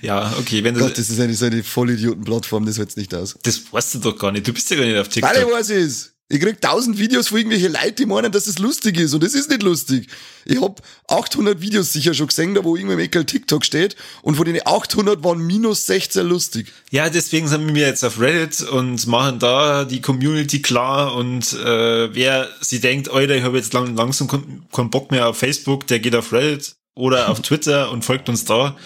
Ja, 0.00 0.34
okay. 0.38 0.64
Wenn 0.64 0.74
du 0.74 0.80
Gott, 0.80 0.96
das 0.96 1.10
ist 1.10 1.20
eine 1.20 1.34
so 1.34 1.44
eine 1.44 1.62
Vollidioten-Plattform, 1.62 2.64
das 2.64 2.78
hältst 2.78 2.96
nicht 2.96 3.14
aus. 3.14 3.36
Das 3.42 3.60
weißt 3.70 3.96
du 3.96 3.98
doch 3.98 4.18
gar 4.18 4.32
nicht. 4.32 4.48
Du 4.48 4.54
bist 4.54 4.70
ja 4.70 4.76
gar 4.76 4.86
nicht 4.86 4.96
auf 4.96 5.08
TikTok. 5.08 5.36
Ich 5.36 5.52
weiß 5.52 5.70
es. 5.70 6.09
Ich 6.32 6.38
krieg 6.38 6.60
tausend 6.60 6.96
Videos 6.96 7.26
von 7.26 7.38
irgendwelche 7.38 7.66
Leute, 7.66 7.92
die 7.92 8.06
meinen, 8.06 8.30
dass 8.30 8.46
es 8.46 8.60
lustig 8.60 9.00
ist. 9.00 9.14
Und 9.14 9.24
es 9.24 9.34
ist 9.34 9.50
nicht 9.50 9.64
lustig. 9.64 10.06
Ich 10.44 10.60
hab 10.60 10.80
800 11.08 11.60
Videos 11.60 11.92
sicher 11.92 12.14
schon 12.14 12.28
gesehen, 12.28 12.54
da 12.54 12.62
wo 12.62 12.76
irgendwo 12.76 12.92
im 12.94 13.00
Ekel 13.00 13.24
TikTok 13.24 13.64
steht. 13.64 13.96
Und 14.22 14.36
von 14.36 14.44
den 14.44 14.64
800 14.64 15.24
waren 15.24 15.44
minus 15.44 15.86
16 15.86 16.24
lustig. 16.24 16.72
Ja, 16.92 17.10
deswegen 17.10 17.48
sind 17.48 17.74
wir 17.74 17.84
jetzt 17.84 18.04
auf 18.04 18.20
Reddit 18.20 18.62
und 18.62 19.08
machen 19.08 19.40
da 19.40 19.84
die 19.84 20.00
Community 20.00 20.62
klar. 20.62 21.16
Und 21.16 21.52
äh, 21.52 22.14
wer 22.14 22.48
sie 22.60 22.78
denkt, 22.78 23.10
Alter, 23.10 23.34
ich 23.34 23.42
habe 23.42 23.56
jetzt 23.56 23.72
lang, 23.74 23.96
langsam 23.96 24.28
keinen 24.28 24.90
Bock 24.90 25.10
mehr 25.10 25.28
auf 25.28 25.36
Facebook, 25.36 25.88
der 25.88 25.98
geht 25.98 26.14
auf 26.14 26.32
Reddit 26.32 26.76
oder 26.94 27.28
auf 27.28 27.40
Twitter 27.42 27.90
und 27.90 28.04
folgt 28.04 28.28
uns 28.28 28.44
da. 28.44 28.76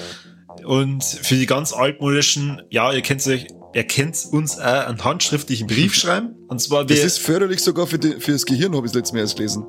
Und 0.65 1.05
für 1.05 1.35
die 1.35 1.45
ganz 1.45 1.75
altmodischen, 1.75 2.63
ja, 2.71 2.91
ihr 2.91 3.03
kennt 3.03 3.27
euch 3.27 3.49
er 3.75 3.85
kennt 3.85 4.27
uns 4.31 4.59
auch 4.59 4.87
einen 4.87 5.05
handschriftlichen 5.05 5.67
Brief 5.67 5.95
schreiben. 6.01 6.37
Und 6.49 6.61
zwar 6.61 6.85
Das 6.87 7.01
ist 7.01 7.19
förderlich 7.19 7.61
sogar 7.61 7.87
für, 7.87 7.99
die, 7.99 8.21
für 8.21 8.33
das 8.33 8.47
Gehirn, 8.47 8.75
habe 8.75 8.87
ich 8.87 8.95
letztes 8.95 9.13
Mal 9.13 9.21
erst 9.21 9.37
gelesen. 9.37 9.67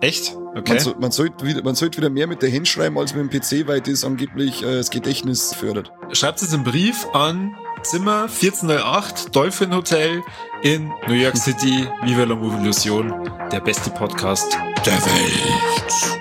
Echt? 0.00 0.36
Okay. 0.56 0.72
Man, 0.72 0.80
so, 0.80 0.94
man, 0.98 1.12
sollte 1.12 1.46
wieder, 1.46 1.62
man 1.62 1.74
sollte 1.74 1.98
wieder 1.98 2.10
mehr 2.10 2.26
mit 2.26 2.42
der 2.42 2.50
Hand 2.50 2.66
schreiben 2.66 2.98
als 2.98 3.14
mit 3.14 3.30
dem 3.30 3.40
PC, 3.40 3.68
weil 3.68 3.80
das 3.80 4.04
angeblich 4.04 4.62
äh, 4.62 4.76
das 4.76 4.90
Gedächtnis 4.90 5.54
fördert. 5.54 5.92
Schreibt 6.12 6.42
es 6.42 6.52
einen 6.52 6.64
Brief 6.64 7.06
an 7.12 7.54
Zimmer 7.82 8.22
1408 8.22 9.36
Dolphin 9.36 9.74
Hotel 9.74 10.22
in 10.62 10.90
New 11.06 11.14
York 11.14 11.36
City. 11.38 11.86
Viva 12.02 12.24
la 12.24 12.34
Illusion, 12.34 13.12
der 13.52 13.60
beste 13.60 13.90
Podcast 13.90 14.56
der 14.84 14.94
Welt. 14.94 16.20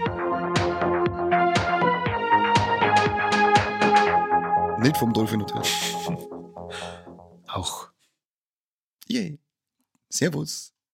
Nicht 4.84 4.98
vom 4.98 5.14
Dolphin 5.14 5.42
Hotel. 5.42 5.62
Auch. 7.54 7.92
Yay. 9.10 9.38
Servus. 10.10 10.74